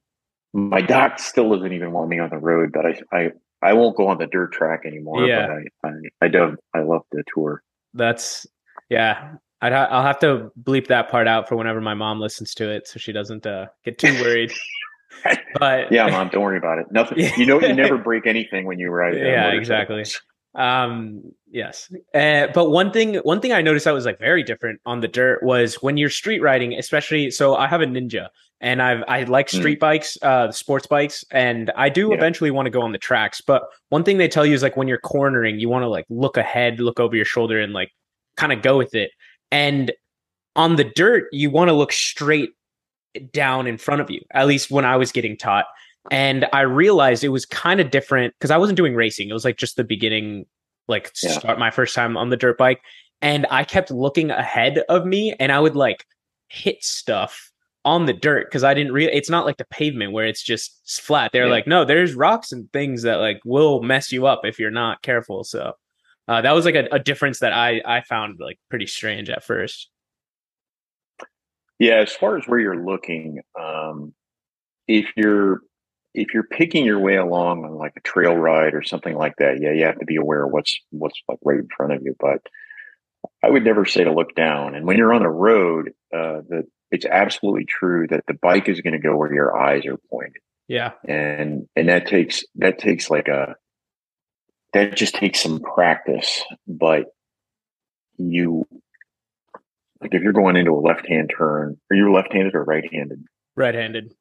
my 0.57 0.81
doc 0.81 1.19
still 1.19 1.51
doesn't 1.51 1.73
even 1.73 1.93
want 1.93 2.09
me 2.09 2.19
on 2.19 2.31
the 2.31 2.39
road, 2.39 2.73
but 2.73 2.87
I 2.87 3.01
I, 3.13 3.31
I 3.63 3.73
won't 3.75 3.97
go 3.97 4.09
on 4.09 4.19
the 4.19 4.27
dirt 4.27 4.53
track 4.53 4.83
anymore. 4.87 5.27
Yeah. 5.27 5.47
But 5.47 5.51
I 5.51 5.89
I, 5.89 5.93
I 6.23 6.29
do 6.29 6.57
I 6.75 6.81
love 6.81 7.03
the 7.13 7.23
tour. 7.33 7.63
That's 7.95 8.47
yeah. 8.89 9.35
I'd 9.61 9.73
ha- 9.73 9.89
I'll 9.91 10.03
have 10.03 10.19
to 10.21 10.51
bleep 10.61 10.89
that 10.89 11.11
part 11.11 11.27
out 11.29 11.49
for 11.49 11.57
whenever 11.57 11.81
my 11.81 11.95
mom 11.95 12.21
listens 12.21 12.55
to 12.55 12.71
it, 12.71 12.87
so 12.87 12.99
she 12.99 13.13
doesn't 13.13 13.47
uh, 13.47 13.67
get 13.85 13.99
too 13.99 14.13
worried. 14.21 14.53
but 15.59 15.91
Yeah, 15.91 16.09
mom, 16.09 16.29
don't 16.29 16.43
worry 16.43 16.59
about 16.59 16.79
it. 16.79 16.87
Nothing. 16.91 17.19
You 17.39 17.47
know, 17.47 17.61
you 17.61 17.75
never 17.75 17.97
break 18.11 18.27
anything 18.27 18.67
when 18.67 18.79
you 18.79 18.91
ride. 18.91 19.17
Yeah, 19.17 19.53
exactly. 19.53 20.05
Um, 20.57 21.23
yes. 21.51 21.93
Uh, 22.15 22.49
but 22.55 22.71
one 22.71 22.91
thing, 22.91 23.17
one 23.17 23.41
thing 23.41 23.53
I 23.53 23.61
noticed 23.63 23.85
that 23.85 23.93
was 23.93 24.07
like 24.07 24.19
very 24.19 24.43
different 24.43 24.81
on 24.87 25.01
the 25.01 25.09
dirt 25.09 25.43
was 25.43 25.75
when 25.77 25.97
you're 25.97 26.11
street 26.11 26.41
riding, 26.41 26.73
especially. 26.75 27.31
So 27.31 27.55
I 27.57 27.67
have 27.69 27.83
a 27.83 27.87
Ninja, 27.87 28.29
and 28.63 28.81
I've 28.81 29.05
I 29.07 29.25
like 29.25 29.49
Mm. 29.49 29.59
street 29.59 29.79
bikes, 29.81 30.17
uh, 30.23 30.51
sports 30.51 30.87
bikes, 30.87 31.25
and 31.31 31.71
I 31.77 31.91
do 31.91 32.09
Yeah. 32.09 32.17
eventually 32.17 32.51
want 32.51 32.67
to 32.67 32.71
go 32.71 32.81
on 32.81 32.93
the 32.93 32.99
tracks. 32.99 33.43
But 33.43 33.65
one 33.91 34.03
thing 34.03 34.17
they 34.17 34.29
tell 34.29 34.47
you 34.47 34.55
is 34.55 34.63
like 34.63 34.77
when 34.79 34.89
you're 34.89 34.99
cornering, 34.99 35.61
you 35.61 35.69
want 35.69 35.83
to 35.83 35.89
like 35.89 36.07
look 36.09 36.39
ahead, 36.39 36.81
look 36.81 36.99
over 36.99 37.15
your 37.15 37.27
shoulder, 37.27 37.61
and 37.61 37.75
like 37.75 37.91
kind 38.39 38.53
of 38.53 38.63
go 38.63 38.79
with 38.79 38.95
it. 38.95 39.11
And 39.53 39.93
on 40.57 40.77
the 40.77 40.85
dirt, 40.85 41.25
you 41.33 41.51
want 41.51 41.69
to 41.69 41.75
look 41.75 41.93
straight 41.93 42.51
down 43.33 43.67
in 43.67 43.77
front 43.77 44.01
of 44.01 44.11
you. 44.11 44.23
At 44.33 44.47
least 44.47 44.71
when 44.71 44.85
I 44.87 44.97
was 44.97 45.13
getting 45.13 45.37
taught. 45.37 45.67
And 46.11 46.47
I 46.53 46.61
realized 46.63 47.25
it 47.25 47.29
was 47.31 47.47
kind 47.47 47.81
of 47.81 47.91
different 47.91 48.35
because 48.39 48.51
I 48.51 48.57
wasn't 48.57 48.77
doing 48.77 48.95
racing. 48.95 49.29
It 49.29 49.33
was 49.33 49.45
like 49.45 49.57
just 49.57 49.77
the 49.77 49.85
beginning, 49.85 50.47
like 50.89 51.13
Yeah. 51.23 51.33
start 51.39 51.59
my 51.59 51.71
first 51.71 51.95
time 51.95 52.17
on 52.17 52.31
the 52.31 52.37
dirt 52.37 52.59
bike. 52.59 52.81
And 53.23 53.47
I 53.51 53.65
kept 53.65 53.91
looking 53.91 54.31
ahead 54.31 54.79
of 54.89 55.07
me 55.07 55.35
and 55.41 55.51
I 55.51 55.59
would 55.61 55.75
like 55.77 56.05
hit 56.49 56.85
stuff 56.85 57.51
on 57.85 58.07
the 58.07 58.13
dirt 58.13 58.49
because 58.49 58.65
I 58.65 58.75
didn't 58.75 58.93
real 58.93 59.09
it's 59.13 59.31
not 59.31 59.47
like 59.47 59.57
the 59.59 59.65
pavement 59.67 60.13
where 60.13 60.27
it's 60.27 60.43
just 60.43 61.01
flat. 61.03 61.31
They're 61.33 61.47
Yeah. 61.47 61.51
like, 61.53 61.67
no, 61.67 61.85
there's 61.85 62.15
rocks 62.15 62.53
and 62.53 62.71
things 62.73 63.03
that 63.03 63.17
like 63.17 63.41
will 63.45 63.83
mess 63.83 64.13
you 64.13 64.27
up 64.27 64.41
if 64.45 64.59
you're 64.59 64.71
not 64.71 65.03
careful. 65.03 65.45
So 65.45 65.73
uh, 66.29 66.41
that 66.43 66.53
was 66.53 66.65
like 66.65 66.75
a, 66.75 66.89
a 66.93 66.99
difference 66.99 67.39
that 67.41 67.53
I 67.53 67.81
I 67.87 68.01
found 68.03 68.39
like 68.41 68.59
pretty 68.69 68.87
strange 68.87 69.31
at 69.31 69.45
first. 69.45 69.89
Yeah, 71.79 71.97
as 71.97 72.13
far 72.13 72.37
as 72.39 72.45
where 72.47 72.59
you're 72.59 72.85
looking, 72.85 73.41
um, 73.61 74.15
if 74.89 75.07
you're 75.17 75.61
if 76.17 76.33
you're 76.35 76.45
picking 76.45 76.85
your 76.85 76.99
way 76.99 77.17
along 77.17 77.65
on 77.65 77.75
like 77.75 77.93
a 77.97 78.01
trail 78.01 78.35
ride 78.35 78.75
or 78.75 78.83
something 78.83 79.15
like 79.15 79.35
that, 79.39 79.59
yeah, 79.61 79.73
you 79.73 79.85
have 79.85 79.99
to 79.99 80.07
be 80.07 80.17
aware 80.17 80.45
of 80.47 80.51
what's 80.53 80.81
what's 80.91 81.21
like 81.29 81.39
right 81.45 81.59
in 81.59 81.69
front 81.77 81.93
of 81.93 82.03
you. 82.03 82.17
But 82.19 82.41
I 83.45 83.51
would 83.51 83.65
never 83.65 83.85
say 83.85 84.05
to 84.05 84.13
look 84.13 84.35
down. 84.35 84.75
And 84.75 84.87
when 84.87 84.97
you're 84.97 85.13
on 85.13 85.23
the 85.23 85.29
road, 85.29 85.91
uh, 86.15 86.41
that 86.49 86.65
it's 86.91 87.05
absolutely 87.05 87.67
true 87.67 88.07
that 88.09 88.25
the 88.27 88.35
bike 88.35 88.69
is 88.69 88.81
going 88.81 88.95
to 88.95 88.99
go 88.99 89.17
where 89.17 89.33
your 89.33 89.57
eyes 89.57 89.85
are 89.87 89.99
pointed, 90.11 90.41
Yeah. 90.69 90.93
and 91.07 91.69
and 91.77 91.89
that 91.89 92.07
takes 92.07 92.45
that 92.57 92.79
takes 92.79 93.11
like 93.11 93.29
a 93.29 93.57
that 94.73 94.97
just 94.97 95.15
takes 95.15 95.41
some 95.43 95.61
practice. 95.61 96.43
But 96.67 97.07
you 98.17 98.67
like 100.01 100.15
if 100.15 100.23
you're 100.23 100.33
going 100.33 100.57
into 100.57 100.73
a 100.73 100.81
left 100.81 101.07
hand 101.07 101.31
turn, 101.37 101.77
are 101.91 101.97
you 101.97 102.13
left 102.13 102.33
handed 102.33 102.55
or 102.55 102.65
right 102.65 102.85
handed? 102.93 103.25
Right 103.55 103.75
handed. 103.75 104.13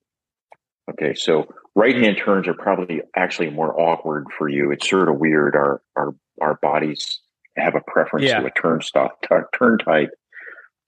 Okay, 0.91 1.13
so 1.13 1.47
right 1.76 1.95
hand 1.95 2.17
turns 2.17 2.47
are 2.47 2.53
probably 2.53 3.01
actually 3.15 3.49
more 3.49 3.80
awkward 3.80 4.28
for 4.38 4.47
you. 4.49 4.71
It's 4.71 4.89
sort 4.89 5.09
of 5.09 5.17
weird. 5.17 5.55
Our 5.55 5.82
our 5.95 6.15
our 6.41 6.59
bodies 6.61 7.19
have 7.57 7.76
a 7.76 7.82
preference 7.88 8.26
Yeah. 8.26 8.39
to 8.39 8.47
a 8.47 8.51
turn 8.51 8.82
stop 8.82 9.23
turn 9.57 9.78
type. 9.80 10.09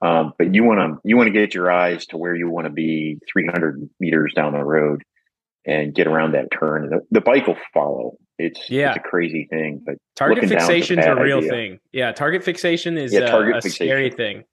Um, 0.01 0.33
but 0.37 0.53
you 0.53 0.63
want 0.63 0.79
to 0.79 0.99
you 1.07 1.17
want 1.17 1.27
to 1.27 1.33
get 1.33 1.53
your 1.55 1.71
eyes 1.71 2.05
to 2.07 2.17
where 2.17 2.35
you 2.35 2.49
want 2.49 2.65
to 2.65 2.71
be 2.71 3.17
300 3.31 3.89
meters 3.99 4.33
down 4.35 4.53
the 4.53 4.63
road 4.63 5.01
and 5.65 5.93
get 5.93 6.07
around 6.07 6.33
that 6.33 6.49
turn. 6.51 6.89
The, 6.89 7.01
the 7.11 7.21
bike 7.21 7.47
will 7.47 7.57
follow. 7.73 8.17
It's 8.37 8.69
Yeah. 8.69 8.89
it's 8.89 8.97
a 8.97 9.09
crazy 9.09 9.47
thing, 9.49 9.81
but 9.83 9.95
Target 10.15 10.43
a 10.43 10.47
fixation 10.47 10.99
is 10.99 11.05
a 11.05 11.15
real 11.15 11.39
idea. 11.39 11.49
thing. 11.49 11.79
Yeah, 11.91 12.11
target 12.11 12.43
fixation 12.43 12.97
is 12.97 13.11
Yeah, 13.11 13.21
a, 13.21 13.39
a 13.39 13.53
fixation. 13.61 13.87
scary 13.87 14.11
thing. 14.11 14.43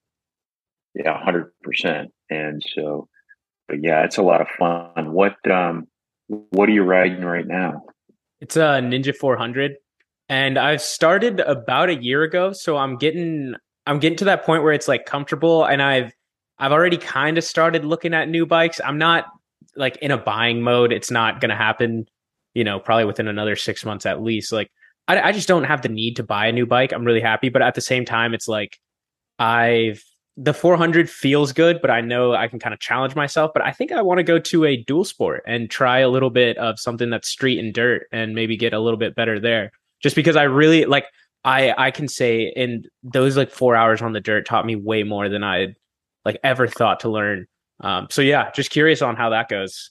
yeah, 0.95 1.12
100. 1.12 1.53
percent 1.62 2.11
And 2.30 2.62
so, 2.74 3.09
but 3.68 3.82
yeah, 3.82 4.05
it's 4.05 4.16
a 4.16 4.22
lot 4.22 4.41
of 4.41 4.47
fun. 4.59 5.12
What 5.12 5.35
um, 5.51 5.89
what 6.29 6.68
are 6.68 6.72
you 6.72 6.83
riding 6.83 7.25
right 7.25 7.47
now? 7.47 7.83
It's 8.41 8.57
a 8.57 8.81
Ninja 8.81 9.14
400, 9.14 9.77
and 10.29 10.59
I've 10.59 10.83
started 10.83 11.41
about 11.41 11.91
a 11.91 11.95
year 11.95 12.22
ago, 12.22 12.53
so 12.53 12.77
I'm 12.77 12.97
getting 12.97 13.55
I'm 13.87 13.99
getting 13.99 14.18
to 14.18 14.25
that 14.27 14.45
point 14.45 14.62
where 14.62 14.72
it's 14.72 14.89
like 14.89 15.07
comfortable, 15.07 15.64
and 15.64 15.83
I've 15.83 16.12
I've 16.59 16.72
already 16.72 16.99
kind 16.99 17.39
of 17.39 17.45
started 17.45 17.85
looking 17.85 18.14
at 18.14 18.29
new 18.29 18.47
bikes. 18.47 18.81
I'm 18.85 18.99
not 18.99 19.27
like 19.77 19.97
in 19.99 20.11
a 20.11 20.18
buying 20.18 20.62
mode. 20.62 20.93
It's 20.93 21.11
not 21.11 21.41
going 21.41 21.51
to 21.51 21.57
happen, 21.57 22.07
you 22.55 22.64
know, 22.64 22.79
probably 22.79 23.05
within 23.05 23.29
another 23.29 23.57
six 23.57 23.85
months 23.85 24.07
at 24.07 24.22
least. 24.22 24.53
Like 24.53 24.70
I, 25.09 25.20
I 25.20 25.33
just 25.33 25.49
don't 25.49 25.64
have 25.64 25.83
the 25.83 25.89
need 25.89 26.16
to 26.16 26.22
buy 26.22 26.47
a 26.47 26.53
new 26.53 26.66
bike. 26.66 26.93
I'm 26.93 27.05
really 27.05 27.20
happy, 27.20 27.49
but 27.49 27.62
at 27.62 27.75
the 27.75 27.81
same 27.81 28.05
time, 28.05 28.35
it's 28.35 28.49
like 28.49 28.79
I've 29.39 30.03
the 30.37 30.55
400 30.55 31.09
feels 31.09 31.53
good, 31.53 31.80
but 31.80 31.91
I 31.91 32.01
know 32.01 32.35
I 32.35 32.49
can 32.49 32.59
kind 32.59 32.74
of 32.74 32.80
challenge 32.80 33.14
myself. 33.14 33.53
But 33.55 33.64
I 33.64 33.70
think 33.70 33.93
I 33.93 34.03
want 34.03 34.18
to 34.18 34.24
go 34.24 34.39
to 34.39 34.64
a 34.64 34.76
dual 34.76 35.05
sport 35.05 35.43
and 35.47 35.70
try 35.70 36.01
a 36.01 36.09
little 36.09 36.30
bit 36.30 36.59
of 36.59 36.80
something 36.80 37.11
that's 37.11 37.28
street 37.28 37.59
and 37.59 37.72
dirt 37.72 38.09
and 38.11 38.35
maybe 38.35 38.57
get 38.57 38.72
a 38.72 38.80
little 38.80 38.99
bit 38.99 39.14
better 39.14 39.39
there. 39.39 39.70
Just 40.03 40.16
because 40.16 40.37
I 40.37 40.43
really 40.45 40.87
like, 40.87 41.07
I 41.45 41.74
I 41.78 41.91
can 41.91 42.09
say 42.09 42.53
in 42.57 42.85
those 43.03 43.37
like 43.37 43.51
four 43.51 43.76
hours 43.76 44.03
on 44.03 44.12
the 44.12 44.20
dirt 44.20 44.47
taught 44.47 44.66
me 44.66 44.76
way 44.76 45.03
more 45.03 45.28
than 45.28 45.45
I 45.45 45.74
like 46.24 46.39
ever 46.43 46.66
thought 46.66 47.01
to 47.01 47.09
learn. 47.11 47.47
Um, 47.80 48.09
so 48.11 48.22
yeah, 48.22 48.51
just 48.53 48.70
curious 48.70 49.03
on 49.03 49.16
how 49.16 49.30
that 49.30 49.49
goes. 49.49 49.91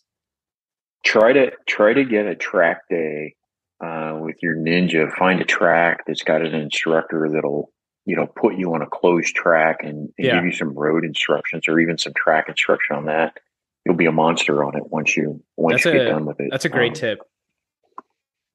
try 1.06 1.34
to 1.34 1.52
try 1.68 1.94
to 1.94 2.04
get 2.04 2.26
a 2.26 2.36
track 2.36 2.82
day 2.89 3.36
uh, 3.84 4.18
with 4.22 4.38
your 4.41 4.56
ninja 4.56 5.12
find 5.18 5.41
a 5.41 5.46
track 5.46 6.04
that's 6.08 6.24
got 6.24 6.41
an 6.41 6.54
instructor 6.56 7.30
that'll 7.32 7.73
you 8.06 8.16
know 8.16 8.28
put 8.28 8.56
you 8.56 8.74
on 8.74 8.82
a 8.82 8.86
closed 8.88 9.36
track 9.36 9.78
and, 9.82 9.97
and 9.97 10.12
Yeah. 10.18 10.36
give 10.36 10.45
you 10.45 10.51
some 10.51 10.74
road 10.74 11.06
instructions 11.06 11.68
or 11.68 11.80
even 11.80 11.97
some 11.97 12.14
track 12.16 12.49
instruction 12.49 12.95
on 12.95 13.06
that 13.06 13.38
you'll 13.86 13.95
be 13.95 14.06
a 14.06 14.12
monster 14.12 14.64
on 14.64 14.76
it 14.78 14.84
once 14.91 15.16
you 15.16 15.43
once 15.58 15.84
That's 15.84 15.86
you 15.86 15.91
a- 16.01 16.06
get 16.06 16.12
done 16.12 16.26
with 16.26 16.39
it 16.39 16.49
That's 16.51 16.66
a 16.66 16.70
great 16.70 16.89
Um, 16.91 16.95
tip. 16.95 17.20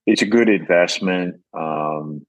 it's 0.07 0.22
a 0.22 0.26
good 0.26 0.49
investment 0.49 1.40
um, 1.55 2.26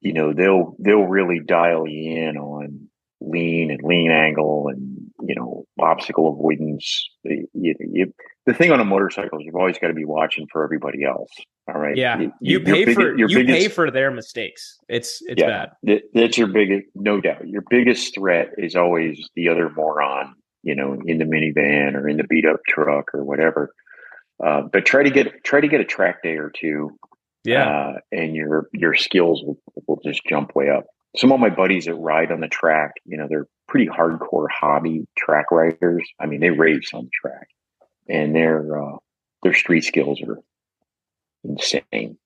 you 0.00 0.12
know 0.12 0.32
they'll 0.32 0.76
they'll 0.78 1.04
really 1.06 1.40
dial 1.40 1.86
you 1.88 2.16
in 2.28 2.36
on 2.36 2.88
lean 3.20 3.70
and 3.70 3.82
lean 3.82 4.10
angle 4.10 4.68
and 4.68 4.95
you 5.22 5.34
know 5.34 5.64
obstacle 5.80 6.32
avoidance 6.32 7.08
you, 7.24 7.46
you, 7.54 8.12
the 8.46 8.54
thing 8.54 8.70
on 8.72 8.80
a 8.80 8.84
motorcycle 8.84 9.38
is 9.38 9.44
you've 9.44 9.56
always 9.56 9.78
got 9.78 9.88
to 9.88 9.94
be 9.94 10.04
watching 10.04 10.46
for 10.52 10.62
everybody 10.64 11.04
else 11.04 11.30
all 11.68 11.80
right 11.80 11.96
Yeah, 11.96 12.18
You- 12.20 12.32
you 12.40 12.60
pay 12.60 12.84
big- 12.84 12.94
for 12.94 13.16
your 13.16 13.28
you 13.28 13.44
pay 13.44 13.68
for 13.68 13.90
their 13.90 14.10
mistakes. 14.10 14.78
It's 14.88 15.20
it's 15.26 15.40
Yeah. 15.40 15.66
bad. 15.84 16.02
that's 16.14 16.38
your 16.38 16.48
biggest 16.48 16.86
no 16.94 17.20
doubt 17.20 17.46
your 17.48 17.62
biggest 17.68 18.14
threat 18.14 18.50
is 18.58 18.76
always 18.76 19.28
the 19.34 19.48
other 19.48 19.70
moron 19.70 20.34
you 20.62 20.74
know, 20.74 21.00
in 21.06 21.18
the 21.18 21.24
minivan 21.24 21.94
or 21.94 22.08
in 22.08 22.16
the 22.16 22.24
beat 22.24 22.44
up 22.44 22.58
truck 22.68 23.14
or 23.14 23.22
whatever. 23.24 23.72
Uh, 24.44 24.62
but 24.62 24.84
try 24.84 25.02
to 25.04 25.10
get 25.10 25.44
try 25.44 25.60
to 25.60 25.68
get 25.68 25.80
a 25.80 25.84
track 25.84 26.22
day 26.24 26.36
or 26.36 26.50
two, 26.54 26.90
Yeah. 27.44 27.68
uh, 27.68 27.98
and 28.10 28.34
your 28.34 28.68
your 28.72 28.94
skills 28.94 29.42
will, 29.44 29.58
will 29.86 30.00
just 30.04 30.22
jump 30.28 30.56
way 30.56 30.68
up. 30.68 30.86
Some 31.16 31.32
of 31.32 31.40
my 31.40 31.50
buddies 31.50 31.86
that 31.86 31.94
ride 31.94 32.30
on 32.30 32.40
the 32.40 32.48
track, 32.48 32.92
you 33.04 33.16
know, 33.16 33.26
they're 33.28 33.46
pretty 33.68 33.86
hardcore 33.86 34.46
hobby 34.50 35.06
track 35.16 35.50
riders. 35.50 36.06
I 36.20 36.26
mean, 36.26 36.40
they 36.40 36.50
race 36.50 36.90
on 36.92 37.04
the 37.04 37.10
track, 37.14 37.48
and 38.08 38.34
their 38.34 38.80
uh, 38.82 38.96
their 39.42 39.54
street 39.54 39.82
skills 39.84 40.20
are 40.22 40.38
insane. 41.44 42.18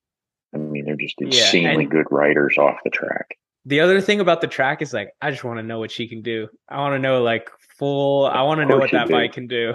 I 0.55 0.59
mean, 0.59 0.85
they're 0.85 0.97
just 0.97 1.15
Yeah, 1.21 1.27
insanely 1.29 1.85
and- 1.85 1.91
good 1.91 2.07
riders 2.11 2.57
off 2.59 2.79
the 2.85 2.91
track. 2.91 3.37
The 3.67 3.81
other 3.81 4.01
thing 4.01 4.21
about 4.21 4.41
the 4.41 4.47
track 4.47 4.81
is 4.81 4.95
like 4.95 5.11
I 5.21 5.31
just 5.31 5.45
want 5.45 5.59
to 5.59 5.63
know 5.63 5.79
what 5.79 5.91
she 5.91 6.09
can 6.09 6.23
do. 6.23 6.49
I 6.69 6.79
want 6.79 6.95
to 6.95 6.99
know 6.99 7.23
like 7.23 7.51
full. 7.79 8.25
I 8.27 8.43
want 8.43 8.61
to 8.61 8.67
know 8.67 8.79
what 8.79 8.91
that 8.93 9.07
do. 9.09 9.13
bike 9.13 9.33
can 9.35 9.47
do. 9.47 9.75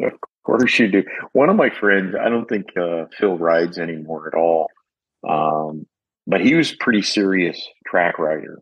Of 0.00 0.12
course 0.44 0.78
you 0.78 0.88
do. 0.88 1.02
One 1.32 1.48
of 1.48 1.56
my 1.56 1.70
friends, 1.70 2.14
I 2.14 2.28
don't 2.28 2.46
think 2.46 2.66
uh, 2.76 3.06
Phil 3.18 3.38
rides 3.38 3.78
anymore 3.78 4.28
at 4.28 4.34
all, 4.38 4.68
um, 5.26 5.86
but 6.26 6.40
he 6.40 6.54
was 6.54 6.72
a 6.72 6.76
pretty 6.78 7.02
serious 7.02 7.60
track 7.86 8.18
rider. 8.18 8.60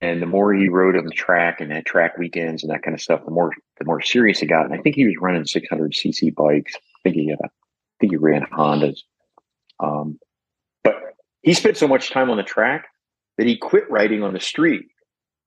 And 0.00 0.20
the 0.20 0.26
more 0.26 0.52
he 0.52 0.68
rode 0.68 0.96
on 0.96 1.04
the 1.04 1.12
track 1.12 1.60
and 1.60 1.70
had 1.70 1.86
track 1.86 2.18
weekends 2.18 2.64
and 2.64 2.72
that 2.72 2.82
kind 2.82 2.94
of 2.94 3.00
stuff, 3.00 3.24
the 3.24 3.30
more 3.30 3.52
the 3.78 3.84
more 3.84 4.00
serious 4.00 4.40
he 4.40 4.46
got. 4.46 4.64
And 4.64 4.74
I 4.74 4.78
think 4.78 4.96
he 4.96 5.06
was 5.06 5.14
running 5.20 5.44
600 5.46 5.92
cc 5.92 6.34
bikes. 6.34 6.74
I 6.74 6.80
think 7.04 7.14
he, 7.14 7.32
uh, 7.32 7.36
I 7.44 7.48
think 8.00 8.12
he 8.12 8.16
ran 8.16 8.44
Hondas. 8.46 8.98
Um, 9.78 10.18
but 10.82 10.96
he 11.42 11.54
spent 11.54 11.76
so 11.76 11.86
much 11.86 12.10
time 12.10 12.30
on 12.30 12.36
the 12.36 12.42
track 12.42 12.86
that 13.38 13.46
he 13.46 13.56
quit 13.56 13.88
riding 13.90 14.22
on 14.24 14.32
the 14.32 14.40
street. 14.40 14.86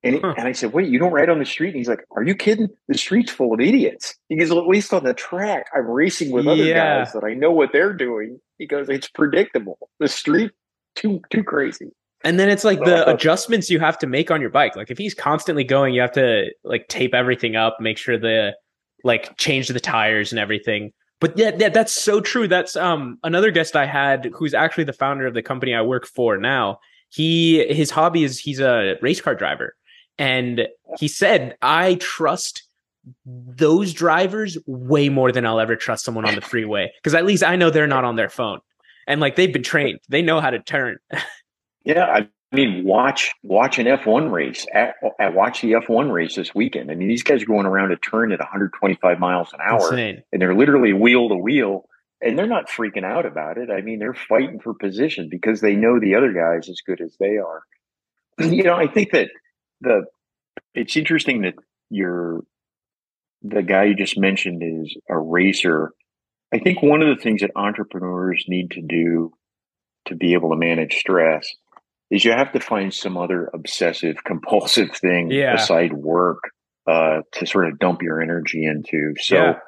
And, 0.04 0.22
Huh. 0.22 0.36
and 0.38 0.48
I 0.48 0.52
said, 0.54 0.72
wait, 0.72 0.88
you 0.88 1.00
don't 1.00 1.12
ride 1.12 1.30
on 1.30 1.40
the 1.40 1.46
street? 1.46 1.70
And 1.70 1.78
he's 1.78 1.90
like, 1.90 2.06
are 2.16 2.24
you 2.24 2.36
kidding? 2.36 2.70
The 2.88 2.98
street's 2.98 3.32
full 3.32 3.54
of 3.54 3.60
idiots. 3.60 4.16
He 4.30 4.38
goes, 4.38 4.52
well, 4.52 4.60
at 4.62 4.68
least 4.68 4.94
on 4.94 5.04
the 5.04 5.14
track, 5.14 5.66
I'm 5.76 5.88
racing 5.88 6.32
with 6.32 6.48
other 6.48 6.64
Yeah. 6.64 7.04
guys 7.04 7.14
that 7.14 7.24
I 7.24 7.34
know 7.34 7.52
what 7.52 7.72
they're 7.74 7.94
doing. 7.94 8.40
He 8.58 8.68
goes, 8.68 8.88
it's 8.88 9.08
predictable. 9.10 9.90
The 10.00 10.08
street, 10.08 10.52
too 10.96 11.22
too 11.30 11.44
crazy. 11.44 11.92
And 12.24 12.40
then 12.40 12.50
it's 12.50 12.64
like 12.64 12.80
Well, 12.80 13.06
the 13.06 13.10
I 13.10 13.14
adjustments 13.14 13.70
you 13.70 13.80
have 13.80 13.98
to 14.00 14.08
make 14.08 14.32
on 14.32 14.42
your 14.42 14.50
bike. 14.50 14.76
Like 14.76 14.90
if 14.90 14.98
he's 14.98 15.14
constantly 15.14 15.64
going, 15.64 15.94
you 15.94 16.02
have 16.02 16.14
to 16.14 16.50
like 16.64 16.88
tape 16.88 17.14
everything 17.14 17.56
up, 17.56 17.78
make 17.80 17.98
sure 17.98 18.18
the 18.18 18.56
like 19.04 19.38
change 19.38 19.68
the 19.68 19.80
tires 19.80 20.32
and 20.32 20.40
everything. 20.40 20.92
But 21.22 21.38
yeah, 21.38 21.52
that, 21.52 21.74
that's 21.74 21.94
so 21.94 22.20
true. 22.20 22.48
That's 22.48 22.76
um 22.76 23.20
another 23.24 23.52
guest 23.52 23.76
I 23.76 23.86
had 23.86 24.32
who's 24.34 24.54
actually 24.54 24.86
the 24.86 24.94
founder 24.94 25.28
of 25.28 25.34
the 25.34 25.44
company 25.44 25.76
I 25.76 25.82
work 25.82 26.08
for 26.08 26.38
now. 26.38 26.80
He 27.10 27.66
his 27.74 27.92
hobby 27.92 28.24
is 28.24 28.40
he's 28.40 28.60
a 28.60 28.96
race 29.02 29.22
car 29.22 29.36
driver. 29.36 29.76
And 30.18 30.68
he 30.98 31.08
said, 31.08 31.58
I 31.62 31.96
trust 31.96 32.64
those 33.26 33.94
drivers 33.94 34.58
way 34.66 35.10
more 35.10 35.32
than 35.32 35.46
I'll 35.46 35.60
ever 35.60 35.76
trust 35.76 36.06
someone 36.06 36.26
on 36.26 36.36
the 36.36 36.42
freeway. 36.42 36.92
Cause 37.04 37.14
at 37.14 37.26
least 37.26 37.44
I 37.44 37.56
know 37.56 37.70
they're 37.70 37.86
not 37.86 38.04
on 38.04 38.16
their 38.16 38.30
phone. 38.30 38.60
And 39.08 39.22
like 39.22 39.36
they've 39.36 39.52
been 39.54 39.64
trained. 39.64 40.00
They 40.10 40.22
know 40.22 40.42
how 40.42 40.50
to 40.50 40.60
turn. 40.60 40.98
Yeah, 41.88 42.06
I 42.06 42.28
mean, 42.52 42.84
watch 42.84 43.32
watch 43.44 43.78
an 43.78 43.86
F 43.86 44.08
one 44.08 44.32
race. 44.32 44.66
At, 44.74 44.96
at 45.20 45.36
watch 45.36 45.62
the 45.62 45.76
F 45.76 45.88
one 45.88 46.10
race 46.10 46.36
this 46.36 46.54
weekend. 46.56 46.90
I 46.90 46.96
mean, 46.96 47.08
these 47.08 47.22
guys 47.22 47.44
are 47.44 47.46
going 47.46 47.68
around 47.68 47.92
a 47.92 47.96
turn 47.98 48.32
at 48.32 48.40
125 48.40 49.20
miles 49.20 49.54
an 49.54 49.60
hour, 49.62 49.92
Insane. 49.92 50.24
and 50.34 50.42
they're 50.42 50.56
literally 50.56 50.94
wheel 50.94 51.30
to 51.30 51.36
wheel, 51.36 51.88
and 52.22 52.40
they're 52.40 52.48
not 52.48 52.70
freaking 52.70 53.04
out 53.06 53.28
about 53.28 53.60
it. 53.60 53.70
I 53.70 53.82
mean, 53.82 54.00
they're 54.00 54.16
fighting 54.16 54.60
for 54.60 54.74
position 54.74 55.28
because 55.30 55.62
they 55.62 55.76
know 55.76 56.00
the 56.00 56.16
other 56.16 56.34
guys 56.34 56.68
as 56.70 56.82
good 56.84 57.02
as 57.02 57.16
they 57.20 57.38
are. 57.38 57.62
You 58.40 58.64
know, 58.64 58.76
I 58.76 58.88
think 58.88 59.12
that 59.12 59.30
the 59.82 60.06
it's 60.74 60.98
interesting 60.98 61.44
that 61.44 61.54
you're 61.92 62.42
the 63.44 63.62
guy 63.62 63.86
you 63.86 63.96
just 63.96 64.18
mentioned 64.18 64.64
is 64.64 64.98
a 65.08 65.18
racer. 65.18 65.92
I 66.56 66.60
think 66.60 66.82
one 66.82 67.02
of 67.02 67.10
the 67.10 67.22
things 67.22 67.42
that 67.42 67.52
entrepreneurs 67.58 68.46
need 68.48 68.72
to 68.72 68.82
do 68.82 69.34
to 70.06 70.16
be 70.16 70.34
able 70.34 70.52
to 70.52 70.56
manage 70.56 70.96
stress 70.96 71.46
is 72.10 72.24
you 72.24 72.32
have 72.32 72.54
to 72.54 72.62
find 72.62 72.94
some 72.94 73.18
other 73.18 73.50
obsessive 73.54 74.24
compulsive 74.24 74.92
thing 74.96 75.30
Yeah. 75.32 75.56
aside 75.56 75.92
work 75.92 76.40
uh, 76.88 77.22
to 77.34 77.46
sort 77.46 77.68
of 77.68 77.78
dump 77.80 78.02
your 78.02 78.22
energy 78.22 78.64
into. 78.64 79.16
So 79.20 79.36
Yeah. 79.36 79.60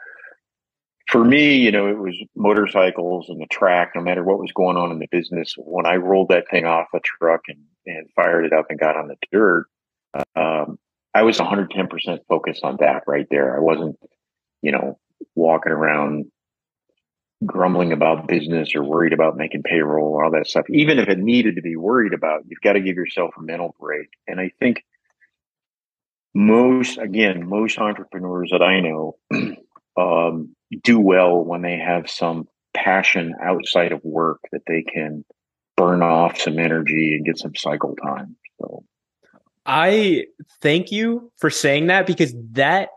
for 1.10 1.26
me, 1.26 1.58
you 1.58 1.72
know, 1.72 1.88
it 1.90 1.98
was 1.98 2.16
motorcycles 2.38 3.28
and 3.28 3.42
the 3.42 3.48
track, 3.48 3.92
no 3.94 4.02
matter 4.02 4.24
what 4.24 4.40
was 4.40 4.54
going 4.54 4.78
on 4.78 4.92
in 4.92 5.00
the 5.00 5.08
business. 5.12 5.56
When 5.58 5.86
I 5.86 5.96
rolled 5.98 6.30
that 6.30 6.48
thing 6.50 6.66
off 6.66 6.88
a 6.94 7.02
truck 7.02 7.42
and, 7.50 7.60
and 7.86 8.08
fired 8.16 8.46
it 8.46 8.54
up 8.54 8.68
and 8.70 8.80
got 8.80 8.96
on 8.96 9.10
the 9.10 9.18
dirt, 9.30 9.66
um, 10.38 10.80
I 11.14 11.24
was 11.24 11.38
110% 11.38 12.20
focused 12.30 12.64
on 12.64 12.78
that 12.80 13.04
right 13.08 13.28
there. 13.30 13.58
I 13.58 13.60
wasn't, 13.60 13.98
you 14.62 14.72
know, 14.72 15.00
walking 15.36 15.74
around 15.74 16.32
grumbling 17.46 17.92
about 17.92 18.28
business 18.28 18.76
or 18.76 18.84
worried 18.84 19.14
about 19.14 19.38
making 19.38 19.64
payroll 19.64 20.14
or 20.14 20.26
all 20.26 20.32
that 20.32 20.48
stuff. 20.48 20.66
Even 20.70 21.00
if 21.00 21.08
it 21.08 21.20
needed 21.20 21.56
to 21.56 21.62
be 21.62 21.76
worried 21.76 22.14
about, 22.14 22.44
you've 22.48 22.62
got 22.62 22.74
to 22.74 22.82
give 22.82 22.96
yourself 22.96 23.32
a 23.38 23.42
mental 23.42 23.76
break. 23.80 24.10
And 24.28 24.40
I 24.40 24.52
think 24.60 24.84
most, 26.34 26.98
again, 26.98 27.48
most 27.48 27.78
entrepreneurs 27.78 28.50
that 28.52 28.62
I 28.62 28.80
know 28.80 29.18
um, 29.98 30.56
do 30.84 31.00
well 31.00 31.44
when 31.44 31.62
they 31.62 31.78
have 31.78 32.10
some 32.10 32.48
passion 32.74 33.36
outside 33.42 33.92
of 33.92 34.04
work 34.04 34.40
that 34.52 34.62
they 34.68 34.82
can 34.84 35.24
burn 35.76 36.02
off 36.02 36.40
some 36.40 36.58
energy 36.58 37.16
and 37.16 37.26
get 37.26 37.38
some 37.38 37.56
cycle 37.56 37.96
time. 37.96 38.36
So 38.60 38.84
I 39.66 40.26
thank 40.62 40.92
you 40.92 41.32
for 41.38 41.50
saying 41.50 41.88
that 41.88 42.08
because 42.08 42.34
that 42.52 42.90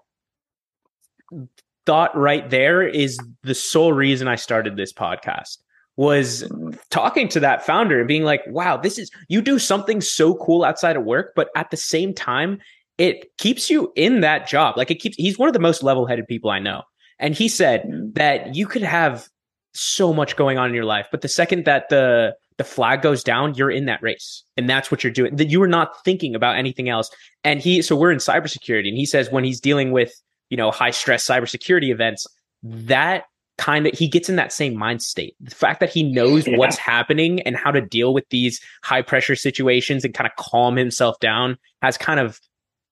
thought 1.86 2.16
right 2.16 2.48
there 2.50 2.86
is 2.86 3.18
the 3.42 3.54
sole 3.54 3.92
reason 3.92 4.28
I 4.28 4.36
started 4.36 4.76
this 4.76 4.92
podcast 4.92 5.58
was 5.96 6.50
talking 6.88 7.28
to 7.28 7.40
that 7.40 7.64
founder 7.64 7.98
and 7.98 8.08
being 8.08 8.22
like, 8.22 8.42
wow, 8.46 8.76
this 8.76 8.98
is 8.98 9.10
you 9.28 9.42
do 9.42 9.58
something 9.58 10.00
so 10.00 10.34
cool 10.36 10.64
outside 10.64 10.96
of 10.96 11.04
work, 11.04 11.32
but 11.36 11.50
at 11.56 11.70
the 11.70 11.76
same 11.76 12.14
time, 12.14 12.58
it 12.96 13.36
keeps 13.38 13.68
you 13.70 13.92
in 13.96 14.20
that 14.20 14.46
job. 14.48 14.76
Like 14.76 14.90
it 14.90 14.96
keeps 14.96 15.16
he's 15.16 15.38
one 15.38 15.48
of 15.48 15.52
the 15.52 15.58
most 15.58 15.82
level-headed 15.82 16.26
people 16.26 16.50
I 16.50 16.58
know. 16.58 16.82
And 17.18 17.34
he 17.34 17.48
said 17.48 17.82
mm, 17.82 18.14
that 18.14 18.54
you 18.54 18.66
could 18.66 18.82
have 18.82 19.28
so 19.74 20.12
much 20.12 20.36
going 20.36 20.58
on 20.58 20.68
in 20.68 20.74
your 20.74 20.84
life, 20.84 21.06
but 21.10 21.20
the 21.20 21.28
second 21.28 21.64
that 21.64 21.88
the 21.90 22.34
the 22.56 22.64
flag 22.64 23.00
goes 23.00 23.24
down, 23.24 23.54
you're 23.54 23.70
in 23.70 23.86
that 23.86 24.02
race. 24.02 24.44
And 24.58 24.68
that's 24.68 24.90
what 24.90 25.02
you're 25.02 25.10
doing. 25.10 25.36
That 25.36 25.48
you 25.48 25.62
are 25.62 25.68
not 25.68 26.04
thinking 26.04 26.34
about 26.34 26.56
anything 26.56 26.90
else. 26.90 27.10
And 27.42 27.60
he 27.60 27.80
so 27.80 27.96
we're 27.96 28.12
in 28.12 28.18
cybersecurity 28.18 28.88
and 28.88 28.98
he 28.98 29.06
says 29.06 29.30
when 29.30 29.44
he's 29.44 29.60
dealing 29.60 29.92
with, 29.92 30.12
you 30.51 30.57
know, 30.57 30.70
high 30.70 30.90
stress 30.90 31.24
cybersecurity 31.26 31.90
events, 31.90 32.26
that 32.62 33.24
kind 33.57 33.86
of 33.86 33.96
he 33.96 34.09
gets 34.09 34.28
in 34.28 34.36
that 34.36 34.53
same 34.53 34.74
mind 34.74 35.03
state. 35.03 35.34
The 35.40 35.55
fact 35.55 35.80
that 35.80 35.90
he 35.90 36.03
knows 36.03 36.46
Yeah. 36.46 36.57
what's 36.57 36.76
happening 36.76 37.40
and 37.42 37.57
how 37.57 37.70
to 37.70 37.80
deal 37.80 38.12
with 38.14 38.28
these 38.30 38.61
high 38.82 39.03
pressure 39.03 39.36
situations 39.36 40.05
and 40.05 40.14
kind 40.14 40.26
of 40.26 40.34
calm 40.36 40.76
himself 40.76 41.18
down 41.20 41.59
has 41.82 41.96
kind 41.96 42.20
of 42.20 42.40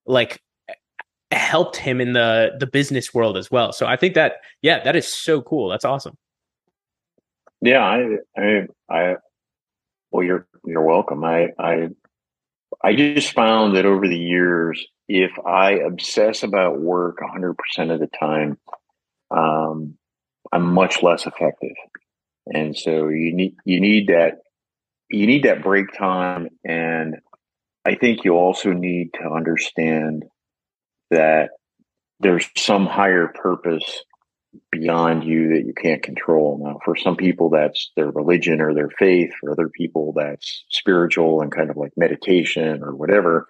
like 0.07 0.43
helped 1.31 1.77
him 1.77 2.01
in 2.01 2.13
the 2.15 2.53
the 2.59 2.67
business 2.67 3.13
world 3.13 3.37
as 3.37 3.51
well. 3.51 3.73
So 3.73 3.87
I 3.87 3.97
think 3.97 4.15
that 4.15 4.37
yeah, 4.63 4.83
that 4.85 4.97
is 4.97 5.07
so 5.07 5.43
cool. 5.43 5.69
That's 5.69 5.85
awesome. 5.85 6.17
Yeah, 7.61 7.81
I, 7.83 8.17
I, 8.37 8.67
I, 8.89 9.17
well, 10.11 10.25
you're 10.25 10.47
you're 10.65 10.85
welcome. 10.85 11.25
I, 11.25 11.49
I, 11.59 11.89
I 12.85 12.95
just 12.95 13.33
found 13.33 13.77
that 13.77 13.85
over 13.85 14.07
the 14.07 14.19
years, 14.19 14.87
if 15.09 15.33
I 15.45 15.73
obsess 15.73 16.43
about 16.43 16.81
work 16.81 17.21
100 17.21 17.57
percent 17.57 17.91
of 17.91 18.01
the 18.01 18.09
time, 18.09 18.59
um, 19.31 19.97
I'm 20.53 20.73
much 20.73 21.03
less 21.03 21.27
effective. 21.27 21.77
And 22.47 22.77
so 22.77 23.09
you 23.09 23.35
need 23.35 23.57
you 23.65 23.81
need 23.81 24.09
that 24.09 24.39
you 25.11 25.27
need 25.27 25.45
that 25.45 25.63
break 25.63 25.93
time, 25.97 26.49
and 26.65 27.17
I 27.85 27.95
think 27.95 28.25
you 28.25 28.35
also 28.35 28.73
need 28.73 29.15
to 29.15 29.31
understand 29.31 30.25
that 31.11 31.51
there's 32.21 32.49
some 32.57 32.87
higher 32.87 33.29
purpose 33.29 34.03
beyond 34.71 35.25
you 35.25 35.55
that 35.55 35.65
you 35.67 35.73
can't 35.75 36.03
control. 36.03 36.61
Now, 36.63 36.79
for 36.85 36.97
some 36.97 37.17
people, 37.17 37.51
that's 37.51 37.91
their 37.97 38.11
religion 38.11 38.61
or 38.61 38.75
their 38.75 38.91
faith. 38.91 39.31
For 39.41 39.53
other 39.53 39.69
people, 39.69 40.13
that's 40.17 40.65
spiritual 40.69 41.41
and 41.41 41.53
kind 41.53 41.71
of 41.71 41.77
like 41.77 41.93
meditation 41.97 42.83
or 42.83 42.95
whatever. 42.95 43.47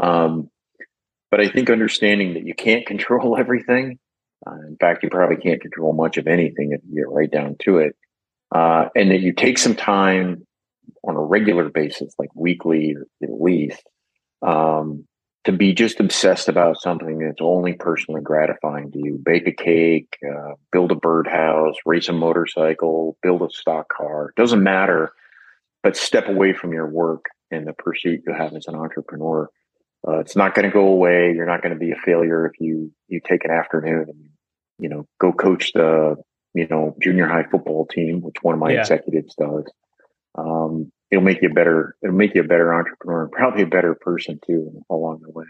Um, 0.00 0.50
but 1.30 1.40
I 1.40 1.48
think 1.48 1.70
understanding 1.70 2.34
that 2.34 2.46
you 2.46 2.54
can't 2.54 2.86
control 2.92 3.36
everything. 3.36 3.98
Uh, 4.46 4.60
in 4.68 4.76
fact, 4.80 5.02
you 5.02 5.10
probably 5.10 5.36
can't 5.36 5.60
control 5.60 5.92
much 5.92 6.18
of 6.18 6.26
anything 6.26 6.72
if 6.72 6.80
you 6.88 6.96
get 6.96 7.10
right 7.10 7.30
down 7.30 7.56
to 7.62 7.78
it. 7.78 7.96
Uh, 8.54 8.88
and 8.94 9.10
that 9.10 9.20
you 9.20 9.32
take 9.32 9.58
some 9.58 9.74
time 9.74 10.46
on 11.06 11.16
a 11.16 11.20
regular 11.20 11.68
basis, 11.68 12.14
like 12.18 12.28
weekly 12.34 12.94
at 13.22 13.28
least, 13.40 13.82
um, 14.42 15.04
to 15.44 15.52
be 15.52 15.72
just 15.72 16.00
obsessed 16.00 16.48
about 16.48 16.80
something 16.80 17.18
that's 17.18 17.40
only 17.40 17.72
personally 17.72 18.20
gratifying 18.20 18.90
to 18.92 18.98
you. 18.98 19.20
Bake 19.24 19.46
a 19.46 19.52
cake, 19.52 20.16
uh, 20.28 20.52
build 20.72 20.92
a 20.92 20.96
birdhouse, 20.96 21.74
race 21.84 22.08
a 22.08 22.12
motorcycle, 22.12 23.16
build 23.22 23.42
a 23.42 23.50
stock 23.50 23.86
car. 23.88 24.32
Doesn't 24.36 24.62
matter, 24.62 25.12
but 25.82 25.96
step 25.96 26.28
away 26.28 26.52
from 26.52 26.72
your 26.72 26.88
work 26.88 27.26
and 27.50 27.66
the 27.66 27.72
pursuit 27.72 28.22
you 28.26 28.32
have 28.32 28.54
as 28.54 28.66
an 28.66 28.74
entrepreneur. 28.74 29.48
Uh, 30.06 30.18
it's 30.18 30.36
not 30.36 30.54
going 30.54 30.64
to 30.68 30.72
go 30.72 30.86
away. 30.86 31.32
You're 31.34 31.46
not 31.46 31.62
going 31.62 31.72
to 31.74 31.78
be 31.78 31.90
a 31.90 31.96
failure 32.04 32.46
if 32.46 32.60
you 32.60 32.92
you 33.08 33.20
take 33.28 33.44
an 33.44 33.50
afternoon 33.50 34.06
and 34.08 34.28
you 34.78 34.88
know 34.88 35.06
go 35.20 35.32
coach 35.32 35.72
the 35.72 36.16
you 36.54 36.66
know 36.68 36.94
junior 37.02 37.26
high 37.26 37.44
football 37.50 37.86
team, 37.86 38.20
which 38.20 38.36
one 38.42 38.54
of 38.54 38.60
my 38.60 38.72
Yeah. 38.72 38.80
executives 38.80 39.34
does. 39.34 39.64
Um, 40.36 40.92
it'll 41.10 41.24
make 41.24 41.42
you 41.42 41.48
a 41.50 41.52
better. 41.54 41.96
It'll 42.02 42.14
make 42.14 42.34
you 42.34 42.42
a 42.42 42.46
better 42.46 42.72
entrepreneur 42.74 43.24
and 43.24 43.32
probably 43.32 43.62
a 43.62 43.66
better 43.66 43.94
person 43.94 44.38
too 44.46 44.82
along 44.90 45.20
the 45.22 45.30
way. 45.32 45.46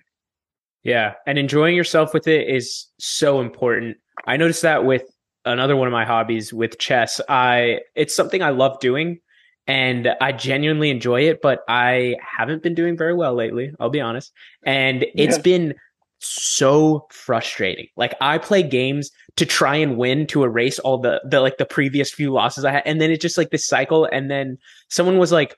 Yeah, 0.83 1.15
and 1.27 1.37
enjoying 1.39 1.75
yourself 1.75 2.15
with 2.15 2.29
it 2.29 2.49
is 2.49 2.87
so 3.01 3.41
important. 3.41 3.97
I 4.27 4.37
noticed 4.37 4.63
that 4.63 4.85
with 4.85 5.03
another 5.45 5.77
one 5.77 5.89
of 5.89 5.93
my 5.93 6.05
hobbies 6.05 6.53
with 6.53 6.79
chess. 6.79 7.21
I 7.29 7.81
it's 7.95 8.15
something 8.15 8.43
I 8.43 8.51
love 8.51 8.79
doing 8.81 9.19
and 9.67 10.09
I 10.21 10.33
genuinely 10.33 10.91
enjoy 10.91 11.23
it, 11.23 11.41
but 11.43 11.61
I 11.69 12.17
haven't 12.21 12.63
been 12.63 12.75
doing 12.75 12.97
very 12.97 13.15
well 13.15 13.35
lately, 13.35 13.73
I'll 13.81 13.91
be 13.91 14.01
honest. 14.01 14.33
And 14.65 15.05
it's 15.17 15.37
Yeah. 15.37 15.43
been 15.43 15.75
so 16.21 17.07
frustrating. 17.11 17.89
Like 17.97 18.15
I 18.21 18.39
play 18.39 18.63
games 18.63 19.11
to 19.37 19.45
try 19.47 19.77
and 19.77 19.97
win 19.97 20.27
to 20.29 20.45
erase 20.45 20.79
all 20.79 20.99
the 20.99 21.21
the 21.29 21.41
like 21.41 21.59
the 21.59 21.67
previous 21.67 22.11
few 22.13 22.33
losses 22.33 22.65
I 22.65 22.73
had 22.73 22.83
and 22.87 23.01
then 23.01 23.11
it's 23.11 23.21
just 23.21 23.37
like 23.37 23.51
this 23.51 23.67
cycle 23.67 24.07
and 24.11 24.31
then 24.31 24.57
someone 24.89 25.19
was 25.19 25.31
like 25.31 25.55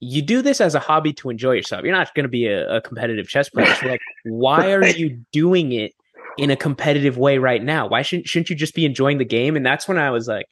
you 0.00 0.22
do 0.22 0.42
this 0.42 0.60
as 0.60 0.74
a 0.74 0.80
hobby 0.80 1.12
to 1.12 1.30
enjoy 1.30 1.52
yourself. 1.52 1.84
You're 1.84 1.92
not 1.92 2.14
going 2.14 2.24
to 2.24 2.28
be 2.30 2.46
a, 2.46 2.76
a 2.76 2.80
competitive 2.80 3.28
chess 3.28 3.50
player. 3.50 3.72
So 3.74 3.86
like, 3.86 4.00
why 4.22 4.72
are 4.72 4.84
you 4.84 5.20
doing 5.32 5.72
it 5.72 5.92
in 6.36 6.50
a 6.50 6.56
competitive 6.56 7.18
way 7.18 7.38
right 7.38 7.62
now? 7.62 7.86
Why 7.88 8.02
shouldn't 8.02 8.28
shouldn't 8.28 8.50
you 8.50 8.56
just 8.56 8.74
be 8.74 8.86
enjoying 8.86 9.18
the 9.18 9.24
game? 9.24 9.56
And 9.56 9.64
that's 9.64 9.86
when 9.86 9.98
I 9.98 10.10
was 10.10 10.26
like, 10.26 10.46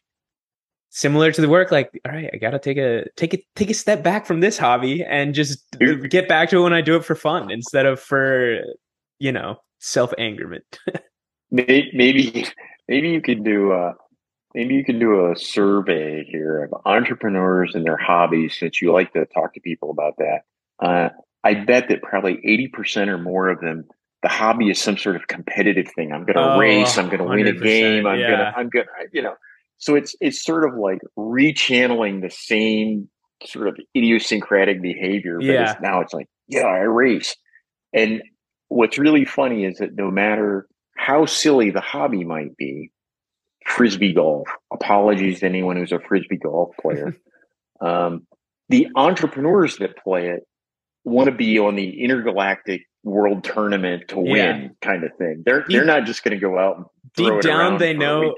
similar 0.90 1.32
to 1.32 1.40
the 1.40 1.48
work, 1.48 1.70
like, 1.70 1.90
all 2.06 2.12
right, 2.12 2.30
I 2.32 2.36
got 2.36 2.50
to 2.50 2.58
take 2.58 2.78
a 2.78 3.04
take 3.16 3.34
a 3.34 3.44
take 3.56 3.70
a 3.70 3.74
step 3.74 4.02
back 4.02 4.26
from 4.26 4.40
this 4.40 4.58
hobby 4.58 5.04
and 5.04 5.34
just 5.34 5.70
Dude. 5.78 6.10
get 6.10 6.28
back 6.28 6.50
to 6.50 6.58
it 6.58 6.62
when 6.62 6.72
I 6.72 6.80
do 6.80 6.96
it 6.96 7.04
for 7.04 7.14
fun 7.14 7.50
instead 7.50 7.86
of 7.86 8.00
for 8.00 8.60
you 9.18 9.32
know 9.32 9.58
self 9.78 10.12
angerment. 10.18 10.78
Maybe, 11.50 11.90
maybe, 12.88 13.08
you 13.08 13.22
could 13.22 13.42
do 13.42 13.72
a, 13.72 13.94
maybe 14.54 14.74
you 14.74 14.84
can 14.84 14.98
do 14.98 15.30
a 15.30 15.36
survey 15.36 16.22
here 16.24 16.64
of 16.64 16.74
entrepreneurs 16.84 17.74
and 17.74 17.86
their 17.86 17.96
hobbies 17.96 18.54
since 18.58 18.82
you 18.82 18.92
like 18.92 19.14
to 19.14 19.24
talk 19.26 19.54
to 19.54 19.60
people 19.60 19.90
about 19.90 20.18
that. 20.18 20.40
Uh, 20.78 21.08
I 21.44 21.54
bet 21.54 21.88
that 21.88 22.02
probably 22.02 22.36
80% 22.36 23.08
or 23.08 23.16
more 23.16 23.48
of 23.48 23.60
them, 23.60 23.86
the 24.22 24.28
hobby 24.28 24.68
is 24.68 24.78
some 24.78 24.98
sort 24.98 25.16
of 25.16 25.26
competitive 25.28 25.88
thing. 25.94 26.12
I'm 26.12 26.24
going 26.26 26.36
to 26.36 26.54
Oh, 26.54 26.58
race. 26.58 26.98
I'm 26.98 27.06
going 27.06 27.18
to 27.20 27.24
win 27.24 27.46
a 27.46 27.52
game. 27.52 28.06
I'm 28.06 28.20
gonna 28.20 28.52
I'm 28.54 28.68
going 28.68 28.84
to, 28.84 29.08
you 29.12 29.22
know, 29.22 29.36
so 29.78 29.94
it's, 29.94 30.14
it's 30.20 30.44
sort 30.44 30.68
of 30.68 30.76
like 30.78 30.98
rechanneling 31.16 32.20
the 32.22 32.30
same 32.30 33.08
sort 33.44 33.68
of 33.68 33.78
idiosyncratic 33.96 34.82
behavior. 34.82 35.38
But 35.38 35.46
Yeah. 35.46 35.72
it's, 35.72 35.80
now 35.80 36.00
it's 36.00 36.12
like, 36.12 36.26
yeah, 36.48 36.62
I 36.66 36.78
race. 36.80 37.36
And 37.92 38.22
what's 38.68 38.98
really 38.98 39.24
funny 39.24 39.64
is 39.64 39.78
that 39.78 39.94
no 39.94 40.10
matter 40.10 40.66
how 40.96 41.26
silly 41.26 41.70
the 41.70 41.80
hobby 41.80 42.24
might 42.24 42.56
be, 42.56 42.90
frisbee 43.64 44.12
golf. 44.14 44.48
Apologies 44.72 45.40
to 45.40 45.46
anyone 45.46 45.76
who's 45.76 45.92
a 45.92 46.00
frisbee 46.00 46.38
golf 46.38 46.74
player. 46.80 47.14
um, 47.80 48.26
the 48.68 48.88
entrepreneurs 48.96 49.76
that 49.78 49.96
play 49.96 50.28
it 50.30 50.42
want 51.04 51.26
to 51.30 51.34
be 51.34 51.58
on 51.58 51.76
the 51.76 52.02
intergalactic 52.02 52.82
world 53.04 53.44
tournament 53.44 54.08
to 54.08 54.18
win 54.18 54.34
Yeah. 54.34 54.68
kind 54.82 55.04
of 55.04 55.14
thing. 55.16 55.42
They're 55.46 55.60
Deep- 55.60 55.68
they're 55.68 55.84
not 55.84 56.04
just 56.04 56.24
going 56.24 56.34
to 56.38 56.40
go 56.40 56.58
out 56.58 56.76
and 56.78 56.86
throw 57.16 57.30
Deep 57.30 57.44
it 57.44 57.48
down, 57.48 57.60
around 57.60 57.78
they 57.80 57.94
know. 57.94 58.34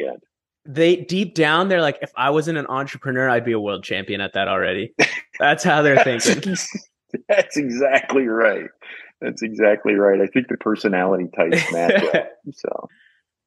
They 0.66 0.96
deep 0.96 1.34
down 1.34 1.68
they're 1.68 1.80
like, 1.80 1.98
if 2.02 2.12
I 2.16 2.30
wasn't 2.30 2.58
an 2.58 2.66
entrepreneur, 2.68 3.28
I'd 3.28 3.44
be 3.44 3.52
a 3.52 3.60
world 3.60 3.82
champion 3.84 4.20
at 4.20 4.34
that 4.34 4.48
already. 4.48 4.94
That's 5.38 5.64
how 5.64 5.82
they're 5.82 5.94
That's, 6.04 6.28
thinking. 6.28 6.56
that's 7.28 7.56
exactly 7.56 8.26
right. 8.26 8.66
That's 9.20 9.42
exactly 9.42 9.94
right. 9.94 10.20
I 10.20 10.26
think 10.26 10.48
the 10.48 10.56
personality 10.56 11.28
types 11.36 11.72
match 11.72 12.02
up. 12.14 12.30
So 12.54 12.88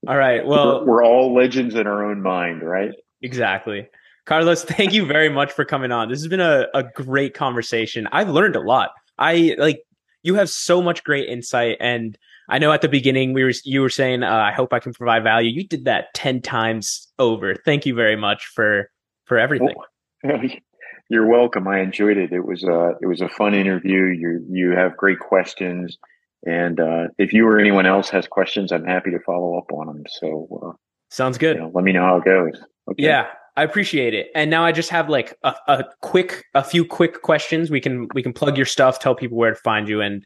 All 0.07 0.17
right. 0.17 0.45
we're, 0.45 0.51
Well, 0.51 0.85
we're 0.85 1.03
all 1.03 1.33
legends 1.33 1.75
in 1.75 1.87
our 1.87 2.03
own 2.03 2.21
mind, 2.21 2.61
right? 2.61 2.91
Exactly. 3.21 3.87
Carlos, 4.25 4.63
thank 4.63 4.93
you 4.93 5.05
very 5.05 5.29
much 5.29 5.51
for 5.51 5.65
coming 5.65 5.91
on. 5.91 6.09
This 6.09 6.19
has 6.19 6.27
been 6.27 6.39
a, 6.39 6.67
a 6.73 6.83
great 6.83 7.33
conversation. 7.33 8.07
I've 8.11 8.29
learned 8.29 8.55
a 8.55 8.61
lot. 8.61 8.91
I 9.17 9.55
like 9.57 9.83
you 10.23 10.35
have 10.35 10.49
so 10.49 10.81
much 10.81 11.03
great 11.03 11.29
insight 11.29 11.77
and 11.79 12.17
I 12.49 12.57
know 12.57 12.71
at 12.71 12.81
the 12.81 12.89
beginning 12.89 13.33
we 13.33 13.43
were 13.43 13.53
you 13.63 13.81
were 13.81 13.89
saying 13.89 14.23
uh, 14.23 14.29
I 14.29 14.51
hope 14.51 14.73
I 14.73 14.79
can 14.79 14.93
provide 14.93 15.23
value. 15.23 15.49
You 15.49 15.67
did 15.67 15.85
that 15.85 16.13
10 16.13 16.41
times 16.41 17.07
over. 17.17 17.55
Thank 17.55 17.85
you 17.85 17.95
very 17.95 18.15
much 18.15 18.47
for 18.47 18.89
for 19.25 19.37
everything. 19.37 19.75
You're 21.09 21.27
welcome. 21.27 21.67
I 21.67 21.79
enjoyed 21.79 22.17
it. 22.17 22.31
It 22.31 22.45
was 22.45 22.63
uh 22.63 22.95
it 23.01 23.05
was 23.05 23.21
a 23.21 23.29
fun 23.29 23.53
interview. 23.53 24.05
You 24.05 24.45
you 24.49 24.71
have 24.71 24.97
great 24.97 25.19
questions, 25.19 25.97
and 26.45 26.79
uh, 26.79 27.07
if 27.17 27.33
you 27.33 27.47
or 27.47 27.59
anyone 27.59 27.85
else 27.85 28.09
has 28.09 28.25
questions, 28.25 28.71
I'm 28.71 28.85
happy 28.85 29.11
to 29.11 29.19
follow 29.19 29.57
up 29.57 29.71
on 29.71 29.87
them. 29.87 30.03
So 30.07 30.47
uh, 30.65 30.77
Sounds 31.09 31.35
you 31.35 31.39
good. 31.39 31.57
know, 31.57 31.71
let 31.73 31.83
me 31.83 31.91
know 31.91 32.03
how 32.03 32.17
it 32.17 32.25
goes. 32.25 32.59
Okay. 32.89 33.03
Yeah, 33.03 33.27
I 33.55 33.63
appreciate 33.63 34.13
it. 34.13 34.27
And 34.33 34.49
now 34.49 34.65
I 34.65 34.71
just 34.71 34.89
have 34.89 35.09
like 35.09 35.37
a, 35.43 35.53
a 35.67 35.83
quick 36.01 36.45
a 36.53 36.63
few 36.63 36.85
quick 36.85 37.21
questions. 37.21 37.69
We 37.69 37.79
can 37.79 38.07
we 38.13 38.23
can 38.23 38.33
plug 38.33 38.57
your 38.57 38.65
stuff, 38.65 38.99
tell 38.99 39.15
people 39.15 39.37
where 39.37 39.51
to 39.51 39.59
find 39.59 39.87
you 39.87 40.01
and 40.01 40.25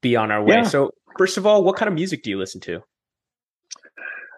be 0.00 0.16
on 0.16 0.30
our 0.30 0.42
way. 0.42 0.56
Yeah. 0.56 0.62
So, 0.62 0.92
first 1.16 1.36
of 1.36 1.46
all, 1.46 1.64
what 1.64 1.76
kind 1.76 1.88
of 1.88 1.94
music 1.94 2.22
do 2.22 2.30
you 2.30 2.38
listen 2.38 2.60
to? 2.62 2.82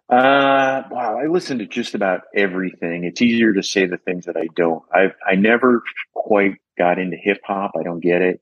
Uh, 0.09 0.83
wow, 0.91 1.21
I 1.23 1.27
listen 1.27 1.59
to 1.59 1.67
just 1.67 1.95
about 1.95 2.23
everything. 2.35 3.05
It's 3.05 3.23
easier 3.23 3.53
to 3.53 3.63
say 3.63 3.87
the 3.87 3.99
things 3.99 4.25
that 4.25 4.37
I 4.37 4.49
don't. 4.57 4.83
I 4.93 5.13
I 5.25 5.37
never 5.37 5.83
quite 6.15 6.57
got 6.77 6.99
into 6.99 7.17
hip 7.17 7.41
hop. 7.45 7.73
I 7.79 7.83
don't 7.83 8.01
get 8.01 8.23
it, 8.23 8.41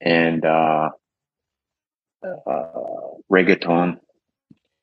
and 0.00 0.44
uh, 0.44 0.90
uh, 2.22 2.66
reggaeton. 3.30 4.00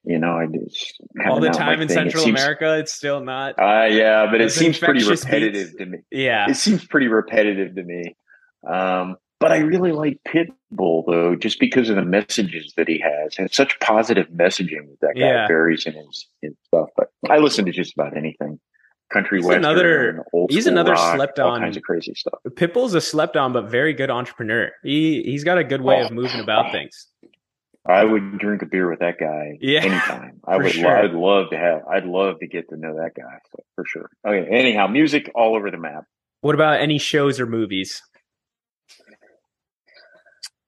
You 0.08 0.20
know, 0.20 0.34
I 0.38 0.46
just 0.46 1.02
All 1.28 1.40
the 1.40 1.50
time 1.50 1.82
in 1.82 1.88
thing. 1.88 1.98
It 1.98 2.02
Central 2.02 2.24
seems- 2.24 2.40
America, 2.40 2.78
it's 2.78 2.94
still 2.94 3.22
not. 3.22 3.56
Uh, 3.60 3.86
yeah, 3.90 4.28
but 4.30 4.40
it 4.42 4.52
seems 4.52 4.78
pretty 4.78 5.04
repetitive 5.08 5.68
beats. 5.70 5.78
to 5.78 5.86
me. 5.88 5.98
Yeah. 6.12 6.50
It 6.50 6.56
seems 6.56 6.86
pretty 6.86 7.08
repetitive 7.08 7.76
to 7.76 7.84
me. 7.84 8.16
Um, 8.68 9.16
but 9.40 9.52
I 9.52 9.58
really 9.58 9.92
like 9.92 10.20
Pitbull 10.28 11.04
though, 11.08 11.36
just 11.36 11.60
because 11.60 11.90
of 11.90 11.96
the 11.98 12.06
messages 12.06 12.74
that 12.78 12.88
he 12.88 13.00
has 13.00 13.36
and 13.38 13.52
such 13.52 13.80
positive 13.80 14.28
messaging 14.30 14.88
that 14.90 14.98
that 15.02 15.14
guy 15.16 15.26
Yeah. 15.28 15.48
varies 15.48 15.86
in 15.86 15.94
his, 15.94 16.28
his 16.42 16.54
stuff. 16.68 16.90
But 16.96 17.08
I 17.30 17.38
listen 17.40 17.66
to 17.66 17.72
just 17.72 17.94
about 17.94 18.16
anything. 18.16 18.60
Country 19.14 19.38
He's 19.38 19.46
western, 19.46 19.66
another- 19.66 20.24
he's 20.50 20.66
another 20.66 20.94
rock, 20.94 21.16
slept 21.16 21.40
all 21.40 21.52
on- 21.52 21.62
kinds 21.62 21.78
of 21.78 21.84
crazy 21.84 22.14
stuff. 22.16 22.40
Pitbull's 22.50 22.96
a 22.96 23.02
slept 23.02 23.38
on 23.38 23.54
but 23.54 23.70
very 23.70 23.94
good 23.94 24.10
entrepreneur. 24.10 24.72
He 24.84 25.22
he's 25.24 25.44
got 25.44 25.58
a 25.60 25.64
good 25.64 25.82
way 25.82 26.02
of 26.02 26.12
moving 26.12 26.40
about 26.40 26.72
things. 26.72 27.08
I 27.88 28.04
would 28.04 28.40
drink 28.40 28.62
a 28.64 28.66
beer 28.66 28.90
with 28.90 29.00
that 29.00 29.20
guy 29.20 29.58
Yeah, 29.62 29.82
anytime. 29.84 30.40
I 30.48 30.58
would. 30.58 30.72
sure. 30.72 30.88
I'd 31.04 31.12
love 31.12 31.52
to 31.52 31.58
have. 31.58 31.82
I'd 31.88 32.06
love 32.06 32.40
to 32.40 32.48
get 32.48 32.68
to 32.70 32.78
know 32.78 32.96
that 32.96 33.12
guy 33.16 33.38
so, 33.52 33.64
for 33.76 33.86
sure. 33.86 34.10
Okay. 34.28 34.48
Anyhow, 34.50 34.88
music 34.88 35.32
all 35.36 35.56
over 35.56 35.70
the 35.70 35.78
map. 35.78 36.06
What 36.42 36.56
about 36.56 36.80
any 36.82 36.98
shows 36.98 37.40
or 37.40 37.46
movies? 37.46 38.02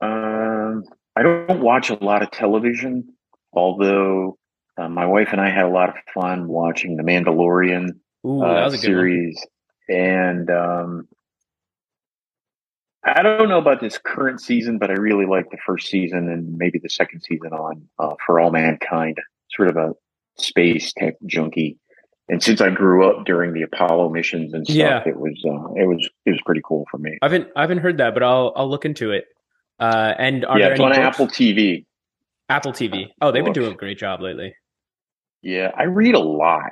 Um, 0.02 0.84
I 1.16 1.24
don't 1.24 1.62
watch 1.62 1.90
a 1.90 1.96
lot 2.04 2.22
of 2.22 2.32
television, 2.32 3.14
although 3.54 4.38
uh, 4.78 4.88
my 4.90 5.06
wife 5.06 5.30
and 5.32 5.42
I 5.42 5.50
had 5.50 5.66
a 5.66 5.70
lot 5.70 5.90
of 5.90 5.96
fun 6.14 6.48
watching 6.48 6.98
The 6.98 7.04
Mandalorian 7.04 7.90
Ooh, 8.26 8.44
uh, 8.44 8.66
good 8.66 8.70
one. 8.72 8.78
series. 8.78 9.46
And 9.90 10.50
um, 10.52 11.08
I 13.16 13.22
don't 13.22 13.50
know 13.50 13.58
about 13.60 13.80
this 13.82 13.98
current 13.98 14.42
season, 14.42 14.78
but 14.78 14.90
I 14.90 14.94
really 14.94 15.26
like 15.26 15.50
the 15.52 15.58
first 15.66 15.88
season 15.88 16.30
and 16.30 16.58
maybe 16.58 16.80
the 16.80 16.90
second 16.90 17.22
season 17.22 17.54
on 17.54 17.88
uh, 18.00 18.16
For 18.26 18.40
All 18.40 18.52
Mankind, 18.52 19.18
sort 19.52 19.70
of 19.70 19.78
a 19.78 19.94
space 20.38 20.94
tech 20.98 21.16
junkie. 21.26 21.78
And 22.30 22.44
since 22.44 22.60
I 22.60 22.70
grew 22.70 23.10
up 23.10 23.26
during 23.26 23.54
the 23.54 23.62
Apollo 23.62 24.10
missions 24.10 24.54
and 24.54 24.66
stuff, 24.66 24.76
Yeah. 24.76 25.02
it 25.06 25.18
was 25.18 25.42
uh, 25.46 25.74
it 25.82 25.88
was 25.88 26.10
it 26.26 26.32
was 26.32 26.42
pretty 26.46 26.62
cool 26.66 26.86
for 26.92 26.98
me. 26.98 27.18
I 27.22 27.26
haven't 27.26 27.48
I 27.56 27.62
haven't 27.62 27.78
heard 27.78 27.98
that, 28.00 28.14
but 28.14 28.24
I'll 28.24 28.52
I'll 28.56 28.70
look 28.70 28.84
into 28.86 29.12
it. 29.12 29.26
Uh, 29.80 30.14
and 30.18 30.44
are 30.46 30.60
yeah, 30.60 30.70
there 30.70 30.82
on 30.82 30.90
books? 30.92 30.98
Apple 30.98 31.28
TV. 31.28 31.86
Apple 32.50 32.74
TV. 32.74 33.08
Oh, 33.22 33.32
they've 33.32 33.44
been 33.44 33.54
doing 33.54 33.72
a 33.72 33.76
great 33.76 33.98
job 33.98 34.22
lately. 34.22 34.56
Yeah, 35.42 35.72
I 35.78 35.84
read 35.84 36.16
a 36.16 36.20
lot. 36.20 36.72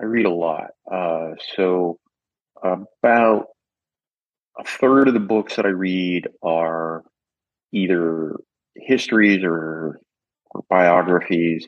I 0.00 0.04
read 0.04 0.26
a 0.26 0.30
lot. 0.30 0.68
Uh, 0.90 1.32
so 1.54 1.98
about 2.62 3.46
a 4.58 4.64
third 4.64 5.08
of 5.08 5.14
the 5.14 5.20
books 5.20 5.56
that 5.56 5.66
I 5.66 5.70
read 5.70 6.28
are 6.42 7.04
either 7.72 8.36
histories 8.74 9.42
or, 9.44 10.00
or 10.50 10.64
biographies. 10.70 11.66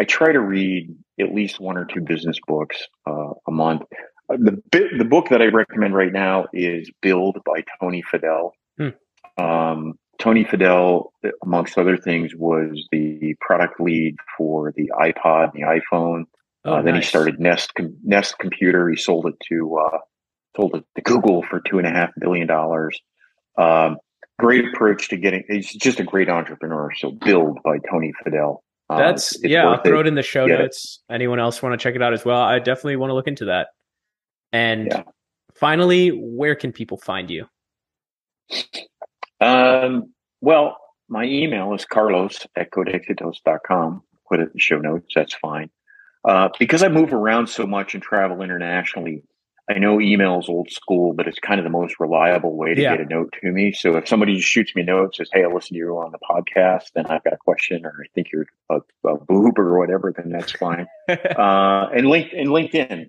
I 0.00 0.04
try 0.04 0.32
to 0.32 0.40
read 0.40 0.94
at 1.20 1.34
least 1.34 1.60
one 1.60 1.76
or 1.76 1.84
two 1.84 2.00
business 2.00 2.38
books 2.46 2.76
uh, 3.06 3.30
a 3.46 3.50
month. 3.50 3.82
Uh, 4.30 4.36
The 4.38 4.62
bit, 4.70 4.98
the 4.98 5.04
book 5.04 5.28
that 5.30 5.42
I 5.42 5.46
recommend 5.46 5.94
right 5.94 6.12
now 6.12 6.46
is 6.52 6.90
Build 7.00 7.38
by 7.44 7.64
Tony 7.80 8.02
Fadell. 8.02 8.50
Hmm. 8.76 9.42
Um, 9.42 9.98
Tony 10.18 10.44
Fadell, 10.44 11.10
amongst 11.44 11.78
other 11.78 11.96
things, 11.96 12.34
was 12.34 12.88
the 12.90 13.34
product 13.40 13.80
lead 13.80 14.16
for 14.36 14.72
the 14.76 14.90
iPod 14.98 15.54
and 15.54 15.62
the 15.62 15.80
iPhone. 15.80 16.24
Oh, 16.64 16.74
uh, 16.74 16.82
then 16.82 16.96
he 16.96 17.02
started 17.02 17.38
Nest 17.38 17.72
Nest 18.02 18.36
Computer. 18.38 18.88
He 18.88 18.96
sold 18.96 19.26
it 19.26 19.36
to 19.48 19.78
uh, 19.78 19.98
sold 20.58 20.74
it 20.74 20.84
to 20.96 21.02
Google 21.02 21.42
for 21.48 21.60
two 21.60 21.78
and 21.78 21.86
a 21.86 21.90
half 21.90 22.10
billion 22.20 22.46
dollars. 22.46 22.98
Um, 23.56 23.98
great 24.38 24.64
approach 24.66 25.08
to 25.10 25.16
getting. 25.16 25.44
He's 25.48 25.72
just 25.72 26.00
a 26.00 26.04
great 26.04 26.28
entrepreneur. 26.28 26.90
So 26.96 27.12
build 27.12 27.58
by 27.64 27.78
Tony 27.90 28.12
Fadell. 28.24 28.58
Uh, 28.90 28.98
That's 28.98 29.34
it's- 29.36 29.44
it's 29.44 29.52
yeah. 29.52 29.68
I'll 29.68 29.82
throw 29.82 30.00
it 30.00 30.06
in 30.06 30.14
the 30.14 30.22
show 30.22 30.46
Get 30.46 30.60
it. 30.60 30.62
notes. 30.64 31.02
Anyone 31.10 31.38
else 31.40 31.62
want 31.62 31.78
to 31.78 31.82
check 31.82 31.94
it 31.94 32.02
out 32.02 32.12
as 32.12 32.24
well? 32.24 32.40
I 32.40 32.58
definitely 32.58 32.96
want 32.96 33.10
to 33.10 33.14
look 33.14 33.26
into 33.28 33.46
that. 33.46 33.68
And 34.52 34.86
Yeah. 34.86 35.02
finally, 35.54 36.08
where 36.10 36.54
can 36.54 36.72
people 36.72 36.96
find 36.96 37.30
you? 37.30 37.46
Um, 39.40 40.12
well, 40.40 40.78
my 41.08 41.24
email 41.24 41.74
is 41.74 41.84
carlos 41.84 42.46
at 42.56 42.70
codexitos.com. 42.70 44.02
Put 44.28 44.40
it 44.40 44.44
in 44.44 44.50
the 44.54 44.60
show 44.60 44.78
notes. 44.78 45.12
That's 45.14 45.34
fine. 45.34 45.70
Uh, 46.24 46.48
because 46.58 46.82
I 46.82 46.88
move 46.88 47.12
around 47.12 47.48
so 47.48 47.66
much 47.66 47.94
and 47.94 48.02
travel 48.02 48.42
internationally, 48.42 49.22
I 49.70 49.78
know 49.78 50.00
email 50.00 50.38
is 50.38 50.48
old 50.48 50.70
school, 50.70 51.12
but 51.12 51.26
it's 51.28 51.38
kind 51.38 51.60
of 51.60 51.64
the 51.64 51.70
most 51.70 52.00
reliable 52.00 52.56
way 52.56 52.74
to 52.74 52.80
Yeah. 52.80 52.96
get 52.96 53.06
a 53.06 53.08
note 53.08 53.34
to 53.42 53.50
me. 53.52 53.72
So 53.72 53.96
if 53.96 54.08
somebody 54.08 54.36
just 54.36 54.48
shoots 54.48 54.74
me 54.74 54.82
a 54.82 54.84
note 54.86 55.16
says, 55.16 55.28
Hey, 55.32 55.44
I 55.44 55.46
listened 55.48 55.74
to 55.74 55.78
you 55.78 55.90
on 55.98 56.12
the 56.12 56.18
podcast, 56.18 56.92
then 56.94 57.06
I've 57.06 57.22
got 57.24 57.34
a 57.34 57.38
question 57.38 57.84
or 57.84 57.94
I 58.02 58.08
think 58.14 58.28
you're 58.32 58.46
a, 58.70 58.80
a 59.06 59.16
boob 59.18 59.58
or 59.58 59.78
whatever, 59.78 60.12
then 60.16 60.30
that's 60.30 60.52
fine. 60.52 60.86
uh, 61.08 61.88
and 61.94 62.06
link 62.06 62.32
and 62.34 62.48
LinkedIn. 62.48 63.06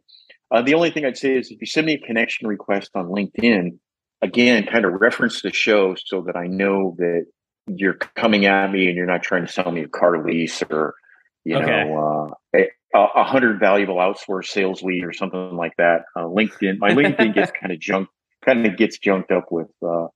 Uh, 0.52 0.62
the 0.62 0.74
only 0.74 0.92
thing 0.92 1.06
I'd 1.06 1.18
say 1.18 1.38
is 1.38 1.52
if 1.52 1.62
you 1.62 1.68
send 1.68 1.88
me 1.88 1.94
a 1.94 2.00
connection 2.00 2.48
request 2.48 2.92
on 2.96 3.06
LinkedIn, 3.06 3.78
again, 4.22 4.66
kind 4.66 4.84
of 4.84 4.94
reference 5.00 5.42
the 5.42 5.54
show 5.54 5.96
so 6.04 6.22
that 6.22 6.36
I 6.36 6.48
know 6.48 6.96
that 6.98 7.26
you're 7.68 7.94
coming 7.94 8.46
at 8.48 8.72
me 8.72 8.88
and 8.88 8.98
you're 8.98 9.06
not 9.06 9.24
trying 9.24 9.46
to 9.46 9.52
sell 9.52 9.72
me 9.72 9.84
a 9.84 9.88
car 9.88 10.26
lease 10.26 10.62
or, 10.70 10.96
you 11.46 11.56
Okay. 11.56 11.66
know, 11.68 12.34
uh, 12.56 12.60
a, 12.94 13.24
hundred 13.24 13.60
valuable 13.60 13.98
outsourced 13.98 14.48
sales 14.48 14.82
lead 14.82 15.04
or 15.04 15.14
something 15.14 15.56
like 15.56 15.74
that. 15.78 16.04
Uh, 16.16 16.24
LinkedIn, 16.24 16.80
my 16.80 16.90
LinkedIn 16.92 17.34
gets 17.34 17.52
kind 17.60 17.72
of 17.72 17.80
junk, 17.80 18.10
kind 18.44 18.66
of 18.66 18.78
gets 18.78 18.98
junked 18.98 19.32
up 19.32 19.52
with, 19.52 19.70
uh, 19.86 20.08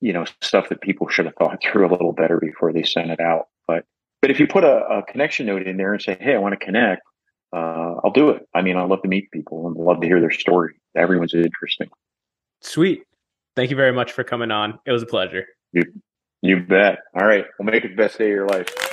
you 0.00 0.12
know, 0.12 0.24
stuff 0.42 0.68
that 0.68 0.80
people 0.80 1.08
should 1.08 1.24
have 1.26 1.34
thought 1.36 1.62
through 1.62 1.88
a 1.88 1.90
little 1.90 2.12
better 2.12 2.38
before 2.38 2.72
they 2.72 2.82
sent 2.82 3.10
it 3.10 3.20
out. 3.20 3.46
But, 3.66 3.84
but 4.20 4.30
if 4.30 4.38
you 4.38 4.46
put 4.46 4.64
a, 4.64 4.84
a 4.86 5.02
connection 5.02 5.46
note 5.46 5.66
in 5.66 5.76
there 5.76 5.92
and 5.92 6.02
say, 6.02 6.16
Hey, 6.20 6.34
I 6.34 6.38
want 6.38 6.58
to 6.58 6.64
connect, 6.64 7.02
uh, 7.54 7.94
I'll 8.04 8.12
do 8.12 8.30
it. 8.30 8.46
I 8.54 8.62
mean, 8.62 8.76
I 8.76 8.84
love 8.84 9.02
to 9.02 9.08
meet 9.08 9.30
people 9.30 9.66
and 9.66 9.76
love 9.76 10.00
to 10.00 10.06
hear 10.06 10.20
their 10.20 10.30
story. 10.30 10.74
Everyone's 10.96 11.34
interesting. 11.34 11.88
Sweet. 12.60 13.04
Thank 13.56 13.70
you 13.70 13.76
very 13.76 13.92
much 13.92 14.12
for 14.12 14.24
coming 14.24 14.50
on. 14.50 14.78
It 14.86 14.92
was 14.92 15.02
a 15.02 15.06
pleasure. 15.06 15.46
You 16.42 16.60
bet. 16.60 16.98
All 17.18 17.26
right. 17.26 17.46
We'll 17.58 17.66
make 17.66 17.84
it 17.84 17.90
the 17.90 17.96
best 17.96 18.18
day 18.18 18.26
of 18.26 18.30
your 18.30 18.46
life. 18.46 18.83